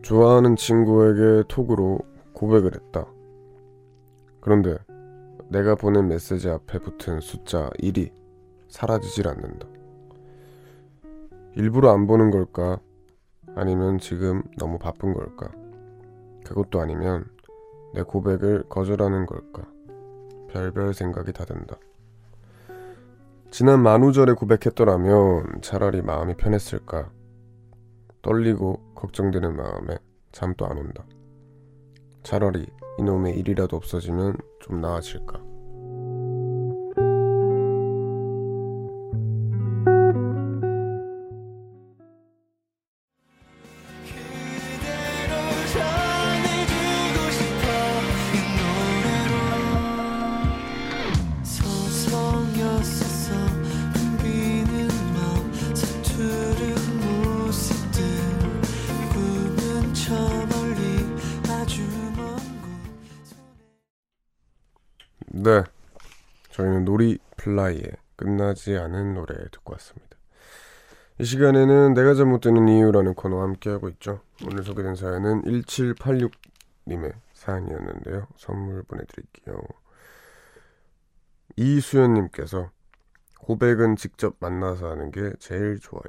좋아하는 0.00 0.56
친구에게 0.56 1.42
톡으로 1.48 1.98
고백을 2.32 2.74
했다. 2.76 3.04
그런데 4.40 4.78
내가 5.50 5.74
보낸 5.74 6.08
메시지 6.08 6.48
앞에 6.48 6.78
붙은 6.78 7.20
숫자 7.20 7.68
1이 7.82 8.10
사라지질 8.68 9.28
않는다. 9.28 9.68
일부러 11.56 11.92
안 11.92 12.06
보는 12.06 12.30
걸까? 12.30 12.80
아니면 13.54 13.98
지금 13.98 14.42
너무 14.56 14.78
바쁜 14.78 15.12
걸까? 15.12 15.52
그것도 16.42 16.80
아니면 16.80 17.35
내 17.94 18.02
고백을 18.02 18.64
거절하는 18.68 19.26
걸까? 19.26 19.66
별별 20.48 20.94
생각이 20.94 21.32
다 21.32 21.44
든다. 21.44 21.78
지난 23.50 23.82
만우절에 23.82 24.34
고백했더라면 24.34 25.62
차라리 25.62 26.02
마음이 26.02 26.36
편했을까? 26.36 27.10
떨리고 28.22 28.92
걱정되는 28.94 29.56
마음에 29.56 29.98
잠도 30.32 30.66
안 30.66 30.78
온다. 30.78 31.06
차라리 32.22 32.66
이놈의 32.98 33.38
일이라도 33.38 33.76
없어지면 33.76 34.36
좀 34.60 34.80
나아질까? 34.80 35.45
끝나지 68.66 68.76
않은 68.76 69.14
노래 69.14 69.34
듣고 69.50 69.72
왔습니다. 69.74 70.16
이 71.18 71.24
시간에는 71.24 71.94
내가 71.94 72.14
잘못 72.14 72.40
되는 72.40 72.68
이유라는 72.68 73.14
코너와 73.14 73.44
함께하고 73.44 73.88
있죠. 73.90 74.20
오늘 74.44 74.64
소개된 74.64 74.96
사연은 74.96 75.42
1786님의 75.42 77.14
사연이었는데요. 77.32 78.26
선물 78.36 78.82
보내드릴게요. 78.82 79.62
이수연님께서 81.56 82.70
고백은 83.40 83.96
직접 83.96 84.34
만나서 84.40 84.90
하는 84.90 85.10
게 85.12 85.32
제일 85.38 85.78
좋아요. 85.78 86.02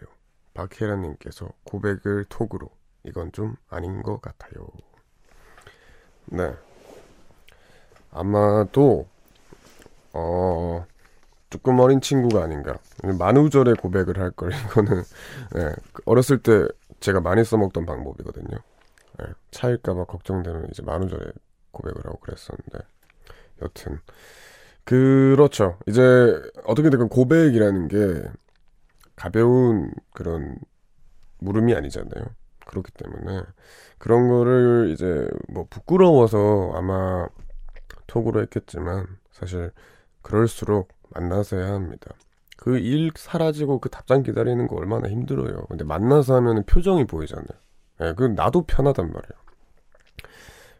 박혜라님께서 0.55 1.47
고백을 1.63 2.25
톡으로 2.27 2.69
이건 3.03 3.31
좀 3.31 3.55
아닌 3.69 4.01
것 4.01 4.19
같아요. 4.19 4.67
네. 6.25 6.53
아마도 8.11 9.07
어 10.11 10.85
조금 11.49 11.79
어린 11.79 12.01
친구가 12.01 12.43
아닌가. 12.43 12.77
만우절에 13.17 13.73
고백을 13.73 14.19
할 14.19 14.31
걸 14.31 14.51
이거는 14.53 15.03
예, 15.57 15.73
어렸을 16.05 16.39
때 16.39 16.67
제가 16.99 17.21
많이 17.21 17.43
써먹던 17.43 17.85
방법이거든요. 17.85 18.57
예, 19.21 19.25
차일까봐 19.51 20.05
걱정되는 20.05 20.69
이제 20.71 20.83
만우절에 20.83 21.25
고백을 21.71 22.05
하고 22.05 22.19
그랬었는데 22.19 22.79
여튼 23.61 23.99
그렇죠. 24.83 25.77
이제 25.87 26.01
어떻게 26.65 26.89
됐건 26.89 27.09
고백이라는 27.09 27.87
게 27.87 28.23
가벼운 29.15 29.91
그런 30.13 30.57
물음이 31.39 31.73
아니잖아요. 31.75 32.25
그렇기 32.65 32.91
때문에 32.93 33.43
그런 33.97 34.27
거를 34.29 34.89
이제 34.93 35.27
뭐 35.49 35.65
부끄러워서 35.69 36.71
아마 36.75 37.27
톡으로 38.07 38.41
했겠지만 38.43 39.07
사실 39.31 39.71
그럴수록 40.21 40.89
만나서 41.09 41.57
해야 41.57 41.73
합니다. 41.73 42.11
그 42.57 42.77
일 42.79 43.11
사라지고 43.15 43.79
그 43.79 43.89
답장 43.89 44.23
기다리는 44.23 44.67
거 44.67 44.75
얼마나 44.75 45.07
힘들어요. 45.09 45.65
근데 45.69 45.83
만나서 45.83 46.35
하면 46.35 46.63
표정이 46.65 47.05
보이잖아요. 47.05 47.47
예, 48.01 48.13
그 48.15 48.23
나도 48.23 48.63
편하단 48.63 49.05
말이에요. 49.07 49.47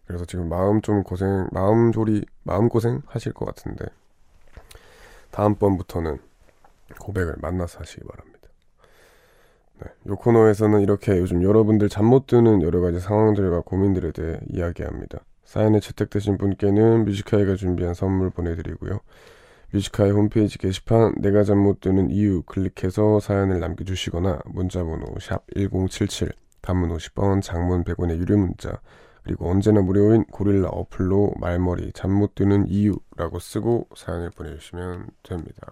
그래서 0.05 0.25
지금 0.25 0.49
마음 0.49 0.81
좀 0.81 1.03
고생, 1.03 1.47
마음 1.51 1.91
조리, 1.91 2.25
마음 2.43 2.69
고생 2.69 3.01
하실 3.07 3.33
것 3.33 3.45
같은데 3.45 3.85
다음번부터는 5.31 6.19
고백을 6.99 7.35
만나서 7.41 7.79
하시기 7.79 8.05
바랍니다. 8.07 8.37
네, 9.79 9.87
이 10.05 10.09
코너에서는 10.09 10.81
이렇게 10.81 11.17
요즘 11.17 11.43
여러분들 11.43 11.89
잠 11.89 12.05
못 12.05 12.25
드는 12.25 12.61
여러 12.63 12.79
가지 12.81 12.99
상황들과 12.99 13.61
고민들에 13.61 14.11
대해 14.11 14.39
이야기합니다. 14.49 15.19
사연에 15.43 15.79
채택되신 15.79 16.37
분께는 16.37 17.05
뮤지카이가 17.05 17.55
준비한 17.55 17.93
선물 17.93 18.29
보내드리고요. 18.29 18.99
뮤지카이 19.71 20.11
홈페이지 20.11 20.57
게시판 20.57 21.15
내가 21.17 21.43
드는 21.81 22.09
이유 22.09 22.41
클릭해서 22.43 23.19
사연을 23.19 23.59
남겨주시거나 23.59 24.39
문자번호 24.45 25.19
샵 25.19 25.45
1077 25.55 26.31
단문 26.61 26.89
50원 26.95 27.41
장문 27.41 27.83
100원의 27.83 28.17
유료 28.17 28.37
문자 28.37 28.79
그리고 29.23 29.49
언제나 29.49 29.81
무료인 29.81 30.23
고릴라 30.25 30.69
어플로 30.69 31.33
말머리 31.39 31.91
잠 31.93 32.11
못 32.11 32.33
드는 32.35 32.67
이유라고 32.69 33.39
쓰고 33.39 33.89
사연을 33.93 34.29
보내주시면 34.31 35.09
됩니다. 35.23 35.67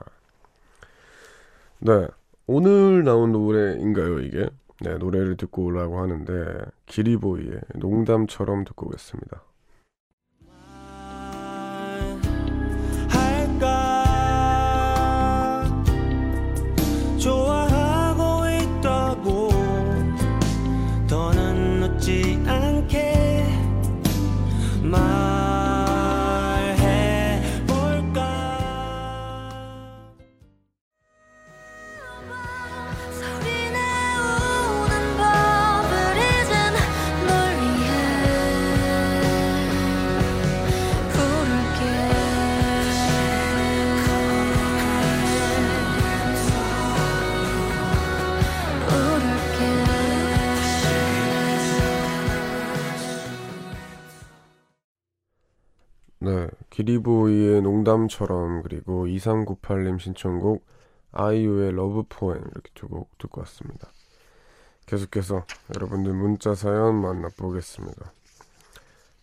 네, 1.79 2.07
오늘 2.47 3.03
나온 3.05 3.31
노래인가요 3.31 4.19
이게? 4.19 4.49
네, 4.81 4.97
노래를 4.97 5.37
듣고 5.37 5.63
오려고 5.65 5.99
하는데 6.01 6.65
기리보이의 6.85 7.61
농담처럼 7.75 8.65
듣고 8.65 8.87
오겠습니다. 8.87 9.41
기리보이의 56.85 57.61
농담처럼 57.63 58.61
그리고 58.61 59.05
2398님 59.07 59.99
신청곡 59.99 60.65
아이유의 61.11 61.71
Love 61.73 62.03
Poem 62.07 62.37
이렇게 62.51 62.69
두 62.73 62.87
곡 62.87 63.17
듣고 63.17 63.41
왔습니다. 63.41 63.91
계속해서 64.85 65.45
여러분들 65.73 66.13
문자 66.13 66.53
사연 66.53 67.01
만나보겠습니다. 67.01 68.13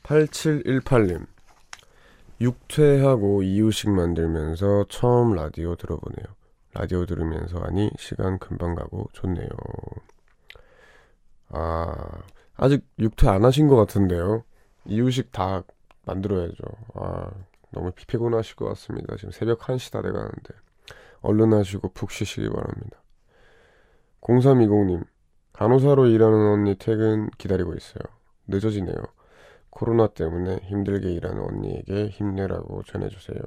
8718님 0.03 1.27
육퇴하고 2.41 3.43
이유식 3.45 3.91
만들면서 3.91 4.87
처음 4.89 5.35
라디오 5.35 5.77
들어보네요. 5.77 6.27
라디오 6.75 7.07
들으면서 7.07 7.61
하니 7.61 7.91
시간 7.99 8.39
금방 8.41 8.75
가고 8.75 9.09
좋네요. 9.13 9.49
아, 11.51 11.95
아직 12.57 12.85
육퇴 12.99 13.29
안 13.29 13.45
하신 13.45 13.69
것 13.69 13.77
같은데요. 13.77 14.43
이유식 14.87 15.31
다 15.31 15.63
만들어야죠. 16.07 16.65
아, 16.95 17.31
너무 17.73 17.91
피- 17.93 18.07
피곤하실 18.07 18.57
것 18.57 18.67
같습니다. 18.69 19.17
지금 19.17 19.31
새벽 19.33 19.61
1시 19.61 19.93
다 19.93 20.03
돼가는데. 20.03 20.55
얼른 21.23 21.53
하시고 21.53 21.91
푹 21.93 22.11
쉬시기 22.11 22.49
바랍니다. 22.49 23.03
0320님, 24.21 25.05
간호사로 25.53 26.07
일하는 26.07 26.39
언니 26.53 26.77
퇴근 26.77 27.29
기다리고 27.39 27.75
있어요. 27.75 28.03
늦어지네요. 28.47 28.97
코로나 29.71 30.07
때문에 30.09 30.57
힘들게 30.65 31.13
일하는 31.13 31.43
언니에게 31.43 32.09
힘내라고 32.09 32.83
전해주세요. 32.85 33.39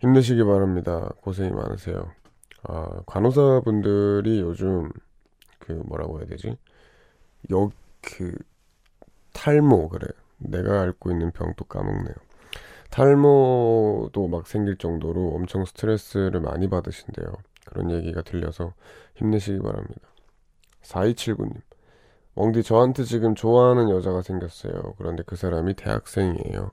힘내시기 0.00 0.42
바랍니다. 0.44 1.10
고생이 1.20 1.50
많으세요. 1.50 2.10
아, 2.64 3.02
간호사분들이 3.06 4.40
요즘 4.40 4.90
그 5.58 5.72
뭐라고 5.72 6.18
해야 6.18 6.26
되지? 6.26 6.56
여, 7.52 7.70
그, 8.02 8.36
탈모, 9.32 9.88
그래. 9.90 10.06
내가 10.38 10.82
앓고 10.82 11.10
있는 11.10 11.30
병또 11.32 11.64
까먹네요. 11.64 12.14
탈모도 12.90 14.28
막 14.28 14.46
생길 14.46 14.76
정도로 14.76 15.34
엄청 15.34 15.64
스트레스를 15.64 16.40
많이 16.40 16.68
받으신대요. 16.68 17.26
그런 17.66 17.90
얘기가 17.90 18.22
들려서 18.22 18.72
힘내시기 19.16 19.58
바랍니다. 19.58 20.00
4279님. 20.82 21.60
웡디 22.36 22.62
저한테 22.62 23.04
지금 23.04 23.34
좋아하는 23.34 23.90
여자가 23.90 24.22
생겼어요. 24.22 24.94
그런데 24.98 25.22
그 25.26 25.36
사람이 25.36 25.74
대학생이에요. 25.74 26.70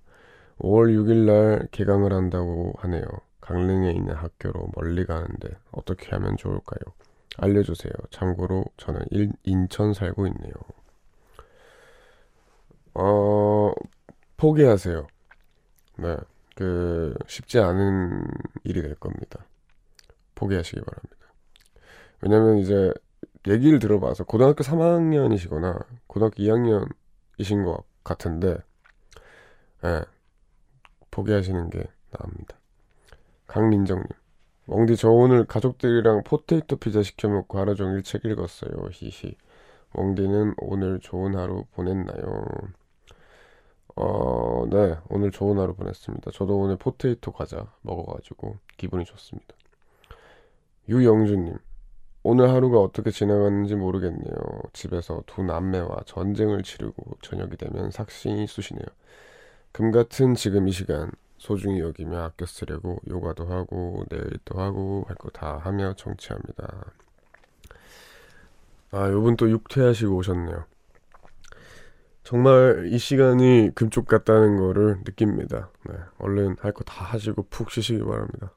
5월 0.59 0.93
6일 0.93 1.25
날 1.25 1.67
개강을 1.71 2.13
한다고 2.13 2.73
하네요. 2.77 3.03
강릉에 3.41 3.91
있는 3.91 4.13
학교로 4.13 4.69
멀리 4.75 5.05
가는데 5.05 5.49
어떻게 5.71 6.09
하면 6.11 6.37
좋을까요? 6.37 6.93
알려주세요. 7.37 7.93
참고로 8.11 8.65
저는 8.77 9.01
일- 9.09 9.31
인천 9.43 9.93
살고 9.93 10.27
있네요. 10.27 10.53
어, 12.93 13.71
포기하세요. 14.37 15.07
네, 15.97 16.17
그 16.55 17.15
쉽지 17.27 17.59
않은 17.59 18.23
일이 18.63 18.81
될 18.81 18.95
겁니다. 18.95 19.45
포기하시기 20.35 20.81
바랍니다. 20.81 21.17
왜냐면 22.21 22.57
이제 22.57 22.93
얘기를 23.47 23.79
들어봐서 23.79 24.23
고등학교 24.23 24.63
3학년이시거나 24.63 25.85
고등학교 26.07 26.43
2학년이신 26.43 27.65
것 27.65 27.83
같은데, 28.03 28.57
예, 29.83 30.03
포기하시는 31.09 31.69
게 31.69 31.83
나옵니다. 32.11 32.57
강민정님, 33.47 34.07
멍디 34.65 34.95
저 34.95 35.09
오늘 35.09 35.45
가족들이랑 35.45 36.23
포테이토 36.23 36.77
피자 36.77 37.03
시켜 37.03 37.27
먹고 37.27 37.59
하루 37.59 37.75
종일 37.75 38.03
책 38.03 38.25
읽었어요. 38.25 38.71
히히. 38.91 39.35
멍디는 39.93 40.55
오늘 40.57 40.99
좋은 40.99 41.35
하루 41.35 41.65
보냈나요? 41.73 42.45
어, 44.01 44.65
네, 44.69 44.97
오늘 45.09 45.29
좋은 45.31 45.59
하루 45.59 45.75
보냈습니다. 45.75 46.31
저도 46.31 46.57
오늘 46.59 46.75
포테이토 46.77 47.31
과자 47.31 47.71
먹어가지고 47.81 48.57
기분이 48.77 49.05
좋습니다. 49.05 49.55
유영주님, 50.89 51.57
오늘 52.23 52.49
하루가 52.51 52.79
어떻게 52.79 53.11
지나갔는지 53.11 53.75
모르겠네요. 53.75 54.33
집에서 54.73 55.23
두 55.27 55.43
남매와 55.43 56.03
전쟁을 56.05 56.63
치르고 56.63 57.17
저녁이 57.21 57.57
되면 57.57 57.91
삭신이 57.91 58.47
쑤시네요. 58.47 58.85
금 59.73 59.91
같은 59.91 60.35
지금 60.35 60.67
이 60.67 60.71
시간 60.71 61.11
소중히 61.37 61.79
여기며 61.81 62.23
아껴 62.23 62.45
쓰려고 62.47 62.99
요가도 63.09 63.45
하고 63.47 64.05
내일도 64.09 64.59
하고 64.61 65.05
할 65.07 65.15
거 65.17 65.29
다 65.31 65.57
하며 65.59 65.93
정치합니다. 65.95 66.93
아, 68.91 69.09
요분 69.09 69.37
또 69.37 69.49
육퇴하시고 69.49 70.15
오셨네요. 70.17 70.65
정말 72.23 72.87
이 72.91 72.97
시간이 72.97 73.71
금쪽 73.75 74.05
같다는 74.07 74.57
거를 74.57 74.97
느낍니다. 75.05 75.69
네, 75.89 75.95
얼른 76.19 76.57
할 76.59 76.71
거 76.73 76.83
다 76.83 77.03
하시고 77.03 77.47
푹 77.49 77.71
쉬시기 77.71 78.03
바랍니다. 78.03 78.53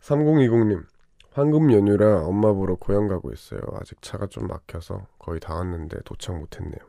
3020님, 0.00 0.84
황금 1.32 1.72
연휴라 1.72 2.24
엄마 2.24 2.52
보러 2.52 2.76
고향 2.76 3.08
가고 3.08 3.32
있어요. 3.32 3.60
아직 3.80 4.00
차가 4.02 4.26
좀 4.26 4.46
막혀서 4.46 5.06
거의 5.18 5.38
다 5.38 5.54
왔는데 5.54 5.98
도착 6.04 6.38
못했네요. 6.38 6.80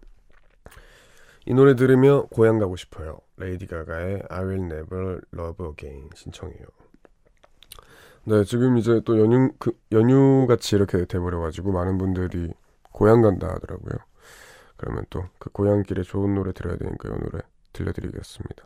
이 1.45 1.53
노래 1.53 1.75
들으며 1.75 2.27
고향 2.31 2.57
가고 2.59 2.75
싶어요. 2.77 3.19
레이디 3.37 3.67
가가의 3.67 4.23
I 4.29 4.43
Will 4.45 4.63
Never 4.71 5.21
Love 5.33 5.67
Again 5.67 6.09
신청해요. 6.15 6.65
네, 8.23 8.43
지금 8.45 8.77
이제 8.77 9.01
또 9.03 9.19
연휴 9.19 9.51
그 9.59 9.71
연휴 9.91 10.45
같이 10.47 10.75
이렇게 10.75 11.05
돼버려가지고 11.05 11.71
많은 11.71 11.97
분들이 11.97 12.53
고향 12.93 13.21
간다 13.21 13.47
하더라고요. 13.49 13.95
그러면 14.81 15.05
또 15.11 15.23
그 15.37 15.49
고향길에 15.51 16.01
좋은 16.01 16.33
노래 16.33 16.51
들어야 16.53 16.75
되니까 16.75 17.09
이 17.09 17.11
노래 17.19 17.43
들려드리겠습니다. 17.73 18.65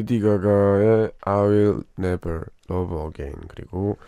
레이디 0.00 0.20
가가의 0.20 1.12
I 1.20 1.40
Will 1.40 1.82
Never 1.98 2.44
Love 2.70 2.96
Again 3.06 3.46
그리고 3.48 3.98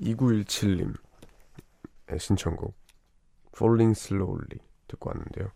2917님의 0.00 0.96
신청곡 2.18 2.74
Falling 3.54 3.98
Slowly 3.98 4.60
듣고 4.86 5.10
왔는데요. 5.10 5.50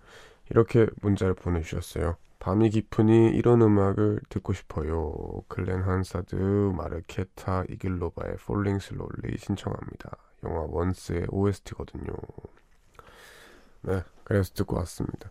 이렇게 0.50 0.86
문자를 1.00 1.34
보내주셨어요. 1.34 2.16
밤이 2.40 2.70
깊으니 2.70 3.30
이런 3.30 3.62
음악을 3.62 4.20
듣고 4.28 4.52
싶어요. 4.52 5.42
글렌 5.48 5.82
한사드, 5.82 6.34
마르케타, 6.76 7.64
이글로바의 7.70 8.34
Falling 8.34 8.84
Slowly 8.84 9.38
신청합니다. 9.38 10.16
영화 10.44 10.66
원스의 10.68 11.26
OST거든요. 11.30 12.12
네, 13.82 14.02
그래서 14.24 14.52
듣고 14.54 14.76
왔습니다. 14.78 15.30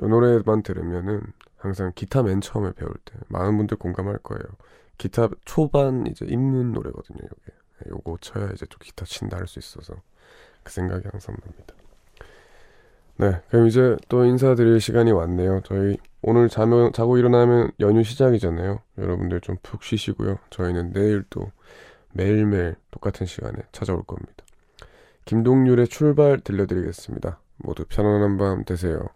이 0.00 0.06
노래만 0.06 0.62
들으면은 0.62 1.22
항상 1.62 1.92
기타 1.94 2.22
맨 2.22 2.40
처음에 2.40 2.72
배울 2.72 2.92
때 3.04 3.14
많은 3.28 3.56
분들 3.56 3.76
공감할 3.78 4.18
거예요. 4.18 4.42
기타 4.98 5.28
초반 5.44 6.06
이제 6.06 6.26
입문 6.26 6.72
노래거든요. 6.72 7.18
이게 7.20 7.52
네, 7.84 7.90
요거 7.90 8.18
쳐야 8.20 8.50
이제 8.52 8.66
또 8.68 8.78
기타 8.78 9.04
친다 9.04 9.36
할 9.36 9.46
수 9.46 9.58
있어서 9.58 9.94
그 10.62 10.72
생각이 10.72 11.06
항상 11.10 11.36
납니다. 11.44 11.74
네, 13.16 13.40
그럼 13.50 13.66
이제 13.68 13.96
또 14.08 14.24
인사드릴 14.24 14.80
시간이 14.80 15.12
왔네요. 15.12 15.60
저희 15.64 15.98
오늘 16.22 16.48
자면, 16.48 16.92
자고 16.92 17.18
일어나면 17.18 17.72
연휴 17.80 18.02
시작이잖아요. 18.02 18.80
여러분들 18.98 19.40
좀 19.40 19.56
푹 19.62 19.82
쉬시고요. 19.84 20.38
저희는 20.50 20.92
내일 20.92 21.24
또 21.30 21.50
매일매일 22.12 22.76
똑같은 22.90 23.26
시간에 23.26 23.58
찾아올 23.72 24.02
겁니다. 24.04 24.44
김동률의 25.26 25.88
출발 25.88 26.40
들려드리겠습니다. 26.40 27.38
모두 27.58 27.84
편안한 27.88 28.36
밤 28.38 28.64
되세요. 28.64 29.06